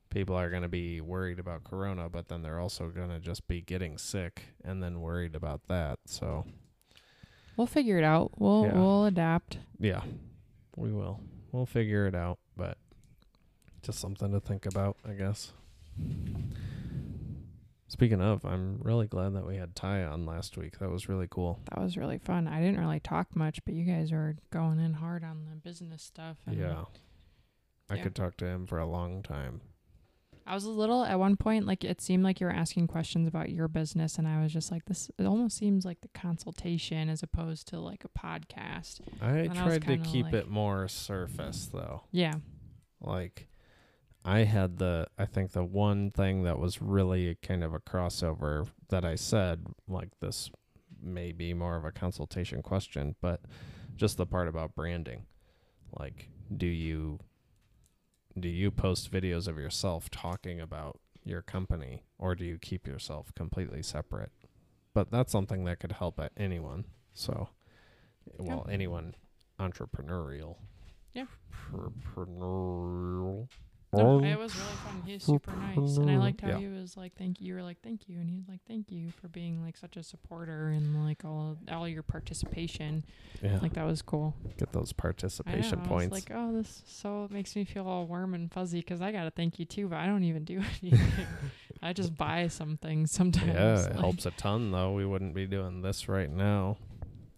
people 0.10 0.36
are 0.36 0.50
going 0.50 0.62
to 0.62 0.70
be 0.70 1.02
worried 1.02 1.40
about 1.40 1.64
corona, 1.64 2.08
but 2.08 2.28
then 2.28 2.44
they're 2.44 2.60
also 2.60 2.90
going 2.90 3.10
to 3.10 3.20
just 3.20 3.48
be 3.48 3.62
getting 3.62 3.98
sick 3.98 4.44
and 4.64 4.84
then 4.84 5.02
worried 5.02 5.34
about 5.34 5.68
that. 5.70 6.00
So, 6.06 6.46
We'll 7.58 7.68
figure 7.68 7.98
it 7.98 8.04
out. 8.04 8.32
We'll 8.40 8.66
Yeah. 8.66 8.74
we'll 8.74 9.06
adapt. 9.06 9.60
yeah. 9.80 10.04
We 10.76 10.92
will. 10.92 11.20
We'll 11.52 11.66
figure 11.68 12.08
it 12.08 12.16
out, 12.16 12.40
but 12.58 12.78
just 13.84 14.00
something 14.00 14.32
to 14.32 14.40
think 14.40 14.66
about, 14.66 14.98
I 15.08 15.14
guess. 15.14 15.52
Speaking 17.88 18.22
of, 18.22 18.44
I'm 18.44 18.80
really 18.82 19.06
glad 19.06 19.36
that 19.36 19.46
we 19.46 19.58
had 19.58 19.76
Ty 19.76 20.04
on 20.04 20.26
last 20.26 20.58
week. 20.58 20.80
That 20.80 20.90
was 20.90 21.08
really 21.08 21.28
cool. 21.30 21.60
That 21.70 21.80
was 21.80 21.96
really 21.96 22.18
fun. 22.18 22.48
I 22.48 22.60
didn't 22.60 22.80
really 22.80 23.00
talk 23.00 23.36
much, 23.36 23.64
but 23.66 23.76
you 23.76 23.84
guys 23.86 24.12
were 24.12 24.36
going 24.50 24.80
in 24.80 24.94
hard 24.94 25.24
on 25.24 25.46
the 25.48 25.56
business 25.56 26.02
stuff. 26.02 26.38
And 26.48 26.58
Yeah. 26.58 26.86
I 27.90 27.96
Yeah. 27.98 28.04
could 28.04 28.16
talk 28.16 28.36
to 28.38 28.48
him 28.48 28.66
for 28.66 28.80
a 28.80 28.88
long 28.88 29.22
time. 29.22 29.62
I 30.46 30.54
was 30.56 30.66
a 30.66 30.70
little 30.70 31.04
at 31.06 31.18
one 31.20 31.38
point 31.38 31.66
like 31.66 31.84
it 31.84 32.02
seemed 32.02 32.24
like 32.24 32.40
you 32.42 32.48
were 32.48 32.54
asking 32.54 32.88
questions 32.88 33.28
about 33.28 33.50
your 33.50 33.68
business, 33.68 34.18
and 34.18 34.28
I 34.28 34.42
was 34.42 34.52
just 34.52 34.72
like, 34.72 34.86
this. 34.86 35.10
It 35.18 35.26
almost 35.26 35.58
seems 35.58 35.86
like 35.86 36.02
the 36.02 36.10
consultation 36.10 37.10
as 37.10 37.24
opposed 37.24 37.68
to 37.70 37.80
like 37.80 38.04
a 38.04 38.10
podcast. 38.10 39.00
I 39.22 39.30
And 39.40 39.58
I 39.58 39.64
tried 39.78 39.88
to 39.88 39.98
keep 39.98 40.26
like- 40.26 40.34
it 40.34 40.50
more 40.50 40.88
surface 40.88 41.68
though. 41.72 42.04
Yeah. 42.12 42.36
Like 43.02 43.48
I 44.26 44.40
had 44.40 44.78
the 44.78 45.08
I 45.18 45.26
think 45.26 45.52
the 45.52 45.64
one 45.64 46.12
thing 46.12 46.44
that 46.44 46.60
was 46.60 46.82
really 46.82 47.36
kind 47.42 47.64
of 47.64 47.74
a 47.74 47.80
crossover 47.80 48.68
that 48.90 49.04
I 49.06 49.16
said 49.16 49.66
like 49.88 50.20
this 50.20 50.50
may 51.02 51.32
be 51.34 51.54
more 51.54 51.76
of 51.76 51.84
a 51.86 51.92
consultation 51.92 52.62
question, 52.62 53.16
but 53.22 53.42
just 53.96 54.18
the 54.18 54.26
part 54.26 54.48
about 54.48 54.76
branding. 54.76 55.26
Like 55.98 56.30
do 56.56 56.66
you 56.68 57.20
do 58.40 58.50
you 58.50 58.72
post 58.72 59.12
videos 59.12 59.48
of 59.48 59.58
yourself 59.58 60.10
talking 60.10 60.60
about 60.60 61.00
your 61.24 61.42
company 61.42 62.04
or 62.18 62.36
do 62.36 62.44
you 62.46 62.58
keep 62.58 62.88
yourself 62.88 63.34
completely 63.36 63.82
separate? 63.84 64.32
But 64.94 65.12
that's 65.12 65.32
something 65.32 65.64
that 65.66 65.80
could 65.80 65.94
help 65.94 66.20
anyone. 66.38 66.86
So 67.14 67.50
well, 68.38 68.66
anyone 68.70 69.16
entrepreneurial. 69.60 70.58
Yeah. 71.14 71.26
Entrepreneurial. 71.72 73.48
No, 73.94 74.24
it 74.24 74.38
was 74.38 74.56
really 74.56 74.72
fun. 74.86 75.02
He 75.06 75.14
was 75.14 75.24
super 75.24 75.52
nice, 75.56 75.98
and 75.98 76.10
I 76.10 76.18
liked 76.18 76.42
how 76.42 76.50
Yeah. 76.50 76.58
he 76.60 76.68
was 76.68 76.98
like, 76.98 77.14
"Thank 77.16 77.40
you." 77.42 77.48
You 77.48 77.56
were 77.56 77.64
like, 77.64 77.82
"Thank 77.82 78.08
you," 78.10 78.20
and 78.20 78.30
he 78.30 78.36
was 78.38 78.48
like, 78.48 78.62
"Thank 78.68 78.92
you 78.92 79.12
for 79.12 79.28
being 79.28 79.62
like 79.62 79.78
such 79.78 79.98
a 79.98 80.04
supporter 80.04 80.70
and 80.70 81.04
like 81.06 81.24
all 81.26 81.58
all 81.72 81.88
your 81.88 82.04
participation." 82.04 83.04
Yeah. 83.42 83.60
Like 83.62 83.74
that 83.74 83.86
was 83.86 84.02
cool. 84.02 84.36
Get 84.58 84.72
those 84.72 84.94
I 84.98 85.02
participation 85.02 85.80
know, 85.80 85.86
I 85.86 85.88
points. 85.88 86.12
was 86.12 86.30
like, 86.30 86.32
"Oh, 86.38 86.54
this 86.54 86.82
so 86.86 87.28
makes 87.32 87.56
me 87.56 87.64
feel 87.66 87.88
all 87.88 88.06
warm 88.08 88.34
and 88.34 88.52
fuzzy 88.52 88.80
because 88.80 89.02
I 89.02 89.12
gotta 89.12 89.32
thank 89.32 89.60
you 89.60 89.66
too, 89.66 89.88
but 89.88 89.98
I 89.98 90.06
don't 90.06 90.24
even 90.24 90.44
do 90.44 90.62
anything. 90.82 91.28
I 91.82 91.94
just 91.94 92.16
buy 92.18 92.48
some 92.48 92.78
things 92.78 93.12
sometimes." 93.12 93.48
yeah, 93.54 93.80
it 93.86 93.90
like- 93.92 94.00
helps 94.00 94.26
a 94.26 94.32
ton 94.32 94.72
though. 94.72 94.94
We 94.94 95.06
wouldn't 95.06 95.34
be 95.36 95.46
doing 95.48 95.82
this 95.82 96.08
right 96.10 96.32
now. 96.32 96.78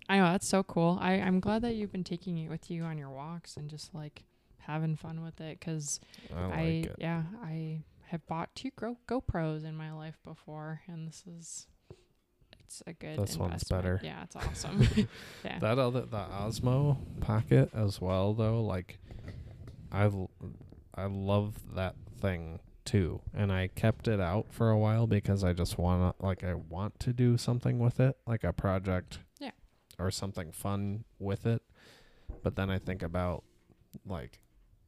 I 0.07 0.17
know 0.17 0.25
that's 0.31 0.47
so 0.47 0.61
cool. 0.61 0.99
I 1.01 1.13
I'm 1.13 1.39
glad 1.39 1.63
that 1.63 1.73
you've 1.75 1.91
been 1.91 2.03
taking 2.03 2.37
it 2.37 2.49
with 2.49 2.69
you 2.69 2.83
on 2.83 2.97
your 2.97 3.09
walks 3.09 3.57
and 3.57 3.67
just 3.69 3.93
like 3.95 4.23
having 4.65 4.95
fun 4.95 5.23
with 5.23 5.39
it 5.41 5.59
because 5.59 5.99
I 6.35 6.41
like 6.45 6.53
I 6.53 6.61
it. 6.61 6.95
yeah 6.99 7.23
I 7.43 7.83
have 8.07 8.25
bought 8.27 8.53
two 8.55 8.71
Go 8.75 8.97
GoPros 9.07 9.65
in 9.65 9.75
my 9.75 9.91
life 9.91 10.17
before, 10.23 10.81
and 10.87 11.07
this 11.07 11.23
is 11.27 11.67
it's 12.59 12.81
a 12.87 12.93
good. 12.93 13.17
This 13.19 13.37
one's 13.37 13.63
better. 13.63 13.99
Yeah, 14.03 14.23
it's 14.23 14.35
awesome. 14.35 14.87
yeah, 15.45 15.59
That 15.59 15.79
other 15.79 16.01
the 16.01 16.17
Osmo 16.17 16.97
Pocket 17.21 17.69
as 17.73 18.01
well 18.01 18.33
though, 18.33 18.61
like 18.61 18.99
I 19.91 20.03
l- 20.05 20.31
I 20.93 21.05
love 21.05 21.55
that 21.75 21.95
thing 22.19 22.59
too. 22.85 23.21
And 23.33 23.51
I 23.51 23.67
kept 23.67 24.07
it 24.07 24.19
out 24.19 24.47
for 24.51 24.69
a 24.69 24.77
while 24.77 25.07
because 25.07 25.43
I 25.43 25.53
just 25.53 25.77
want 25.77 26.17
to 26.19 26.25
like 26.25 26.43
I 26.43 26.53
want 26.53 26.99
to 27.01 27.13
do 27.13 27.37
something 27.37 27.79
with 27.79 27.99
it, 27.99 28.17
like 28.27 28.43
a 28.43 28.53
project. 28.53 29.19
Yeah. 29.39 29.51
Or 29.97 30.11
something 30.11 30.51
fun 30.51 31.05
with 31.19 31.45
it. 31.45 31.61
But 32.43 32.55
then 32.55 32.69
I 32.69 32.77
think 32.79 33.01
about 33.01 33.43
like 34.05 34.39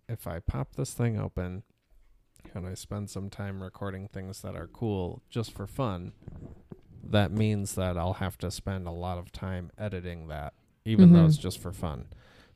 if 0.10 0.28
I 0.28 0.40
pop 0.40 0.76
this 0.76 0.94
thing 0.94 1.20
open 1.20 1.64
and 2.54 2.66
I 2.66 2.74
spend 2.74 3.10
some 3.10 3.30
time 3.30 3.62
recording 3.62 4.08
things 4.08 4.42
that 4.42 4.56
are 4.56 4.68
cool 4.68 5.22
just 5.30 5.52
for 5.52 5.68
fun, 5.68 6.14
that 7.04 7.32
means 7.32 7.76
that 7.76 7.98
I'll 7.98 8.14
have 8.14 8.38
to 8.40 8.52
spend 8.52 8.88
a 8.88 8.92
lot 8.92 9.18
of 9.18 9.32
time 9.32 9.72
editing 9.78 10.28
that, 10.28 10.54
even 10.86 11.14
though 11.14 11.20
Mhm. 11.24 11.28
it's 11.28 11.38
just 11.38 11.60
for 11.60 11.72
fun. 11.74 12.08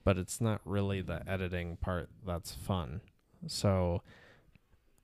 But 0.03 0.17
it's 0.17 0.41
not 0.41 0.61
really 0.65 1.01
the 1.01 1.27
editing 1.29 1.77
part 1.77 2.09
that's 2.25 2.53
fun. 2.53 3.01
So 3.47 4.01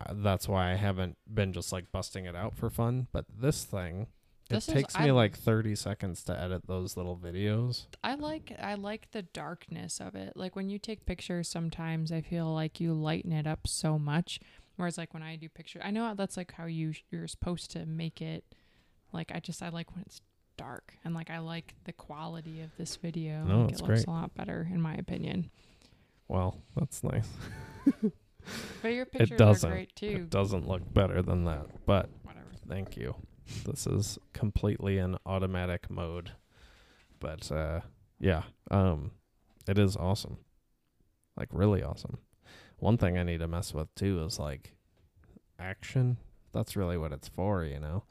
uh, 0.06 0.14
that's 0.16 0.48
why 0.48 0.72
I 0.72 0.76
haven't 0.76 1.18
been 1.32 1.54
just 1.54 1.72
like 1.72 1.92
busting 1.92 2.26
it 2.26 2.36
out 2.36 2.56
for 2.56 2.70
fun. 2.70 3.08
But 3.12 3.26
this 3.30 3.64
thing, 3.66 4.08
This 4.50 4.68
it 4.70 4.72
is- 4.72 4.84
takes 4.84 4.98
me 5.00 5.08
I- 5.10 5.12
like 5.12 5.38
30 5.38 5.76
seconds 5.76 6.24
to 6.26 6.40
edit 6.40 6.68
those 6.68 6.96
little 6.98 7.18
videos. 7.18 7.86
I 8.04 8.16
like 8.16 8.54
I 8.60 8.76
like 8.76 9.12
the 9.12 9.22
darkness 9.24 10.00
of 10.00 10.16
it. 10.16 10.34
Like 10.36 10.56
when 10.56 10.70
you 10.70 10.80
take 10.80 11.06
pictures, 11.06 11.50
sometimes 11.50 12.12
I 12.12 12.22
feel 12.22 12.48
like 12.54 12.80
you 12.80 12.94
lighten 12.94 13.32
it 13.32 13.46
up 13.48 13.68
so 13.68 13.98
much. 14.00 14.40
Whereas 14.78 14.98
like 14.98 15.14
when 15.14 15.24
I 15.24 15.36
do 15.36 15.50
pictures 15.50 15.82
I 15.86 15.92
know 15.92 16.14
that's 16.16 16.38
like 16.38 16.54
how 16.54 16.66
you 16.66 16.94
you're 17.12 17.28
supposed 17.28 17.72
to 17.72 17.86
make 17.86 18.22
it. 18.22 18.44
Like 19.12 19.32
I 19.34 19.40
just 19.40 19.62
I 19.64 19.70
like 19.70 19.92
when 19.94 20.02
it's 20.06 20.22
dark 20.58 20.94
and 21.06 21.14
like 21.14 21.30
I 21.30 21.38
like 21.40 21.76
the 21.84 21.94
quality 21.94 22.62
of 22.62 22.70
this 22.78 22.96
video. 22.96 23.44
No, 23.44 23.62
like 23.62 23.74
it 23.74 23.82
looks 23.82 23.82
great. 23.82 24.08
a 24.08 24.10
lot 24.10 24.34
better 24.36 24.68
in 24.72 24.82
my 24.82 24.94
opinion. 24.96 25.50
Well, 26.30 26.62
that's 26.76 27.04
nice. 27.04 27.28
But 28.82 28.88
your 28.94 29.06
pictures 29.12 29.32
It 29.32 29.38
doesn't. 29.38 29.70
are 29.70 29.74
great 29.74 29.96
too. 29.96 30.08
It 30.08 30.30
doesn't 30.30 30.68
look 30.68 30.94
better 30.94 31.22
than 31.22 31.46
that, 31.46 31.68
but 31.86 32.10
Whatever. 32.24 32.46
Thank 32.68 32.98
you. 32.98 33.16
This 33.66 33.88
is 33.88 34.18
completely 34.34 34.98
in 34.98 35.18
automatic 35.26 35.90
mode. 35.90 36.32
But 37.20 37.52
uh 37.52 37.82
yeah, 38.20 38.44
um 38.72 39.12
it 39.68 39.78
is 39.78 39.96
awesome. 39.98 40.38
Like 41.36 41.50
really 41.52 41.84
awesome. 41.84 42.18
One 42.80 42.98
thing 42.98 43.18
I 43.18 43.24
need 43.24 43.40
to 43.40 43.48
mess 43.48 43.74
with 43.74 43.94
too 43.96 44.24
is 44.24 44.40
like 44.40 44.74
action. 45.60 46.18
That's 46.54 46.76
really 46.76 46.98
what 46.98 47.12
it's 47.12 47.28
for, 47.28 47.64
you 47.64 47.80
know. 47.80 48.04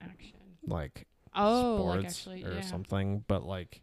Action. 0.00 0.38
Like 0.66 1.06
Oh, 1.34 1.76
sports 1.76 1.96
like 1.96 2.06
actually, 2.06 2.44
or 2.44 2.54
yeah. 2.56 2.60
something, 2.62 3.24
but 3.28 3.44
like 3.44 3.82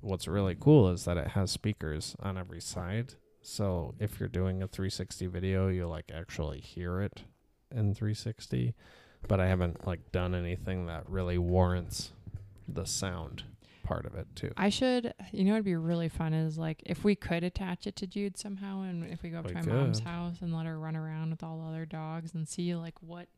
what's 0.00 0.28
really 0.28 0.56
cool 0.58 0.90
is 0.90 1.04
that 1.06 1.16
it 1.16 1.28
has 1.28 1.50
speakers 1.50 2.14
on 2.20 2.38
every 2.38 2.60
side. 2.60 3.14
So 3.42 3.94
if 3.98 4.18
you're 4.20 4.28
doing 4.28 4.62
a 4.62 4.68
360 4.68 5.26
video, 5.26 5.68
you'll 5.68 5.90
like 5.90 6.10
actually 6.14 6.60
hear 6.60 7.00
it 7.00 7.22
in 7.70 7.94
360. 7.94 8.74
But 9.26 9.40
I 9.40 9.46
haven't 9.46 9.86
like 9.86 10.12
done 10.12 10.34
anything 10.34 10.86
that 10.86 11.08
really 11.08 11.38
warrants 11.38 12.12
the 12.68 12.84
sound 12.84 13.44
part 13.84 14.06
of 14.06 14.14
it 14.14 14.26
too. 14.34 14.50
I 14.56 14.70
should, 14.70 15.14
you 15.30 15.44
know, 15.44 15.52
it'd 15.52 15.64
be 15.64 15.76
really 15.76 16.08
fun 16.08 16.32
is 16.32 16.58
like 16.58 16.82
if 16.86 17.04
we 17.04 17.14
could 17.14 17.44
attach 17.44 17.86
it 17.86 17.96
to 17.96 18.06
Jude 18.06 18.36
somehow, 18.38 18.82
and 18.82 19.04
if 19.10 19.22
we 19.22 19.30
go 19.30 19.38
up 19.38 19.46
We 19.46 19.52
to 19.52 19.62
my 19.66 19.74
mom's 19.74 20.00
house 20.00 20.36
and 20.40 20.54
let 20.54 20.66
her 20.66 20.78
run 20.78 20.96
around 20.96 21.30
with 21.30 21.42
all 21.42 21.58
the 21.60 21.68
other 21.68 21.86
dogs 21.86 22.34
and 22.34 22.48
see 22.48 22.74
like 22.74 22.94
what 23.00 23.28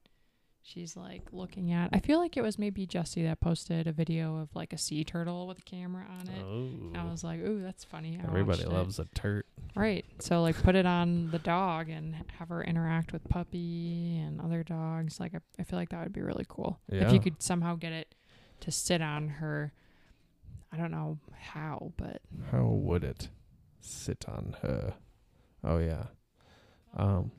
she's 0.66 0.96
like 0.96 1.22
looking 1.32 1.72
at. 1.72 1.90
I 1.92 2.00
feel 2.00 2.18
like 2.18 2.36
it 2.36 2.42
was 2.42 2.58
maybe 2.58 2.86
Jesse 2.86 3.22
that 3.22 3.40
posted 3.40 3.86
a 3.86 3.92
video 3.92 4.38
of 4.38 4.54
like 4.54 4.72
a 4.72 4.78
sea 4.78 5.04
turtle 5.04 5.46
with 5.46 5.58
a 5.58 5.62
camera 5.62 6.04
on 6.20 6.28
it. 6.28 6.42
Oh, 6.42 6.98
I 6.98 7.10
was 7.10 7.22
like, 7.22 7.40
ooh, 7.40 7.62
that's 7.62 7.84
funny. 7.84 8.18
I 8.20 8.26
everybody 8.26 8.58
watched 8.58 8.72
it. 8.72 8.74
loves 8.74 8.98
a 8.98 9.04
turt. 9.14 9.46
Right. 9.74 10.04
So 10.18 10.42
like 10.42 10.60
put 10.62 10.74
it 10.74 10.86
on 10.86 11.30
the 11.30 11.38
dog 11.38 11.88
and 11.88 12.16
have 12.38 12.48
her 12.48 12.64
interact 12.64 13.12
with 13.12 13.28
puppy 13.28 14.18
and 14.18 14.40
other 14.40 14.62
dogs. 14.62 15.20
Like 15.20 15.34
I, 15.34 15.38
I 15.58 15.62
feel 15.62 15.78
like 15.78 15.90
that 15.90 16.02
would 16.02 16.12
be 16.12 16.22
really 16.22 16.46
cool. 16.48 16.80
If 16.88 17.12
you 17.12 17.20
could 17.20 17.42
somehow 17.42 17.76
get 17.76 17.92
it 17.92 18.14
to 18.60 18.70
sit 18.70 19.02
on 19.02 19.28
her 19.28 19.72
I 20.72 20.76
don't 20.76 20.90
know 20.90 21.18
how, 21.38 21.92
but 21.96 22.20
How 22.50 22.64
would 22.66 23.04
it 23.04 23.28
sit 23.80 24.24
on 24.28 24.56
her? 24.62 24.94
Oh 25.64 25.78
yeah. 25.78 26.06
Um. 26.96 27.30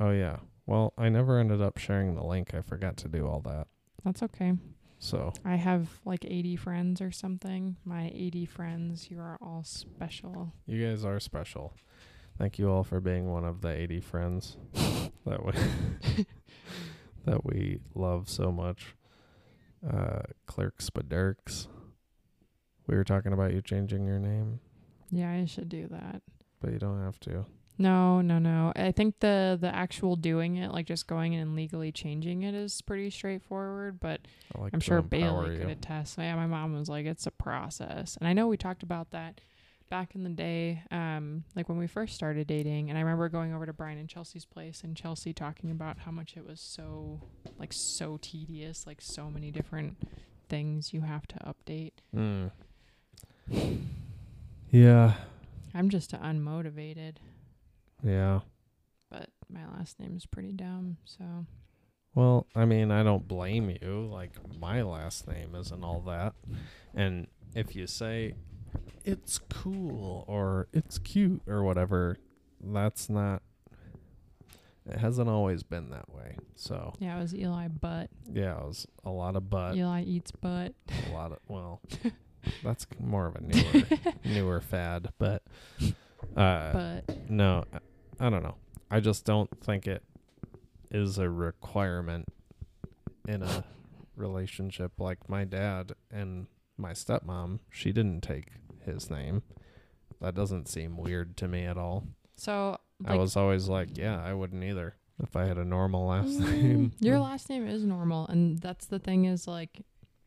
Oh 0.00 0.10
yeah. 0.10 0.38
Well, 0.68 0.92
I 0.98 1.08
never 1.08 1.38
ended 1.38 1.62
up 1.62 1.78
sharing 1.78 2.14
the 2.14 2.22
link. 2.22 2.52
I 2.52 2.60
forgot 2.60 2.98
to 2.98 3.08
do 3.08 3.26
all 3.26 3.40
that. 3.40 3.68
that's 4.04 4.22
okay. 4.22 4.52
So 4.98 5.32
I 5.44 5.54
have 5.56 5.88
like 6.04 6.24
80 6.26 6.56
friends 6.56 7.00
or 7.00 7.10
something. 7.10 7.76
My 7.84 8.10
80 8.14 8.44
friends, 8.46 9.10
you 9.10 9.18
are 9.20 9.38
all 9.40 9.62
special. 9.64 10.52
you 10.66 10.86
guys 10.86 11.04
are 11.04 11.18
special. 11.20 11.72
Thank 12.36 12.58
you 12.58 12.70
all 12.70 12.84
for 12.84 13.00
being 13.00 13.30
one 13.30 13.44
of 13.44 13.62
the 13.62 13.68
80 13.70 14.00
friends 14.00 14.56
that 15.24 15.42
we 15.44 15.52
that 17.24 17.44
we 17.46 17.78
love 17.94 18.28
so 18.28 18.52
much. 18.52 18.94
Uh, 19.88 20.20
Clerks 20.46 20.90
Spaderks. 20.90 21.68
We 22.86 22.94
were 22.96 23.04
talking 23.04 23.32
about 23.32 23.54
you 23.54 23.62
changing 23.62 24.04
your 24.06 24.18
name, 24.18 24.60
Yeah, 25.10 25.30
I 25.30 25.44
should 25.46 25.68
do 25.68 25.86
that. 25.88 26.22
but 26.60 26.72
you 26.72 26.78
don't 26.78 27.02
have 27.02 27.20
to. 27.20 27.46
No, 27.78 28.20
no, 28.20 28.38
no. 28.38 28.72
I 28.74 28.90
think 28.92 29.20
the 29.20 29.56
the 29.60 29.72
actual 29.74 30.16
doing 30.16 30.56
it, 30.56 30.72
like 30.72 30.86
just 30.86 31.06
going 31.06 31.32
in 31.32 31.40
and 31.40 31.56
legally 31.56 31.92
changing 31.92 32.42
it, 32.42 32.54
is 32.54 32.82
pretty 32.82 33.10
straightforward. 33.10 34.00
But 34.00 34.20
like 34.56 34.74
I'm 34.74 34.80
sure 34.80 35.00
Bailey 35.00 35.54
you. 35.54 35.60
could 35.60 35.70
attest. 35.70 36.18
Yeah, 36.18 36.34
my 36.34 36.46
mom 36.46 36.74
was 36.74 36.88
like, 36.88 37.06
it's 37.06 37.26
a 37.26 37.30
process, 37.30 38.16
and 38.16 38.26
I 38.28 38.32
know 38.32 38.48
we 38.48 38.56
talked 38.56 38.82
about 38.82 39.12
that 39.12 39.40
back 39.88 40.14
in 40.14 40.22
the 40.22 40.30
day, 40.30 40.82
um, 40.90 41.44
like 41.56 41.68
when 41.68 41.78
we 41.78 41.86
first 41.86 42.14
started 42.14 42.46
dating. 42.46 42.90
And 42.90 42.98
I 42.98 43.02
remember 43.02 43.28
going 43.28 43.54
over 43.54 43.66
to 43.66 43.72
Brian 43.72 43.98
and 43.98 44.08
Chelsea's 44.08 44.44
place, 44.44 44.82
and 44.84 44.96
Chelsea 44.96 45.32
talking 45.32 45.70
about 45.70 45.98
how 46.00 46.10
much 46.10 46.36
it 46.36 46.46
was 46.46 46.60
so, 46.60 47.20
like, 47.58 47.72
so 47.72 48.18
tedious, 48.20 48.86
like 48.86 49.00
so 49.00 49.30
many 49.30 49.50
different 49.50 49.96
things 50.48 50.92
you 50.92 51.02
have 51.02 51.26
to 51.28 51.36
update. 51.36 51.92
Mm. 52.14 52.50
Yeah. 54.70 55.14
I'm 55.74 55.88
just 55.88 56.12
unmotivated, 56.12 57.14
Yeah. 58.02 58.40
but 59.10 59.28
my 59.50 59.66
last 59.76 59.98
name 60.00 60.16
is 60.16 60.26
pretty 60.26 60.52
dumb, 60.52 60.98
so 61.04 61.24
Well, 62.14 62.46
I 62.54 62.64
mean, 62.64 62.90
I 62.90 63.02
don't 63.02 63.26
blame 63.26 63.70
you. 63.70 64.08
Like 64.12 64.32
my 64.58 64.82
last 64.82 65.26
name 65.28 65.54
isn't 65.54 65.82
all 65.84 66.00
that. 66.06 66.34
And 66.94 67.26
if 67.54 67.74
you 67.76 67.86
say 67.86 68.34
it's 69.04 69.38
cool 69.38 70.24
or 70.28 70.68
it's 70.72 70.98
cute 70.98 71.42
or 71.46 71.62
whatever, 71.62 72.18
that's 72.62 73.08
not 73.08 73.42
it 74.90 74.98
hasn't 74.98 75.28
always 75.28 75.62
been 75.62 75.90
that 75.90 76.08
way. 76.14 76.36
So, 76.56 76.94
Yeah, 76.98 77.18
it 77.18 77.20
was 77.20 77.34
Eli 77.34 77.68
Butt. 77.68 78.08
yeah, 78.32 78.58
it 78.58 78.64
was 78.66 78.86
a 79.04 79.10
lot 79.10 79.36
of 79.36 79.50
butt, 79.50 79.76
Eli 79.76 80.02
eats 80.04 80.30
butt. 80.30 80.72
a 81.08 81.12
lot 81.12 81.32
of 81.32 81.38
well, 81.48 81.80
that's 82.64 82.86
more 82.98 83.26
of 83.26 83.36
a 83.36 83.40
newer 83.42 83.84
newer 84.24 84.60
fad, 84.60 85.08
but 85.18 85.42
uh 86.36 86.72
But 86.72 87.30
no, 87.30 87.64
I, 88.20 88.30
don't 88.30 88.42
know. 88.42 88.56
I 88.90 89.00
just 89.00 89.24
don't 89.24 89.50
think 89.62 89.86
it 89.86 90.02
is 90.90 91.18
a 91.18 91.28
requirement 91.28 92.28
in 93.26 93.42
a 93.42 93.64
relationship 94.16 94.92
like 94.98 95.28
my 95.28 95.44
dad 95.44 95.92
and 96.10 96.46
my 96.76 96.92
stepmom. 96.92 97.60
She 97.70 97.92
didn't 97.92 98.22
take 98.22 98.48
his 98.84 99.10
name. 99.10 99.42
That 100.20 100.34
doesn't 100.34 100.68
seem 100.68 100.96
weird 100.96 101.36
to 101.38 101.48
me 101.48 101.64
at 101.64 101.76
all. 101.78 102.04
so 102.36 102.78
I 103.04 103.14
was 103.16 103.36
always 103.36 103.68
like, 103.68 103.96
yeah, 103.96 104.20
I 104.20 104.34
wouldn't 104.34 104.64
either 104.64 104.96
if 105.22 105.36
I 105.36 105.44
had 105.44 105.58
a 105.58 105.64
normal 105.64 106.06
last 106.06 106.40
Mm, 106.40 106.62
name. 106.62 106.92
Your 107.00 107.18
last 107.20 107.48
name 107.48 107.66
is 107.68 107.84
normal, 107.84 108.26
and 108.26 108.58
that's 108.58 108.86
the 108.86 108.98
thing 108.98 109.24
is 109.26 109.46
like, 109.46 109.82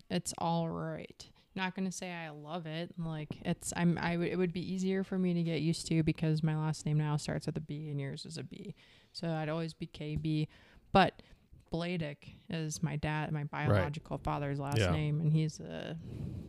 it's 0.09 0.33
all 0.37 0.69
right. 0.69 1.25
Not 1.53 1.75
gonna 1.75 1.91
say 1.91 2.11
I 2.13 2.29
love 2.29 2.65
it. 2.65 2.93
Like 2.97 3.29
it's 3.43 3.73
I'm 3.75 3.97
I 3.97 4.15
would 4.17 4.27
it 4.29 4.37
would 4.37 4.53
be 4.53 4.73
easier 4.73 5.03
for 5.03 5.17
me 5.17 5.33
to 5.33 5.43
get 5.43 5.61
used 5.61 5.85
to 5.87 6.01
because 6.03 6.41
my 6.43 6.55
last 6.55 6.85
name 6.85 6.97
now 6.97 7.17
starts 7.17 7.45
with 7.45 7.57
a 7.57 7.61
B 7.61 7.89
and 7.89 7.99
yours 7.99 8.25
is 8.25 8.37
a 8.37 8.43
B, 8.43 8.73
so 9.11 9.27
I'd 9.29 9.49
always 9.49 9.73
be 9.73 9.87
KB. 9.87 10.47
But 10.93 11.21
Bladick 11.73 12.35
is 12.49 12.83
my 12.83 12.97
dad, 12.97 13.31
my 13.31 13.45
biological 13.45 14.17
father's 14.17 14.59
last 14.59 14.77
Yeah. 14.79 14.91
name, 14.91 15.21
and 15.21 15.31
he's 15.31 15.59
a 15.61 15.97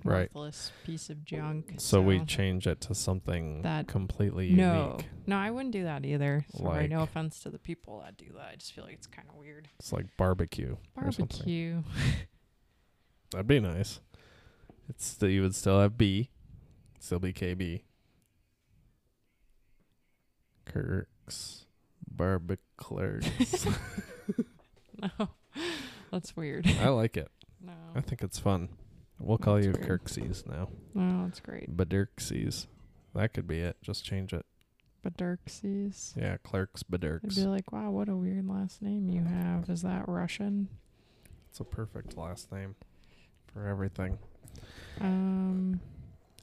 Right. 0.04 0.32
worthless 0.34 0.72
piece 0.84 1.10
of 1.10 1.24
junk. 1.24 1.74
So 1.78 2.02
we 2.02 2.24
change 2.24 2.66
it 2.66 2.80
to 2.82 2.94
something 2.94 3.62
That- 3.62 3.86
completely 3.86 4.50
no, 4.50 4.90
unique. 4.96 5.08
no, 5.28 5.36
I 5.36 5.52
wouldn't 5.52 5.70
do 5.72 5.84
that 5.84 6.04
either. 6.04 6.44
Sorry, 6.56 6.88
no 6.88 7.02
offense 7.02 7.38
to 7.44 7.50
the 7.50 7.60
people 7.60 8.00
that 8.00 8.16
do 8.16 8.32
that. 8.34 8.48
I 8.52 8.56
just 8.56 8.72
feel 8.72 8.82
like 8.82 8.94
it's 8.94 9.06
kind 9.06 9.28
of 9.28 9.36
weird. 9.36 9.68
It's 9.78 9.92
like 9.92 10.06
barbecue. 10.16 10.76
Barbecue. 10.96 11.82
That'd 13.30 13.46
be 13.46 13.60
nice. 13.60 14.00
It's 14.88 15.06
still 15.06 15.28
you 15.28 15.42
would 15.42 15.54
still 15.54 15.80
have 15.80 15.96
B, 15.96 16.30
still 16.98 17.18
be 17.18 17.32
KB. 17.32 17.82
Kirk's 20.64 21.66
Barbeclerks. 22.14 23.76
No, 25.18 25.30
that's 26.12 26.36
weird. 26.36 26.64
I 26.80 26.88
like 26.90 27.16
it. 27.16 27.28
No, 27.60 27.72
I 27.96 28.00
think 28.00 28.22
it's 28.22 28.38
fun. 28.38 28.68
We'll 29.18 29.36
call 29.38 29.56
That's 29.56 29.66
you 29.66 29.72
weird. 29.72 30.04
Kirksies 30.04 30.46
now. 30.48 30.68
no, 30.94 31.24
that's 31.24 31.40
great. 31.40 31.76
Badirksies. 31.76 32.66
That 33.12 33.34
could 33.34 33.48
be 33.48 33.58
it. 33.58 33.76
Just 33.82 34.04
change 34.04 34.32
it. 34.32 34.46
But 35.02 35.16
Dirksies. 35.16 36.16
Yeah, 36.16 36.36
Clerks 36.44 36.84
I'd 36.92 37.00
be 37.00 37.46
like, 37.46 37.72
wow, 37.72 37.90
what 37.90 38.08
a 38.08 38.14
weird 38.14 38.48
last 38.48 38.80
name 38.80 39.08
you 39.08 39.24
have. 39.24 39.68
Is 39.68 39.82
that 39.82 40.08
Russian? 40.08 40.68
It's 41.50 41.58
a 41.58 41.64
perfect 41.64 42.16
last 42.16 42.52
name 42.52 42.76
for 43.52 43.66
everything. 43.66 44.18
Um, 45.00 45.80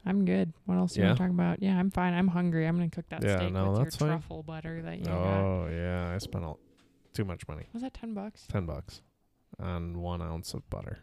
I'm 0.06 0.24
good. 0.24 0.52
What 0.66 0.76
else 0.76 0.94
do 0.94 1.00
you 1.00 1.06
want 1.06 1.18
to 1.18 1.22
talk 1.24 1.30
about? 1.30 1.62
Yeah, 1.62 1.78
I'm 1.78 1.90
fine. 1.90 2.14
I'm 2.14 2.28
hungry. 2.28 2.66
I'm 2.66 2.76
gonna 2.76 2.88
cook 2.90 3.08
that 3.10 3.22
Yeah, 3.22 3.36
steak 3.38 3.52
no, 3.52 3.70
with 3.70 3.84
that's 3.84 4.00
your 4.00 4.08
fine. 4.08 4.18
truffle 4.18 4.42
butter 4.42 4.82
that 4.82 4.98
you 4.98 5.04
got. 5.04 5.14
oh 5.14 5.68
yeah, 5.70 6.12
I 6.14 6.18
spent 6.18 6.44
all, 6.44 6.58
too 7.12 7.24
much 7.24 7.46
money. 7.48 7.68
Was 7.72 7.82
that 7.82 7.94
ten 7.94 8.14
bucks? 8.14 8.46
Ten 8.48 8.66
bucks 8.66 9.02
on 9.58 10.00
one 10.00 10.22
ounce 10.22 10.54
of 10.54 10.68
butter. 10.70 11.00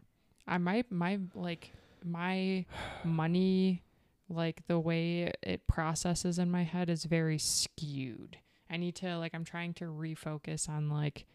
I 0.47 0.57
might 0.57 0.91
my 0.91 1.19
like 1.35 1.73
my 2.03 2.65
money 3.03 3.83
like 4.29 4.65
the 4.67 4.79
way 4.79 5.31
it 5.43 5.67
processes 5.67 6.37
in 6.39 6.49
my 6.51 6.63
head 6.63 6.89
is 6.89 7.05
very 7.05 7.37
skewed. 7.37 8.37
I 8.69 8.77
need 8.77 8.95
to 8.95 9.17
like 9.17 9.33
I'm 9.33 9.45
trying 9.45 9.73
to 9.75 9.85
refocus 9.85 10.67
on 10.67 10.89
like 10.89 11.25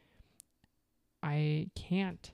I 1.22 1.68
can't 1.74 2.32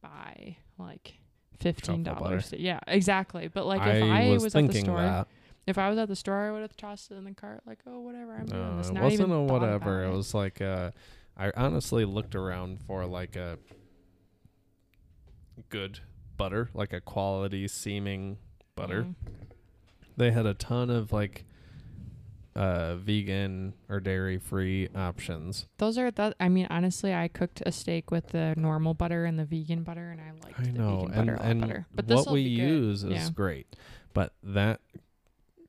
buy 0.00 0.56
like 0.78 1.18
fifteen 1.60 2.02
dollars. 2.02 2.52
Yeah, 2.56 2.80
exactly. 2.86 3.48
But 3.48 3.66
like 3.66 3.80
if 3.80 4.02
I, 4.02 4.28
was, 4.28 4.44
was, 4.44 4.54
at 4.54 4.66
the 4.66 4.80
store, 4.80 5.00
that. 5.02 5.28
if 5.66 5.78
I 5.78 5.88
was 5.90 5.98
at 5.98 6.08
the 6.08 6.16
store, 6.16 6.36
I 6.48 6.50
would 6.52 6.62
have 6.62 6.76
tossed 6.76 7.10
it 7.10 7.14
in 7.14 7.24
the 7.24 7.34
cart. 7.34 7.62
Like, 7.66 7.78
oh, 7.86 8.00
whatever, 8.00 8.34
I'm 8.34 8.46
doing 8.46 8.62
No, 8.62 8.76
this. 8.78 8.88
it 8.90 8.94
Not 8.94 9.02
wasn't 9.04 9.20
even 9.28 9.32
a 9.32 9.42
whatever. 9.42 10.02
about 10.04 10.12
It 10.12 10.16
was 10.16 10.34
like 10.34 10.60
uh 10.60 10.90
I 11.36 11.52
honestly 11.56 12.04
looked 12.04 12.34
around 12.34 12.80
for 12.82 13.06
like 13.06 13.36
a 13.36 13.58
good 15.68 16.00
butter, 16.36 16.68
like 16.74 16.92
a 16.92 17.00
quality 17.00 17.66
seeming 17.68 18.38
butter. 18.76 19.02
Mhm. 19.04 19.14
They 20.16 20.30
had 20.32 20.46
a 20.46 20.54
ton 20.54 20.90
of 20.90 21.12
like 21.12 21.44
uh 22.58 22.96
vegan 22.96 23.72
or 23.88 24.00
dairy 24.00 24.36
free 24.38 24.88
options. 24.94 25.66
Those 25.78 25.96
are 25.96 26.10
that. 26.10 26.34
I 26.40 26.48
mean, 26.48 26.66
honestly, 26.70 27.14
I 27.14 27.28
cooked 27.28 27.62
a 27.64 27.70
steak 27.70 28.10
with 28.10 28.28
the 28.28 28.54
normal 28.56 28.94
butter 28.94 29.24
and 29.24 29.38
the 29.38 29.44
vegan 29.44 29.84
butter, 29.84 30.10
and 30.10 30.20
I 30.20 30.32
liked 30.44 30.58
I 30.58 30.64
the 30.64 30.72
know, 30.72 30.96
vegan 31.06 31.12
and 31.14 31.26
butter 31.30 31.38
and 31.42 31.60
better. 31.60 31.86
But 31.94 32.06
what 32.08 32.30
we 32.30 32.40
use 32.40 33.04
is 33.04 33.12
Yeah. 33.12 33.30
great. 33.30 33.76
But 34.12 34.32
that 34.42 34.80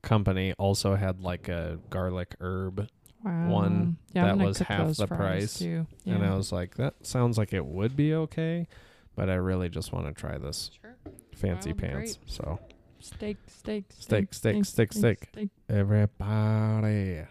company 0.02 0.52
also 0.54 0.96
had 0.96 1.20
like 1.20 1.48
a 1.48 1.78
garlic 1.90 2.34
herb 2.40 2.88
Wow. 3.22 3.48
one 3.50 3.98
yeah, 4.14 4.24
that 4.24 4.38
was 4.38 4.58
half 4.60 4.96
the 4.96 5.06
price. 5.06 5.60
Yeah. 5.60 5.84
and 6.06 6.24
I 6.24 6.34
was 6.34 6.52
like 6.52 6.76
that 6.76 7.06
sounds 7.06 7.36
like 7.36 7.52
it 7.52 7.64
would 7.66 7.94
be 7.94 8.14
okay, 8.14 8.66
but 9.14 9.28
I 9.28 9.34
really 9.34 9.68
just 9.68 9.92
want 9.92 10.06
to 10.06 10.12
try 10.14 10.38
this 10.38 10.70
sure. 10.80 10.96
fancy 11.34 11.74
pants. 11.74 12.18
So 12.26 12.58
Steak, 13.00 13.36
steak, 13.46 13.84
Steak, 13.90 14.34
steak, 14.34 14.64
steak, 14.64 14.92
steak. 14.92 15.28
steak. 15.32 15.48
everybody. 15.68 17.22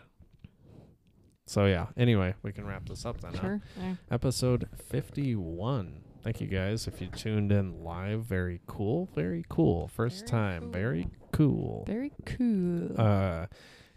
So 1.45 1.65
yeah. 1.65 1.87
Anyway, 1.97 2.33
we 2.43 2.51
can 2.51 2.65
wrap 2.65 2.87
this 2.89 3.05
up 3.05 3.21
then. 3.21 3.33
huh? 3.35 3.41
Sure. 3.41 3.61
Yeah. 3.79 3.95
Episode 4.11 4.67
fifty-one. 4.89 6.01
Thank 6.23 6.41
you 6.41 6.47
guys 6.47 6.87
if 6.87 7.01
you 7.01 7.07
tuned 7.07 7.51
in 7.51 7.83
live. 7.83 8.23
Very 8.25 8.61
cool. 8.67 9.09
Very 9.15 9.45
cool. 9.47 9.87
First 9.87 10.19
Very 10.21 10.29
time. 10.29 10.71
Very 10.71 11.07
cool. 11.31 11.85
Very 11.87 12.11
cool. 12.25 12.99
Uh, 12.99 13.45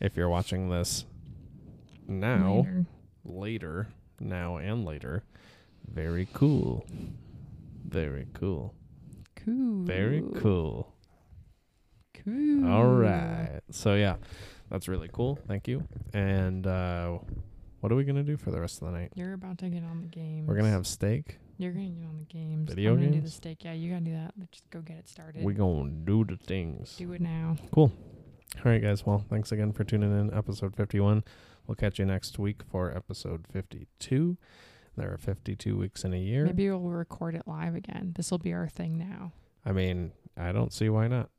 if 0.00 0.16
you're 0.16 0.28
watching 0.28 0.68
this 0.68 1.04
now, 2.06 2.58
Later. 2.58 2.86
later, 3.24 3.88
now 4.20 4.56
and 4.58 4.84
later, 4.84 5.24
very 5.90 6.28
cool. 6.32 6.86
Very 7.86 8.26
cool. 8.34 8.74
Cool. 9.36 9.84
Very 9.84 10.22
cool. 10.36 10.91
Cool. 12.24 12.68
All 12.68 12.86
right. 12.86 13.60
So 13.70 13.94
yeah, 13.94 14.16
that's 14.70 14.88
really 14.88 15.08
cool. 15.12 15.38
Thank 15.48 15.68
you. 15.68 15.86
And 16.12 16.66
uh, 16.66 17.18
what 17.80 17.92
are 17.92 17.96
we 17.96 18.04
gonna 18.04 18.22
do 18.22 18.36
for 18.36 18.50
the 18.50 18.60
rest 18.60 18.80
of 18.82 18.88
the 18.92 18.98
night? 18.98 19.12
You're 19.14 19.32
about 19.34 19.58
to 19.58 19.68
get 19.68 19.82
on 19.84 20.00
the 20.02 20.06
games. 20.08 20.48
We're 20.48 20.56
gonna 20.56 20.70
have 20.70 20.86
steak. 20.86 21.38
You're 21.58 21.72
gonna 21.72 21.86
get 21.90 22.04
on 22.06 22.18
the 22.18 22.24
games. 22.24 22.70
Video 22.70 22.92
I'm 22.92 22.98
gonna 23.00 23.10
do 23.12 23.20
the 23.20 23.30
steak. 23.30 23.64
Yeah, 23.64 23.72
you 23.72 23.90
gotta 23.90 24.04
do 24.04 24.12
that. 24.12 24.32
Let's 24.38 24.52
just 24.52 24.70
go 24.70 24.80
get 24.80 24.96
it 24.96 25.08
started. 25.08 25.44
We 25.44 25.54
gonna 25.54 25.90
do 25.90 26.24
the 26.24 26.36
things. 26.36 26.96
do 26.96 27.12
it 27.12 27.20
now. 27.20 27.56
Cool. 27.72 27.92
All 28.64 28.70
right, 28.70 28.82
guys. 28.82 29.06
Well, 29.06 29.24
thanks 29.30 29.50
again 29.52 29.72
for 29.72 29.84
tuning 29.84 30.18
in. 30.18 30.32
Episode 30.32 30.76
fifty-one. 30.76 31.24
We'll 31.66 31.76
catch 31.76 31.98
you 31.98 32.04
next 32.04 32.38
week 32.38 32.62
for 32.70 32.94
episode 32.96 33.46
fifty-two. 33.52 34.36
There 34.96 35.12
are 35.12 35.16
fifty-two 35.18 35.76
weeks 35.78 36.04
in 36.04 36.12
a 36.12 36.18
year. 36.18 36.44
Maybe 36.44 36.68
we'll 36.68 36.80
record 36.80 37.34
it 37.34 37.42
live 37.46 37.74
again. 37.74 38.12
This 38.16 38.30
will 38.30 38.38
be 38.38 38.52
our 38.52 38.68
thing 38.68 38.98
now. 38.98 39.32
I 39.64 39.72
mean, 39.72 40.12
I 40.36 40.52
don't 40.52 40.72
see 40.72 40.88
why 40.88 41.08
not. 41.08 41.30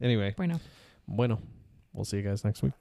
Anyway. 0.00 0.34
Bueno. 0.36 0.60
Bueno. 1.06 1.40
We'll 1.92 2.04
see 2.04 2.18
you 2.18 2.22
guys 2.22 2.44
next 2.44 2.62
week. 2.62 2.72